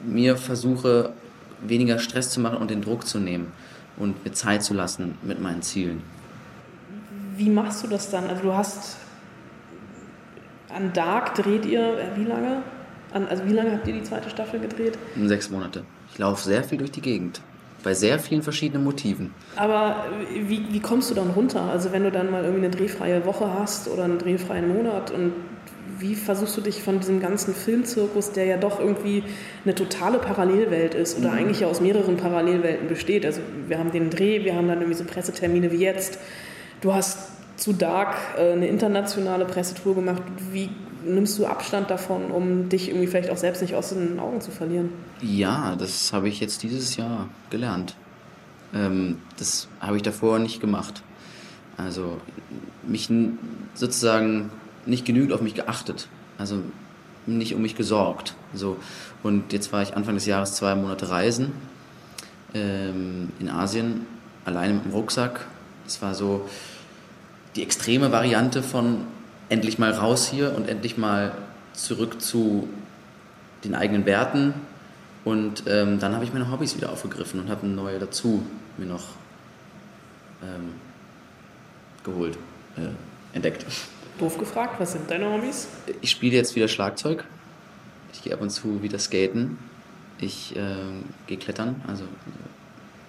mir 0.05 0.37
versuche, 0.37 1.13
weniger 1.61 1.99
Stress 1.99 2.29
zu 2.31 2.39
machen 2.39 2.57
und 2.57 2.71
den 2.71 2.81
Druck 2.81 3.07
zu 3.07 3.19
nehmen 3.19 3.51
und 3.97 4.23
mir 4.23 4.31
Zeit 4.31 4.63
zu 4.63 4.73
lassen 4.73 5.17
mit 5.23 5.41
meinen 5.41 5.61
Zielen. 5.61 6.01
Wie 7.37 7.49
machst 7.49 7.83
du 7.83 7.87
das 7.87 8.09
dann? 8.09 8.27
Also 8.27 8.43
du 8.43 8.53
hast 8.53 8.97
an 10.73 10.93
Dark 10.93 11.35
dreht 11.35 11.65
ihr 11.65 11.81
äh, 11.81 12.15
wie 12.15 12.23
lange? 12.23 12.63
An, 13.13 13.27
also 13.27 13.45
wie 13.45 13.53
lange 13.53 13.73
habt 13.73 13.87
ihr 13.87 13.93
die 13.93 14.03
zweite 14.03 14.29
Staffel 14.29 14.59
gedreht? 14.59 14.97
Sechs 15.25 15.49
Monate. 15.49 15.83
Ich 16.11 16.17
laufe 16.17 16.43
sehr 16.43 16.63
viel 16.63 16.77
durch 16.77 16.91
die 16.91 17.01
Gegend. 17.01 17.41
Bei 17.83 17.93
sehr 17.93 18.19
vielen 18.19 18.43
verschiedenen 18.43 18.83
Motiven. 18.83 19.33
Aber 19.55 20.05
wie, 20.33 20.71
wie 20.71 20.79
kommst 20.79 21.09
du 21.09 21.15
dann 21.15 21.31
runter? 21.31 21.61
Also 21.63 21.91
wenn 21.91 22.03
du 22.03 22.11
dann 22.11 22.29
mal 22.29 22.43
irgendwie 22.43 22.65
eine 22.65 22.75
drehfreie 22.75 23.25
Woche 23.25 23.51
hast 23.57 23.87
oder 23.87 24.03
einen 24.03 24.19
drehfreien 24.19 24.67
Monat 24.67 25.11
und 25.11 25.33
wie 26.01 26.15
versuchst 26.15 26.57
du 26.57 26.61
dich 26.61 26.81
von 26.81 26.99
diesem 26.99 27.19
ganzen 27.19 27.53
Filmzirkus, 27.53 28.31
der 28.31 28.45
ja 28.45 28.57
doch 28.57 28.79
irgendwie 28.79 29.23
eine 29.63 29.75
totale 29.75 30.17
Parallelwelt 30.17 30.95
ist 30.95 31.17
oder 31.17 31.31
mhm. 31.31 31.37
eigentlich 31.37 31.59
ja 31.61 31.67
aus 31.67 31.79
mehreren 31.79 32.17
Parallelwelten 32.17 32.87
besteht. 32.87 33.25
Also 33.25 33.41
wir 33.67 33.77
haben 33.77 33.91
den 33.91 34.09
Dreh, 34.09 34.43
wir 34.43 34.55
haben 34.55 34.67
dann 34.67 34.79
irgendwie 34.79 34.97
so 34.97 35.05
Pressetermine 35.05 35.71
wie 35.71 35.77
jetzt. 35.77 36.19
Du 36.81 36.93
hast 36.93 37.29
zu 37.57 37.73
Dark 37.73 38.15
äh, 38.37 38.53
eine 38.53 38.67
internationale 38.67 39.45
Pressetour 39.45 39.95
gemacht. 39.95 40.23
Wie 40.51 40.69
nimmst 41.05 41.37
du 41.37 41.45
Abstand 41.45 41.89
davon, 41.89 42.31
um 42.31 42.69
dich 42.69 42.89
irgendwie 42.89 43.07
vielleicht 43.07 43.29
auch 43.29 43.37
selbst 43.37 43.61
nicht 43.61 43.75
aus 43.75 43.89
den 43.89 44.19
Augen 44.19 44.41
zu 44.41 44.51
verlieren? 44.51 44.89
Ja, 45.21 45.75
das 45.77 46.11
habe 46.13 46.27
ich 46.27 46.39
jetzt 46.39 46.63
dieses 46.63 46.97
Jahr 46.97 47.29
gelernt. 47.49 47.95
Ähm, 48.73 49.19
das 49.37 49.67
habe 49.79 49.97
ich 49.97 50.03
davor 50.03 50.39
nicht 50.39 50.59
gemacht. 50.59 51.03
Also 51.77 52.17
mich 52.83 53.09
sozusagen 53.73 54.49
nicht 54.85 55.05
genügend 55.05 55.33
auf 55.33 55.41
mich 55.41 55.55
geachtet. 55.55 56.07
Also 56.37 56.61
nicht 57.25 57.53
um 57.53 57.61
mich 57.61 57.75
gesorgt. 57.75 58.35
So. 58.53 58.77
Und 59.23 59.53
jetzt 59.53 59.71
war 59.71 59.81
ich 59.81 59.95
Anfang 59.95 60.15
des 60.15 60.25
Jahres 60.25 60.55
zwei 60.55 60.75
Monate 60.75 61.09
reisen 61.09 61.51
ähm, 62.53 63.29
in 63.39 63.49
Asien, 63.49 64.05
alleine 64.45 64.73
mit 64.73 64.85
dem 64.85 64.91
Rucksack. 64.91 65.45
Das 65.85 66.01
war 66.01 66.15
so 66.15 66.49
die 67.55 67.63
extreme 67.63 68.11
Variante 68.11 68.63
von 68.63 69.05
endlich 69.49 69.77
mal 69.77 69.91
raus 69.91 70.27
hier 70.27 70.55
und 70.55 70.69
endlich 70.69 70.97
mal 70.97 71.33
zurück 71.73 72.21
zu 72.21 72.67
den 73.63 73.75
eigenen 73.75 74.05
Werten. 74.05 74.53
Und 75.23 75.63
ähm, 75.67 75.99
dann 75.99 76.15
habe 76.15 76.23
ich 76.23 76.33
meine 76.33 76.51
Hobbys 76.51 76.75
wieder 76.75 76.91
aufgegriffen 76.91 77.39
und 77.39 77.49
habe 77.49 77.63
eine 77.63 77.73
neue 77.73 77.99
dazu 77.99 78.43
mir 78.77 78.87
noch 78.87 79.03
ähm, 80.41 80.71
geholt, 82.03 82.37
äh, 82.77 83.35
entdeckt. 83.35 83.65
Doof 84.21 84.37
gefragt, 84.37 84.79
was 84.79 84.91
sind 84.91 85.09
deine 85.09 85.33
Hobbys? 85.33 85.67
Ich 85.99 86.11
spiele 86.11 86.35
jetzt 86.35 86.55
wieder 86.55 86.67
Schlagzeug. 86.67 87.25
Ich 88.13 88.21
gehe 88.21 88.31
ab 88.35 88.41
und 88.41 88.51
zu 88.51 88.83
wieder 88.83 88.99
skaten. 88.99 89.57
Ich 90.19 90.55
äh, 90.55 90.75
gehe 91.25 91.37
klettern, 91.37 91.81
also 91.87 92.03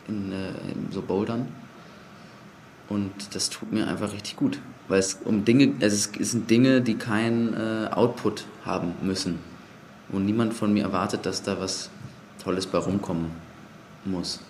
in, 0.09 0.33
äh, 0.33 0.37
so 0.91 1.03
Bouldern. 1.03 1.49
Und 2.89 3.13
das 3.35 3.51
tut 3.51 3.71
mir 3.71 3.89
einfach 3.89 4.11
richtig 4.15 4.37
gut. 4.37 4.59
Weil 4.89 5.01
es 5.01 5.19
um 5.23 5.45
Dinge, 5.45 5.75
also 5.83 6.11
es 6.19 6.31
sind 6.31 6.49
Dinge, 6.49 6.81
die 6.81 6.95
keinen 6.95 7.53
äh, 7.53 7.89
Output 7.91 8.47
haben 8.65 8.95
müssen. 9.03 9.39
Und 10.09 10.25
niemand 10.25 10.55
von 10.55 10.73
mir 10.73 10.85
erwartet, 10.85 11.27
dass 11.27 11.43
da 11.43 11.61
was 11.61 11.91
Tolles 12.43 12.67
bei 12.67 12.79
rumkommen 12.79 13.33
muss. 14.07 14.41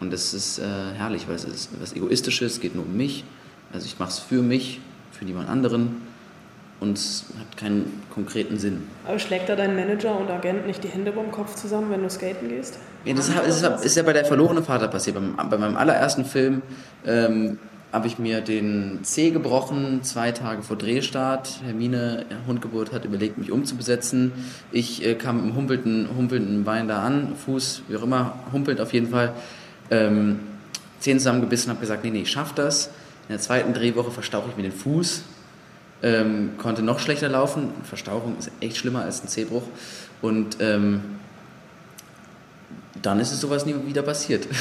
Und 0.00 0.12
das 0.12 0.34
ist 0.34 0.58
äh, 0.58 0.64
herrlich, 0.96 1.28
weil 1.28 1.36
es 1.36 1.44
ist 1.44 1.70
was 1.80 1.92
Egoistisches, 1.92 2.54
es 2.54 2.60
geht 2.60 2.74
nur 2.74 2.84
um 2.84 2.96
mich. 2.96 3.22
Also 3.72 3.86
ich 3.86 4.00
mache 4.00 4.10
es 4.10 4.18
für 4.18 4.42
mich 4.42 4.80
für 5.20 5.26
jemand 5.26 5.48
anderen. 5.48 6.00
und 6.80 6.96
es 6.96 7.26
hat 7.38 7.58
keinen 7.58 8.02
konkreten 8.08 8.58
Sinn. 8.58 8.84
Aber 9.06 9.18
schlägt 9.18 9.50
da 9.50 9.54
dein 9.54 9.76
Manager 9.76 10.18
und 10.18 10.30
Agent 10.30 10.66
nicht 10.66 10.82
die 10.82 10.88
Hände 10.88 11.12
beim 11.12 11.30
Kopf 11.30 11.54
zusammen, 11.54 11.90
wenn 11.90 12.02
du 12.02 12.08
skaten 12.08 12.48
gehst? 12.48 12.78
Ja, 13.04 13.12
das 13.12 13.28
ist, 13.28 13.84
ist 13.84 13.96
ja 13.98 14.02
bei 14.02 14.14
der 14.14 14.24
verlorene 14.24 14.62
Vater 14.62 14.88
passiert. 14.88 15.16
Bei, 15.36 15.44
bei 15.44 15.58
meinem 15.58 15.76
allerersten 15.76 16.24
Film 16.24 16.62
ähm, 17.04 17.58
habe 17.92 18.06
ich 18.06 18.18
mir 18.18 18.40
den 18.40 19.00
Zeh 19.02 19.30
gebrochen, 19.30 20.02
zwei 20.04 20.32
Tage 20.32 20.62
vor 20.62 20.78
Drehstart. 20.78 21.60
Hermine, 21.66 22.24
Hundgeburt, 22.46 22.92
hat 22.92 23.04
überlegt, 23.04 23.36
mich 23.36 23.52
umzubesetzen. 23.52 24.32
Ich 24.72 25.04
äh, 25.04 25.16
kam 25.16 25.44
im 25.44 25.54
humpelnden, 25.54 26.08
humpelnden 26.16 26.64
Bein 26.64 26.88
da 26.88 27.02
an, 27.02 27.34
Fuß, 27.44 27.82
wie 27.88 27.96
auch 27.96 28.04
immer, 28.04 28.36
humpelt 28.54 28.80
auf 28.80 28.94
jeden 28.94 29.10
Fall. 29.10 29.34
Ähm, 29.90 30.40
Zehen 31.00 31.18
zusammengebissen, 31.18 31.70
habe 31.70 31.80
gesagt, 31.80 32.04
nee, 32.04 32.10
nee, 32.10 32.22
ich 32.22 32.30
schaff 32.30 32.54
das. 32.54 32.88
In 33.30 33.34
der 33.34 33.42
zweiten 33.42 33.74
Drehwoche 33.74 34.10
verstauche 34.10 34.50
ich 34.50 34.56
mir 34.56 34.64
den 34.64 34.72
Fuß, 34.72 35.22
ähm, 36.02 36.54
konnte 36.58 36.82
noch 36.82 36.98
schlechter 36.98 37.28
laufen. 37.28 37.68
Verstauchung 37.84 38.36
ist 38.36 38.50
echt 38.60 38.76
schlimmer 38.76 39.02
als 39.04 39.22
ein 39.22 39.28
Zehbruch. 39.28 39.62
Und 40.20 40.56
ähm, 40.58 41.00
dann 43.00 43.20
ist 43.20 43.30
es 43.30 43.40
sowas 43.40 43.66
nie 43.66 43.76
wieder 43.86 44.02
passiert. 44.02 44.48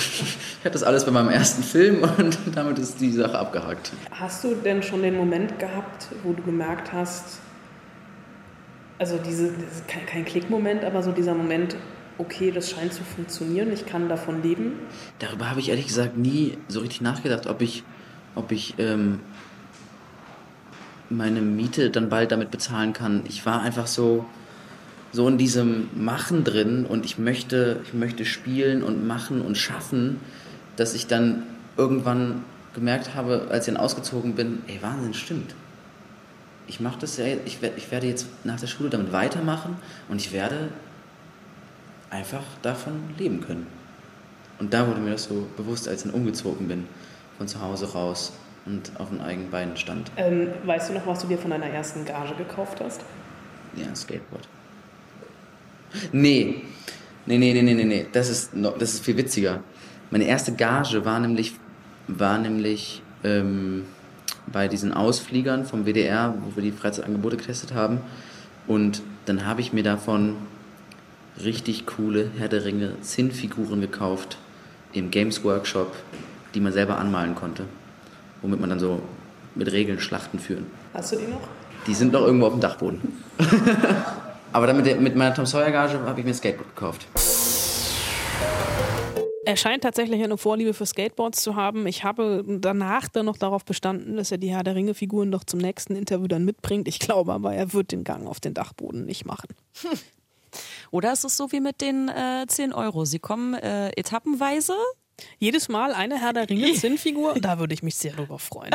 Ich 0.59 0.65
hatte 0.65 0.73
das 0.73 0.83
alles 0.83 1.03
bei 1.05 1.11
meinem 1.11 1.29
ersten 1.29 1.63
Film 1.63 2.03
und 2.19 2.37
damit 2.53 2.77
ist 2.77 3.01
die 3.01 3.11
Sache 3.11 3.39
abgehakt. 3.39 3.91
Hast 4.11 4.43
du 4.43 4.53
denn 4.53 4.83
schon 4.83 5.01
den 5.01 5.17
Moment 5.17 5.57
gehabt, 5.57 6.09
wo 6.23 6.33
du 6.33 6.43
gemerkt 6.43 6.93
hast, 6.93 7.39
also 8.99 9.17
diese, 9.17 9.51
kein, 9.87 10.05
kein 10.05 10.25
Klickmoment, 10.25 10.83
aber 10.85 11.01
so 11.01 11.11
dieser 11.11 11.33
Moment, 11.33 11.75
okay, 12.19 12.51
das 12.51 12.69
scheint 12.69 12.93
zu 12.93 13.03
funktionieren, 13.03 13.73
ich 13.73 13.87
kann 13.87 14.09
davon 14.09 14.43
leben? 14.43 14.73
Darüber 15.17 15.49
habe 15.49 15.59
ich 15.59 15.69
ehrlich 15.69 15.87
gesagt 15.87 16.17
nie 16.17 16.59
so 16.67 16.81
richtig 16.81 17.01
nachgedacht, 17.01 17.47
ob 17.47 17.63
ich, 17.63 17.83
ob 18.35 18.51
ich 18.51 18.75
ähm, 18.77 19.19
meine 21.09 21.41
Miete 21.41 21.89
dann 21.89 22.09
bald 22.09 22.31
damit 22.31 22.51
bezahlen 22.51 22.93
kann. 22.93 23.23
Ich 23.27 23.45
war 23.45 23.61
einfach 23.61 23.87
so, 23.87 24.25
so 25.11 25.27
in 25.27 25.37
diesem 25.37 25.89
Machen 25.95 26.43
drin 26.43 26.85
und 26.85 27.05
ich 27.05 27.17
möchte, 27.17 27.81
ich 27.83 27.93
möchte 27.93 28.25
spielen 28.25 28.83
und 28.83 29.07
machen 29.07 29.41
und 29.41 29.57
schaffen, 29.57 30.19
dass 30.75 30.93
ich 30.93 31.07
dann 31.07 31.43
irgendwann 31.77 32.43
gemerkt 32.73 33.15
habe, 33.15 33.47
als 33.49 33.67
ich 33.67 33.73
dann 33.73 33.81
ausgezogen 33.81 34.35
bin, 34.35 34.61
ey, 34.67 34.79
Wahnsinn, 34.81 35.13
stimmt. 35.13 35.55
Ich 36.67 36.79
mache 36.79 36.99
das 36.99 37.17
ja, 37.17 37.25
ich, 37.45 37.57
ich 37.77 37.91
werde 37.91 38.07
jetzt 38.07 38.27
nach 38.43 38.59
der 38.59 38.67
Schule 38.67 38.91
damit 38.91 39.11
weitermachen 39.11 39.77
und 40.07 40.17
ich 40.21 40.31
werde 40.31 40.69
einfach 42.11 42.43
davon 42.61 42.93
leben 43.17 43.41
können. 43.41 43.65
Und 44.59 44.73
da 44.73 44.87
wurde 44.87 44.99
mir 44.99 45.11
das 45.11 45.23
so 45.23 45.47
bewusst, 45.57 45.87
als 45.87 46.05
ich 46.05 46.11
dann 46.11 46.19
umgezogen 46.19 46.67
bin, 46.67 46.85
von 47.39 47.47
zu 47.47 47.59
Hause 47.61 47.91
raus 47.91 48.33
und 48.67 48.91
auf 48.99 49.09
den 49.09 49.21
eigenen 49.21 49.49
Beinen 49.49 49.75
stand. 49.77 50.11
Ähm, 50.17 50.49
weißt 50.65 50.89
du 50.89 50.93
noch, 50.93 51.07
was 51.07 51.21
du 51.21 51.27
dir 51.27 51.39
von 51.39 51.49
deiner 51.49 51.65
ersten 51.65 52.05
Gage 52.05 52.35
gekauft 52.35 52.79
hast? 52.83 53.01
Ja, 53.75 53.87
ein 53.87 53.95
Skateboard. 53.95 54.47
Nee. 56.11 56.61
Nee, 57.25 57.37
nee, 57.37 57.53
nee, 57.53 57.73
nee, 57.73 57.83
nee, 57.83 58.05
Das 58.11 58.29
ist, 58.29 58.55
noch, 58.55 58.77
das 58.77 58.93
ist 58.93 59.05
viel 59.05 59.17
witziger. 59.17 59.61
Meine 60.11 60.25
erste 60.25 60.53
Gage 60.53 61.03
war 61.05 61.19
nämlich, 61.19 61.53
war 62.07 62.37
nämlich 62.37 63.01
ähm, 63.23 63.85
bei 64.47 64.67
diesen 64.67 64.93
Ausfliegern 64.93 65.65
vom 65.65 65.85
WDR, 65.85 66.35
wo 66.41 66.55
wir 66.55 66.63
die 66.63 66.71
Freizeitangebote 66.71 67.37
getestet 67.37 67.73
haben. 67.73 68.01
Und 68.67 69.01
dann 69.25 69.45
habe 69.45 69.61
ich 69.61 69.73
mir 69.73 69.83
davon 69.83 70.35
richtig 71.43 71.85
coole 71.85 72.29
Herr 72.37 72.49
der 72.49 72.65
Ringe 72.65 72.99
Zinnfiguren 73.01 73.81
gekauft 73.81 74.37
im 74.91 75.11
Games 75.11 75.43
Workshop, 75.43 75.95
die 76.53 76.59
man 76.59 76.73
selber 76.73 76.97
anmalen 76.97 77.35
konnte. 77.35 77.65
Womit 78.41 78.59
man 78.59 78.69
dann 78.69 78.79
so 78.79 79.01
mit 79.55 79.71
Regeln 79.71 79.99
Schlachten 79.99 80.39
führen. 80.39 80.67
Hast 80.93 81.11
du 81.11 81.17
die 81.17 81.27
noch? 81.27 81.41
Die 81.87 81.93
sind 81.93 82.13
noch 82.13 82.21
irgendwo 82.21 82.47
auf 82.47 82.53
dem 82.53 82.61
Dachboden. 82.61 83.01
Aber 84.51 84.67
dann 84.67 84.77
mit, 84.77 84.85
der, 84.85 84.95
mit 84.95 85.15
meiner 85.15 85.33
Tom 85.33 85.45
Sawyer 85.45 85.71
Gage 85.71 85.99
habe 85.99 86.19
ich 86.19 86.25
mir 86.25 86.31
ein 86.31 86.35
Skateboard 86.35 86.75
gekauft. 86.75 87.07
Er 89.45 89.57
scheint 89.57 89.83
tatsächlich 89.83 90.23
eine 90.23 90.37
Vorliebe 90.37 90.73
für 90.73 90.85
Skateboards 90.85 91.41
zu 91.41 91.55
haben. 91.55 91.87
Ich 91.87 92.03
habe 92.03 92.43
danach 92.47 93.07
dann 93.07 93.25
noch 93.25 93.37
darauf 93.37 93.65
bestanden, 93.65 94.15
dass 94.17 94.31
er 94.31 94.37
die 94.37 94.51
Herr 94.51 94.63
der 94.63 94.75
Ringe-Figuren 94.75 95.31
doch 95.31 95.43
zum 95.43 95.59
nächsten 95.59 95.95
Interview 95.95 96.27
dann 96.27 96.45
mitbringt. 96.45 96.87
Ich 96.87 96.99
glaube 96.99 97.33
aber, 97.33 97.55
er 97.55 97.73
wird 97.73 97.91
den 97.91 98.03
Gang 98.03 98.27
auf 98.27 98.39
den 98.39 98.53
Dachboden 98.53 99.05
nicht 99.05 99.25
machen. 99.25 99.47
Hm. 99.81 99.97
Oder 100.91 101.13
ist 101.13 101.23
es 101.23 101.37
so 101.37 101.51
wie 101.51 101.59
mit 101.59 101.81
den 101.81 102.09
äh, 102.09 102.45
10 102.47 102.73
Euro? 102.73 103.05
Sie 103.05 103.19
kommen 103.19 103.53
äh, 103.53 103.89
etappenweise 103.89 104.73
jedes 105.37 105.69
Mal 105.69 105.93
eine 105.93 106.19
Herr 106.19 106.33
der 106.33 106.49
Ringe 106.49 106.73
Zinnfigur, 106.75 107.35
da 107.39 107.59
würde 107.59 107.73
ich 107.73 107.83
mich 107.83 107.95
sehr 107.95 108.13
darüber 108.13 108.39
freuen. 108.39 108.71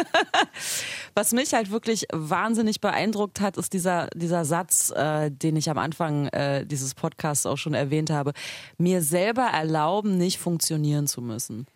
Was 1.15 1.33
mich 1.33 1.55
halt 1.55 1.71
wirklich 1.71 2.07
wahnsinnig 2.13 2.81
beeindruckt 2.81 3.41
hat, 3.41 3.57
ist 3.57 3.73
dieser, 3.73 4.09
dieser 4.15 4.45
Satz, 4.45 4.91
äh, 4.91 5.31
den 5.31 5.57
ich 5.57 5.71
am 5.71 5.79
Anfang 5.79 6.29
äh, 6.29 6.67
dieses 6.67 6.95
Podcasts 6.95 7.47
auch 7.47 7.59
schon 7.59 7.75
erwähnt 7.75 8.11
habe. 8.11 8.33
Mir 8.79 9.03
selber 9.03 9.45
erlauben, 9.45 10.17
nicht 10.17 10.39
funktionieren 10.39 11.07
zu 11.07 11.23
müssen. 11.23 11.67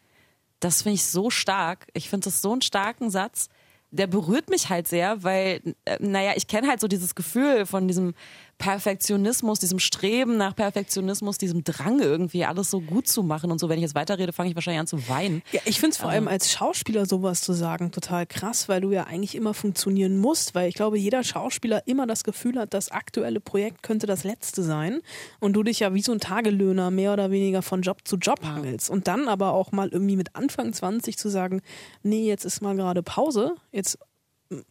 Das 0.61 0.83
finde 0.83 0.95
ich 0.95 1.05
so 1.05 1.31
stark. 1.31 1.87
Ich 1.95 2.09
finde 2.09 2.25
das 2.25 2.43
so 2.43 2.53
einen 2.53 2.63
starken 2.63 3.11
Satz. 3.11 3.49
Der 3.91 4.07
berührt 4.07 4.51
mich 4.51 4.69
halt 4.69 4.87
sehr, 4.87 5.23
weil, 5.23 5.61
äh, 5.85 5.97
naja, 6.01 6.33
ich 6.37 6.47
kenne 6.47 6.69
halt 6.69 6.81
so 6.81 6.89
dieses 6.89 7.15
Gefühl 7.15 7.65
von 7.65 7.89
diesem 7.89 8.15
Perfektionismus, 8.59 9.61
diesem 9.61 9.79
Streben 9.79 10.37
nach 10.37 10.55
Perfektionismus, 10.55 11.39
diesem 11.39 11.63
Drang 11.63 12.01
irgendwie 12.01 12.45
alles 12.45 12.71
so 12.71 12.81
gut 12.81 13.07
zu 13.07 13.23
machen 13.23 13.53
und 13.53 13.59
so. 13.61 13.69
Wenn 13.69 13.79
ich 13.79 13.83
jetzt 13.83 13.95
weiterrede, 13.95 14.33
fange 14.33 14.51
ich 14.51 14.57
wahrscheinlich 14.57 14.81
an 14.81 14.87
zu 14.89 15.09
weinen. 15.09 15.43
Ja, 15.53 15.61
ich 15.65 15.79
finde 15.79 15.95
es 15.95 15.99
vor 15.99 16.11
allem 16.11 16.27
als 16.27 16.51
Schauspieler 16.51 17.07
sowas 17.07 17.41
zu 17.41 17.53
sagen 17.53 17.93
total 17.93 18.27
krass, 18.27 18.69
weil 18.69 18.81
du 18.81 18.91
ja 18.91 19.05
eigentlich 19.05 19.37
immer 19.37 19.55
funktionieren 19.55 20.19
musst, 20.19 20.57
weil 20.57 20.69
ich 20.69 20.75
glaube, 20.75 20.99
jeder 20.99 21.23
Schauspieler 21.23 21.87
immer 21.87 22.07
das 22.07 22.25
Gefühl 22.25 22.59
hat, 22.59 22.75
das 22.75 22.91
aktuelle 22.91 23.41
Projekt 23.41 23.83
könnte 23.83 24.07
das 24.07 24.25
letzte 24.25 24.63
sein 24.63 25.01
und 25.39 25.53
du 25.53 25.63
dich 25.63 25.81
ja 25.81 25.95
wie 25.95 26.03
so 26.03 26.13
ein 26.13 26.21
Tagelöhner 26.21 26.91
mehr 26.91 27.13
oder 27.13 27.31
weniger 27.31 27.63
von 27.63 27.83
Job 27.83 28.01
zu 28.05 28.17
Job 28.17 28.45
hangelst 28.45 28.91
und 28.91 29.07
dann 29.07 29.29
aber 29.29 29.53
auch 29.53 29.71
mal 29.71 29.89
irgendwie 29.89 30.17
mit 30.17 30.35
Anfang 30.35 30.73
20 30.73 31.17
zu 31.17 31.29
sagen, 31.29 31.63
nee, 32.03 32.27
jetzt 32.27 32.45
ist 32.45 32.61
mal 32.61 32.75
gerade 32.75 33.05
Pause, 33.05 33.55
jetzt 33.71 33.99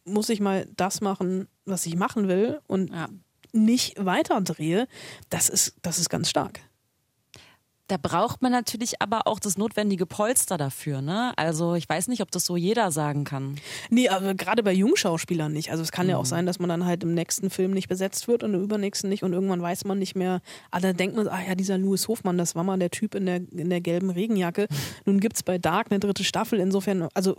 muss 0.03 0.29
ich 0.29 0.41
mal 0.41 0.67
das 0.75 1.01
machen, 1.01 1.47
was 1.65 1.85
ich 1.85 1.95
machen 1.95 2.27
will 2.27 2.59
und 2.67 2.91
ja 2.91 3.07
nicht 3.53 4.03
weiterdrehe, 4.03 4.87
das 5.29 5.49
ist, 5.49 5.75
das 5.81 5.99
ist 5.99 6.09
ganz 6.09 6.29
stark. 6.29 6.61
Da 7.87 7.95
braucht 7.95 8.41
man 8.41 8.51
natürlich 8.51 9.01
aber 9.01 9.27
auch 9.27 9.39
das 9.39 9.57
notwendige 9.57 10.05
Polster 10.05 10.57
dafür, 10.57 11.01
ne? 11.01 11.31
Also 11.37 11.75
ich 11.75 11.87
weiß 11.87 12.09
nicht, 12.09 12.21
ob 12.21 12.31
das 12.31 12.43
so 12.43 12.57
jeder 12.57 12.91
sagen 12.91 13.23
kann. 13.23 13.55
Nee, 13.89 14.09
aber 14.09 14.33
gerade 14.33 14.61
bei 14.61 14.73
Jungschauspielern 14.73 15.53
nicht. 15.53 15.71
Also 15.71 15.83
es 15.83 15.93
kann 15.93 16.07
mhm. 16.07 16.11
ja 16.11 16.17
auch 16.17 16.23
mhm. 16.23 16.27
sein, 16.27 16.45
dass 16.45 16.59
man 16.59 16.67
dann 16.67 16.85
halt 16.85 17.03
im 17.03 17.13
nächsten 17.13 17.49
Film 17.49 17.71
nicht 17.71 17.87
besetzt 17.87 18.27
wird 18.27 18.43
und 18.43 18.53
im 18.53 18.61
übernächsten 18.61 19.09
nicht 19.09 19.23
und 19.23 19.31
irgendwann 19.31 19.61
weiß 19.61 19.85
man 19.85 19.99
nicht 19.99 20.15
mehr, 20.15 20.41
ah, 20.69 20.81
dann 20.81 20.97
denkt 20.97 21.15
man, 21.15 21.29
ah 21.29 21.39
ja, 21.47 21.55
dieser 21.55 21.77
Louis 21.77 22.09
Hofmann, 22.09 22.37
das 22.37 22.55
war 22.55 22.65
mal 22.65 22.77
der 22.77 22.91
Typ 22.91 23.15
in 23.15 23.25
der, 23.25 23.37
in 23.37 23.69
der 23.69 23.79
gelben 23.79 24.09
Regenjacke. 24.09 24.67
Nun 25.05 25.21
gibt 25.21 25.37
es 25.37 25.43
bei 25.43 25.57
Dark 25.57 25.87
eine 25.89 26.01
dritte 26.01 26.25
Staffel, 26.25 26.59
insofern, 26.59 27.07
also 27.13 27.37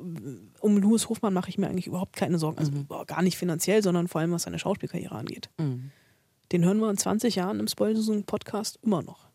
um 0.60 0.78
Louis 0.78 1.10
Hofmann 1.10 1.34
mache 1.34 1.50
ich 1.50 1.58
mir 1.58 1.68
eigentlich 1.68 1.86
überhaupt 1.86 2.16
keine 2.16 2.38
Sorgen. 2.38 2.58
Also 2.58 2.72
mhm. 2.72 2.86
gar 3.06 3.20
nicht 3.20 3.36
finanziell, 3.36 3.82
sondern 3.82 4.08
vor 4.08 4.22
allem 4.22 4.32
was 4.32 4.44
seine 4.44 4.58
Schauspielkarriere 4.58 5.14
angeht. 5.14 5.50
Mhm. 5.58 5.90
Den 6.52 6.64
hören 6.64 6.78
wir 6.78 6.90
in 6.90 6.96
20 6.96 7.34
Jahren 7.34 7.60
im 7.60 7.68
Spoilsung-Podcast 7.68 8.78
immer 8.82 9.02
noch. 9.02 9.28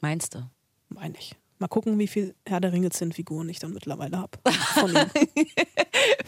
Meinst 0.00 0.34
du? 0.34 0.48
Meine 0.88 1.16
ich. 1.18 1.36
Mal 1.60 1.68
gucken, 1.68 1.98
wie 1.98 2.08
viel 2.08 2.34
Herr 2.46 2.60
der 2.60 2.72
Ringe 2.72 2.88
Zinnfiguren 2.88 3.48
ich 3.50 3.58
dann 3.58 3.74
mittlerweile 3.74 4.16
habe. 4.16 4.38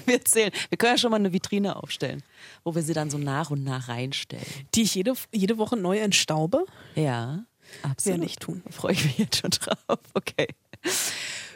wir 0.07 0.25
zählen. 0.27 0.53
Wir 0.69 0.77
können 0.77 0.93
ja 0.93 0.99
schon 0.99 1.11
mal 1.11 1.17
eine 1.17 1.33
Vitrine 1.33 1.77
aufstellen, 1.77 2.23
wo 2.65 2.75
wir 2.75 2.83
sie 2.83 2.93
dann 2.93 3.09
so 3.09 3.17
nach 3.17 3.51
und 3.51 3.65
nach 3.65 3.89
reinstellen. 3.89 4.45
Die 4.75 4.83
ich 4.83 4.95
jede, 4.95 5.15
jede 5.33 5.57
Woche 5.57 5.77
neu 5.77 5.99
entstaube? 5.99 6.67
Ja, 6.95 7.47
absolut. 7.83 8.19
Werde 8.19 8.27
ich 8.27 8.37
tun. 8.37 8.63
Freue 8.71 8.93
ich 8.93 9.05
mich 9.05 9.19
jetzt 9.19 9.39
schon 9.39 9.51
drauf. 9.51 10.01
Okay. 10.13 10.49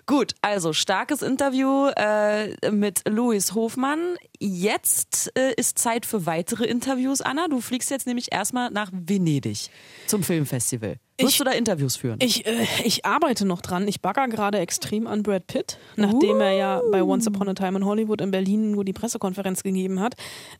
Gut, 0.06 0.34
also 0.40 0.72
starkes 0.72 1.20
Interview 1.20 1.88
äh, 1.96 2.70
mit 2.70 3.02
Louis 3.08 3.54
Hofmann. 3.54 4.16
Jetzt 4.38 5.32
äh, 5.36 5.52
ist 5.56 5.80
Zeit 5.80 6.06
für 6.06 6.26
weitere 6.26 6.64
Interviews, 6.64 7.20
Anna. 7.22 7.48
Du 7.48 7.60
fliegst 7.60 7.90
jetzt 7.90 8.06
nämlich 8.06 8.32
erstmal 8.32 8.70
nach 8.70 8.90
Venedig 8.92 9.68
zum 10.06 10.22
Filmfestival. 10.22 11.00
Wirst 11.18 11.32
ich, 11.32 11.38
du 11.38 11.44
da 11.44 11.52
Interviews 11.52 11.96
führen? 11.96 12.18
Ich, 12.20 12.46
äh, 12.46 12.66
ich 12.84 13.06
arbeite 13.06 13.46
noch 13.46 13.62
dran. 13.62 13.88
Ich 13.88 14.02
bagger 14.02 14.28
gerade 14.28 14.58
extrem 14.58 15.06
an 15.06 15.22
Brad 15.22 15.46
Pitt, 15.46 15.78
nachdem 15.96 16.36
uh. 16.36 16.40
er 16.40 16.52
ja 16.52 16.82
bei 16.92 17.02
Once 17.02 17.26
Upon 17.26 17.48
a 17.48 17.54
Time 17.54 17.78
in 17.78 17.84
Hollywood 17.86 18.20
in 18.20 18.30
Berlin 18.30 18.72
nur 18.72 18.84
die 18.84 18.92
Pressekonferenz 18.92 19.62
gegeben 19.62 20.00
hat. 20.00 20.14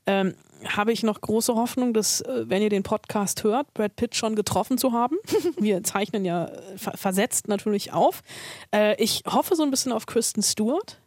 Ähm, 0.07 0.34
habe 0.64 0.92
ich 0.92 1.02
noch 1.02 1.20
große 1.20 1.54
Hoffnung, 1.54 1.92
dass, 1.92 2.22
äh, 2.22 2.44
wenn 2.46 2.62
ihr 2.62 2.70
den 2.70 2.82
Podcast 2.82 3.44
hört, 3.44 3.72
Brad 3.74 3.96
Pitt 3.96 4.16
schon 4.16 4.34
getroffen 4.34 4.78
zu 4.78 4.92
haben. 4.92 5.16
Wir 5.59 5.82
zeichnen 5.82 6.24
ja 6.24 6.46
äh, 6.46 6.78
versetzt 6.78 7.48
natürlich 7.48 7.92
auf. 7.92 8.22
Äh, 8.74 9.02
ich 9.02 9.24
hoffe 9.26 9.57
so 9.57 9.62
ein 9.62 9.70
bisschen 9.70 9.92
auf 9.92 10.07
Kristen 10.07 10.42
Stewart. 10.42 10.98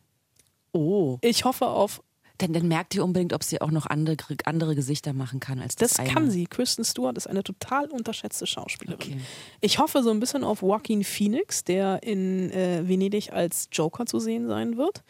Oh. 0.74 1.18
Ich 1.22 1.45
hoffe 1.45 1.68
auf 1.68 2.02
denn 2.42 2.54
dann 2.54 2.68
merkt 2.68 2.96
ihr 2.96 3.04
unbedingt, 3.04 3.34
ob 3.34 3.44
sie 3.44 3.62
auch 3.62 3.72
noch 3.72 3.86
andere, 3.86 4.18
andere 4.46 4.76
Gesichter 4.76 5.14
machen 5.14 5.40
kann 5.40 5.60
als 5.60 5.76
das. 5.76 5.92
Das 5.92 6.00
eine. 6.00 6.10
kann 6.10 6.32
sie. 6.32 6.46
Kristen 6.46 6.84
Stewart 6.84 7.18
ist 7.18 7.28
eine 7.28 7.44
total 7.44 7.88
unterschätzte 7.88 8.48
Schauspielerin. 8.48 9.00
Okay. 9.02 9.18
Ich 9.62 9.80
hoffe 9.80 10.04
so 10.04 10.12
ein 10.12 10.20
bisschen 10.20 10.44
auf 10.44 10.62
Joaquin 10.62 11.04
Phoenix, 11.04 11.64
der 11.64 12.04
in 12.04 12.52
äh, 12.52 12.88
Venedig 12.88 13.32
als 13.34 13.70
Joker 13.72 14.06
zu 14.06 14.20
sehen 14.20 14.48
sein 14.48 14.78
wird. 14.78 15.04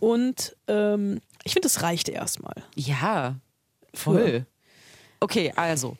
Und 0.00 0.56
ähm, 0.68 1.20
ich 1.44 1.52
finde, 1.52 1.66
es 1.66 1.82
reicht 1.82 2.08
erstmal. 2.08 2.54
Ja 2.74 3.36
Voll. 3.94 4.46
Okay, 5.20 5.52
also. 5.56 5.96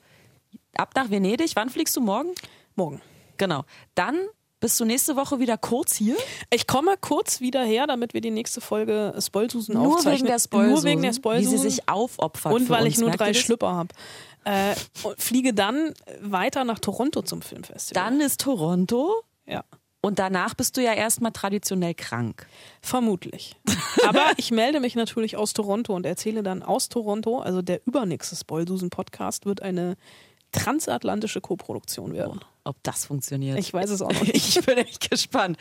Ab 0.76 0.90
nach 0.96 1.08
Venedig. 1.08 1.52
Wann 1.54 1.70
fliegst 1.70 1.96
du 1.96 2.00
morgen? 2.00 2.30
Morgen. 2.74 3.00
Genau. 3.36 3.64
Dann 3.94 4.16
bist 4.64 4.80
du 4.80 4.86
nächste 4.86 5.14
Woche 5.14 5.40
wieder 5.40 5.58
kurz 5.58 5.94
hier. 5.94 6.16
Ich 6.48 6.66
komme 6.66 6.94
kurz 6.98 7.42
wieder 7.42 7.62
her, 7.62 7.86
damit 7.86 8.14
wir 8.14 8.22
die 8.22 8.30
nächste 8.30 8.62
Folge 8.62 9.14
Spoilsusen 9.20 9.74
Nur 9.74 9.88
aufzeichnen. 9.88 10.14
wegen 10.20 10.26
der 10.26 10.38
Spoilsusen. 10.38 10.72
Nur 10.72 10.84
wegen 10.84 11.02
der 11.02 11.10
Wie 11.10 11.16
Spoilsusen. 11.16 11.58
sie 11.58 11.68
sich 11.68 11.86
aufopfert 11.86 12.50
Und 12.50 12.70
weil 12.70 12.84
uns. 12.84 12.94
ich 12.94 12.98
nur 12.98 13.10
drei 13.10 13.32
das? 13.32 13.36
Schlüpper 13.36 13.74
habe. 13.74 13.88
Äh, 14.44 14.74
fliege 15.18 15.52
dann 15.52 15.92
weiter 16.22 16.64
nach 16.64 16.78
Toronto 16.78 17.20
zum 17.20 17.42
Filmfestival. 17.42 18.02
Dann 18.02 18.22
ist 18.22 18.40
Toronto. 18.40 19.22
Ja. 19.44 19.64
Und 20.00 20.18
danach 20.18 20.54
bist 20.54 20.78
du 20.78 20.82
ja 20.82 20.94
erstmal 20.94 21.32
traditionell 21.32 21.92
krank. 21.92 22.46
Vermutlich. 22.80 23.56
Aber 24.08 24.24
ich 24.38 24.50
melde 24.50 24.80
mich 24.80 24.94
natürlich 24.94 25.36
aus 25.36 25.52
Toronto 25.52 25.94
und 25.94 26.06
erzähle 26.06 26.42
dann 26.42 26.62
aus 26.62 26.88
Toronto, 26.88 27.38
also 27.40 27.60
der 27.60 27.86
übernächste 27.86 28.34
Spoilsusen-Podcast 28.34 29.44
wird 29.44 29.60
eine 29.60 29.98
transatlantische 30.52 31.42
Koproduktion 31.42 32.14
werden. 32.14 32.40
Ob 32.66 32.82
das 32.82 33.04
funktioniert. 33.04 33.58
Ich 33.58 33.74
weiß 33.74 33.90
es 33.90 34.00
auch 34.00 34.10
nicht. 34.22 34.34
Ich 34.56 34.64
bin 34.64 34.78
echt 34.78 35.10
gespannt. 35.10 35.58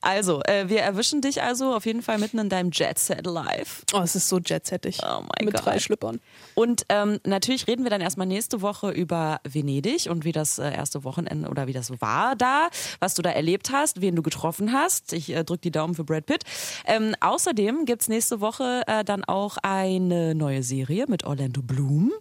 Also, 0.00 0.40
äh, 0.44 0.68
wir 0.68 0.80
erwischen 0.80 1.20
dich 1.20 1.42
also 1.42 1.74
auf 1.74 1.84
jeden 1.84 2.00
Fall 2.02 2.18
mitten 2.18 2.38
in 2.38 2.48
deinem 2.48 2.70
Jet 2.70 2.98
Set 2.98 3.26
Live. 3.26 3.82
Oh, 3.92 4.00
es 4.00 4.14
ist 4.14 4.28
so 4.28 4.38
jetsettig. 4.38 4.98
Oh 5.02 5.20
mein 5.22 5.44
Mit 5.46 5.54
Gott. 5.54 5.66
drei 5.66 5.78
Schlüppern. 5.80 6.20
Und 6.54 6.84
ähm, 6.90 7.18
natürlich 7.24 7.66
reden 7.66 7.82
wir 7.82 7.90
dann 7.90 8.00
erstmal 8.00 8.26
nächste 8.28 8.62
Woche 8.62 8.90
über 8.90 9.40
Venedig 9.48 10.08
und 10.08 10.24
wie 10.24 10.30
das 10.32 10.58
äh, 10.60 10.72
erste 10.72 11.02
Wochenende 11.02 11.48
oder 11.48 11.66
wie 11.66 11.72
das 11.72 12.00
war 12.00 12.36
da, 12.36 12.68
was 13.00 13.14
du 13.14 13.22
da 13.22 13.30
erlebt 13.30 13.70
hast, 13.72 14.00
wen 14.00 14.14
du 14.14 14.22
getroffen 14.22 14.72
hast. 14.72 15.12
Ich 15.12 15.30
äh, 15.30 15.42
drück 15.42 15.60
die 15.62 15.72
Daumen 15.72 15.94
für 15.96 16.04
Brad 16.04 16.26
Pitt. 16.26 16.44
Ähm, 16.86 17.16
außerdem 17.20 17.84
gibt's 17.84 18.08
nächste 18.08 18.40
Woche 18.40 18.82
äh, 18.86 19.02
dann 19.02 19.24
auch 19.24 19.56
eine 19.62 20.36
neue 20.36 20.62
Serie 20.62 21.06
mit 21.08 21.24
Orlando 21.24 21.62
Bloom. 21.62 22.12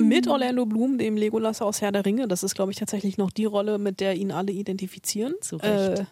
Mit 0.00 0.26
Orlando 0.28 0.64
Bloom, 0.64 0.96
dem 0.96 1.16
Legolas 1.16 1.60
aus 1.60 1.80
Herr 1.82 1.92
der 1.92 2.06
Ringe. 2.06 2.26
Das 2.26 2.42
ist, 2.42 2.54
glaube 2.54 2.72
ich, 2.72 2.78
tatsächlich 2.78 3.01
noch 3.18 3.30
die 3.30 3.44
Rolle, 3.44 3.78
mit 3.78 4.00
der 4.00 4.14
ihn 4.16 4.32
alle 4.32 4.52
identifizieren. 4.52 5.34
Zu 5.40 5.56
Recht. 5.56 6.00
Äh, 6.00 6.04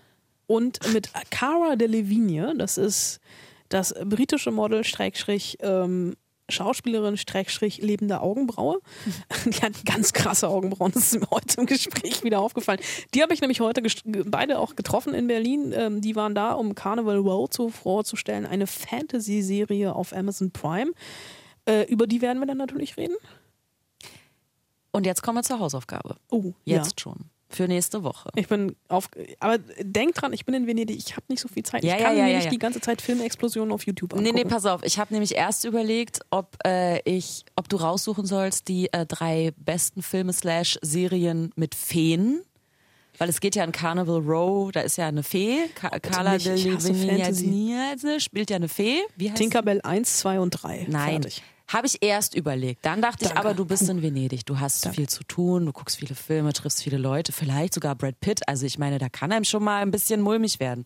und 0.47 0.93
mit 0.93 1.11
Cara 1.30 1.76
Delevingne, 1.76 2.55
das 2.59 2.76
ist 2.76 3.20
das 3.68 3.95
britische 4.05 4.51
Model, 4.51 4.82
Streckstrich, 4.82 5.59
ähm, 5.61 6.16
Schauspielerin, 6.49 7.16
Streckstrich, 7.16 7.80
lebende 7.80 8.20
Augenbraue. 8.20 8.80
Die 9.47 9.62
hat 9.62 9.84
ganz 9.84 10.12
krasse 10.12 10.49
Augenbrauen. 10.49 10.93
Das 10.93 11.12
ist 11.12 11.20
mir 11.20 11.30
heute 11.30 11.61
im 11.61 11.66
Gespräch 11.66 12.24
wieder 12.24 12.41
aufgefallen. 12.41 12.80
Die 13.14 13.22
habe 13.22 13.32
ich 13.32 13.41
nämlich 13.41 13.61
heute 13.61 13.82
beide 14.26 14.59
auch 14.59 14.76
getroffen 14.76 15.14
in 15.14 15.28
Berlin. 15.28 15.72
Ähm, 15.74 16.01
die 16.01 16.16
waren 16.16 16.34
da, 16.34 16.53
um 16.53 16.74
Carnival 16.74 17.18
Row 17.18 17.49
zu, 17.49 17.68
vorzustellen. 17.68 18.45
Eine 18.45 18.66
Fantasy-Serie 18.66 19.95
auf 19.95 20.12
Amazon 20.12 20.51
Prime. 20.51 20.91
Äh, 21.66 21.84
über 21.84 22.07
die 22.07 22.22
werden 22.22 22.41
wir 22.41 22.47
dann 22.47 22.59
natürlich 22.59 22.97
reden. 22.97 23.14
Und 24.93 25.07
jetzt 25.07 25.22
kommen 25.22 25.38
wir 25.38 25.43
zur 25.43 25.61
Hausaufgabe. 25.61 26.16
Oh, 26.30 26.53
Jetzt 26.64 27.01
ja. 27.01 27.03
schon. 27.03 27.30
Für 27.53 27.66
nächste 27.66 28.05
Woche. 28.05 28.30
Ich 28.36 28.47
bin 28.47 28.76
auf, 28.86 29.09
aber 29.41 29.59
denk 29.59 30.14
dran, 30.14 30.32
ich 30.32 30.45
bin 30.45 30.55
in 30.55 30.68
Venedig, 30.68 30.97
ich 30.97 31.16
habe 31.16 31.24
nicht 31.26 31.41
so 31.41 31.49
viel 31.49 31.64
Zeit. 31.64 31.82
Ja, 31.82 31.97
ich 31.97 32.03
kann 32.05 32.16
ja, 32.16 32.22
mir 32.22 32.30
ja, 32.30 32.36
nicht 32.36 32.45
ja. 32.45 32.51
die 32.51 32.61
ganze 32.61 32.80
Zeit 32.80 33.03
Filmexplosionen 33.03 33.72
auf 33.72 33.84
YouTube 33.84 34.12
Nee, 34.12 34.20
angucken. 34.20 34.36
nee, 34.36 34.45
pass 34.45 34.66
auf. 34.66 34.84
Ich 34.84 35.01
habe 35.01 35.12
nämlich 35.12 35.34
erst 35.34 35.64
überlegt, 35.64 36.20
ob 36.30 36.57
äh, 36.64 37.01
ich, 37.01 37.45
ob 37.57 37.68
du 37.68 37.76
raussuchen 37.76 38.24
sollst 38.24 38.68
die 38.68 38.93
äh, 38.93 39.05
drei 39.05 39.53
besten 39.57 40.01
Filme 40.01 40.32
slash 40.32 40.78
Serien 40.80 41.51
mit 41.57 41.74
Feen. 41.74 42.43
Weil 43.18 43.28
es 43.28 43.41
geht 43.41 43.57
ja 43.57 43.64
in 43.64 43.72
Carnival 43.72 44.20
Row, 44.20 44.70
da 44.70 44.80
ist 44.80 44.97
ja 44.97 45.09
eine 45.09 45.24
Fee. 45.24 45.68
Ka 45.74 45.91
Carla 45.99 46.34
nicht, 46.34 46.47
ich 46.47 46.72
hasse 46.72 46.93
Delevingne 46.93 48.20
spielt 48.20 48.51
ja 48.51 48.57
eine 48.57 48.68
Fee. 48.68 49.01
Wie 49.16 49.28
heißt? 49.28 49.36
Tinkerbell 49.38 49.80
1, 49.82 50.18
2 50.18 50.38
und 50.41 50.51
3. 50.51 50.86
Nein. 50.88 51.22
Fertig. 51.22 51.43
Habe 51.73 51.87
ich 51.87 52.03
erst 52.03 52.35
überlegt. 52.35 52.85
Dann 52.85 53.01
dachte 53.01 53.25
ich, 53.25 53.31
Danke. 53.31 53.49
aber 53.49 53.55
du 53.55 53.64
bist 53.64 53.89
in 53.89 54.03
Venedig. 54.03 54.45
Du 54.45 54.59
hast 54.59 54.85
Danke. 54.85 54.97
viel 54.97 55.09
zu 55.09 55.23
tun, 55.23 55.66
du 55.66 55.73
guckst 55.73 55.99
viele 55.99 56.16
Filme, 56.16 56.53
triffst 56.53 56.83
viele 56.83 56.99
Leute, 56.99 57.31
vielleicht 57.33 57.75
sogar 57.75 57.95
Brad 57.95 58.18
Pitt. 58.21 58.49
Also 58.49 58.66
ich 58.66 58.77
meine, 58.77 58.99
da 58.99 59.09
kann 59.09 59.31
einem 59.31 59.45
schon 59.45 59.62
mal 59.62 59.83
ein 59.83 59.93
bisschen 59.93 60.21
mulmig 60.21 60.59
werden. 60.59 60.85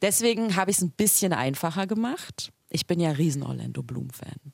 Deswegen 0.00 0.54
habe 0.54 0.70
ich 0.70 0.76
es 0.76 0.82
ein 0.82 0.90
bisschen 0.90 1.32
einfacher 1.32 1.88
gemacht. 1.88 2.52
Ich 2.70 2.86
bin 2.86 3.00
ja 3.00 3.10
riesen 3.10 3.42
Orlando 3.42 3.82
Bloom-Fan. 3.82 4.52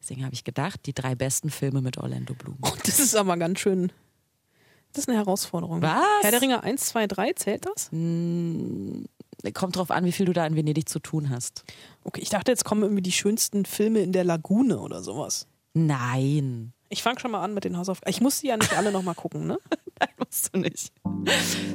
Deswegen 0.00 0.24
habe 0.24 0.34
ich 0.34 0.44
gedacht, 0.44 0.80
die 0.84 0.92
drei 0.92 1.14
besten 1.14 1.48
Filme 1.48 1.80
mit 1.80 1.96
Orlando 1.96 2.34
Bloom. 2.34 2.58
Das 2.84 2.98
ist 2.98 3.14
aber 3.14 3.36
ganz 3.36 3.60
schön. 3.60 3.92
Das 4.92 5.04
ist 5.04 5.08
eine 5.08 5.16
Herausforderung. 5.16 5.80
Was? 5.80 6.02
Herr 6.22 6.30
der 6.30 6.42
Ringe 6.42 6.62
1, 6.62 6.88
2, 6.88 7.06
3, 7.06 7.32
zählt 7.34 7.64
das? 7.64 7.88
Kommt 9.50 9.76
drauf 9.76 9.90
an, 9.90 10.04
wie 10.04 10.12
viel 10.12 10.26
du 10.26 10.32
da 10.32 10.46
in 10.46 10.54
Venedig 10.54 10.88
zu 10.88 11.00
tun 11.00 11.30
hast. 11.30 11.64
Okay, 12.04 12.20
ich 12.22 12.30
dachte, 12.30 12.52
jetzt 12.52 12.64
kommen 12.64 12.82
irgendwie 12.82 13.02
die 13.02 13.12
schönsten 13.12 13.64
Filme 13.64 14.00
in 14.00 14.12
der 14.12 14.24
Lagune 14.24 14.78
oder 14.78 15.02
sowas. 15.02 15.46
Nein. 15.74 16.72
Ich 16.88 17.02
fange 17.02 17.18
schon 17.18 17.30
mal 17.30 17.42
an 17.42 17.54
mit 17.54 17.64
den 17.64 17.76
Hausaufgaben. 17.76 18.10
Ich 18.10 18.20
muss 18.20 18.40
die 18.40 18.48
ja 18.48 18.56
nicht 18.56 18.76
alle 18.76 18.92
nochmal 18.92 19.14
gucken, 19.14 19.46
ne? 19.46 19.58
Nein, 20.02 20.08
musst 20.18 20.54
du 20.54 20.58
nicht. 20.58 20.92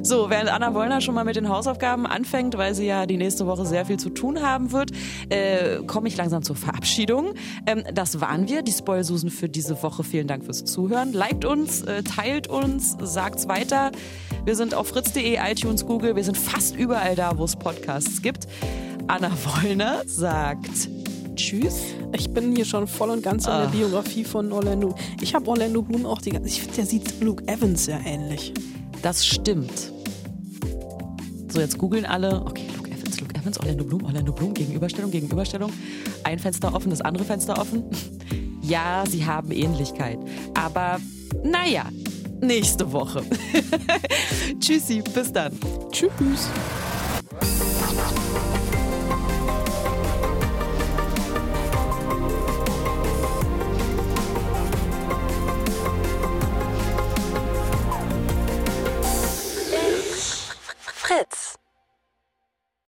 So, 0.02 0.30
während 0.30 0.50
Anna 0.50 0.74
Wollner 0.74 1.00
schon 1.00 1.14
mal 1.14 1.24
mit 1.24 1.36
den 1.36 1.48
Hausaufgaben 1.48 2.06
anfängt, 2.06 2.56
weil 2.58 2.74
sie 2.74 2.86
ja 2.86 3.06
die 3.06 3.16
nächste 3.16 3.46
Woche 3.46 3.64
sehr 3.64 3.86
viel 3.86 3.98
zu 3.98 4.10
tun 4.10 4.42
haben 4.42 4.72
wird, 4.72 4.90
äh, 5.30 5.82
komme 5.86 6.08
ich 6.08 6.16
langsam 6.16 6.42
zur 6.42 6.56
Verabschiedung. 6.56 7.34
Ähm, 7.66 7.84
das 7.92 8.20
waren 8.20 8.48
wir, 8.48 8.62
die 8.62 8.72
Spoilsusen 8.72 9.30
für 9.30 9.48
diese 9.48 9.82
Woche. 9.82 10.04
Vielen 10.04 10.26
Dank 10.26 10.44
fürs 10.44 10.64
Zuhören. 10.64 11.12
Liked 11.12 11.44
uns, 11.44 11.82
äh, 11.82 12.02
teilt 12.02 12.48
uns, 12.48 12.96
sagt's 13.00 13.48
weiter. 13.48 13.92
Wir 14.44 14.56
sind 14.56 14.74
auf 14.74 14.88
fritz.de, 14.88 15.38
iTunes, 15.50 15.86
Google. 15.86 16.16
Wir 16.16 16.24
sind 16.24 16.36
fast 16.36 16.76
überall 16.76 17.14
da, 17.14 17.38
wo 17.38 17.44
es 17.44 17.56
Podcasts 17.56 18.22
gibt. 18.22 18.46
Anna 19.06 19.30
Wollner 19.44 20.02
sagt 20.06 20.90
Tschüss. 21.38 21.94
Ich 22.12 22.28
bin 22.30 22.54
hier 22.54 22.64
schon 22.64 22.88
voll 22.88 23.10
und 23.10 23.22
ganz 23.22 23.46
in 23.46 23.52
der 23.52 23.68
Biografie 23.68 24.24
von 24.24 24.50
Orlando. 24.50 24.94
Ich 25.20 25.34
habe 25.36 25.48
Orlando 25.48 25.82
Bloom 25.82 26.04
auch 26.04 26.20
die 26.20 26.30
ganze. 26.30 26.48
Ich 26.48 26.60
finde, 26.60 26.76
der 26.76 26.86
sieht 26.86 27.20
Luke 27.20 27.46
Evans 27.46 27.84
sehr 27.84 28.00
ähnlich. 28.04 28.52
Das 29.02 29.24
stimmt. 29.24 29.92
So, 31.48 31.60
jetzt 31.60 31.78
googeln 31.78 32.04
alle. 32.04 32.42
Okay, 32.44 32.64
Luke 32.76 32.90
Evans, 32.90 33.20
Luke 33.20 33.34
Evans, 33.36 33.58
Orlando 33.60 33.84
Bloom, 33.84 34.04
Orlando 34.04 34.32
Bloom, 34.32 34.52
Gegenüberstellung, 34.52 35.12
Gegenüberstellung. 35.12 35.72
Ein 36.24 36.40
Fenster 36.40 36.74
offen, 36.74 36.90
das 36.90 37.00
andere 37.00 37.24
Fenster 37.24 37.58
offen. 37.58 37.84
Ja, 38.60 39.04
sie 39.08 39.24
haben 39.24 39.50
Ähnlichkeit. 39.50 40.18
Aber 40.52 40.98
naja, 41.42 41.86
nächste 42.42 42.92
Woche. 42.92 43.22
Tschüssi, 44.60 45.02
bis 45.14 45.32
dann. 45.32 45.58
Tschüss. 45.90 46.50
It's. 61.20 61.47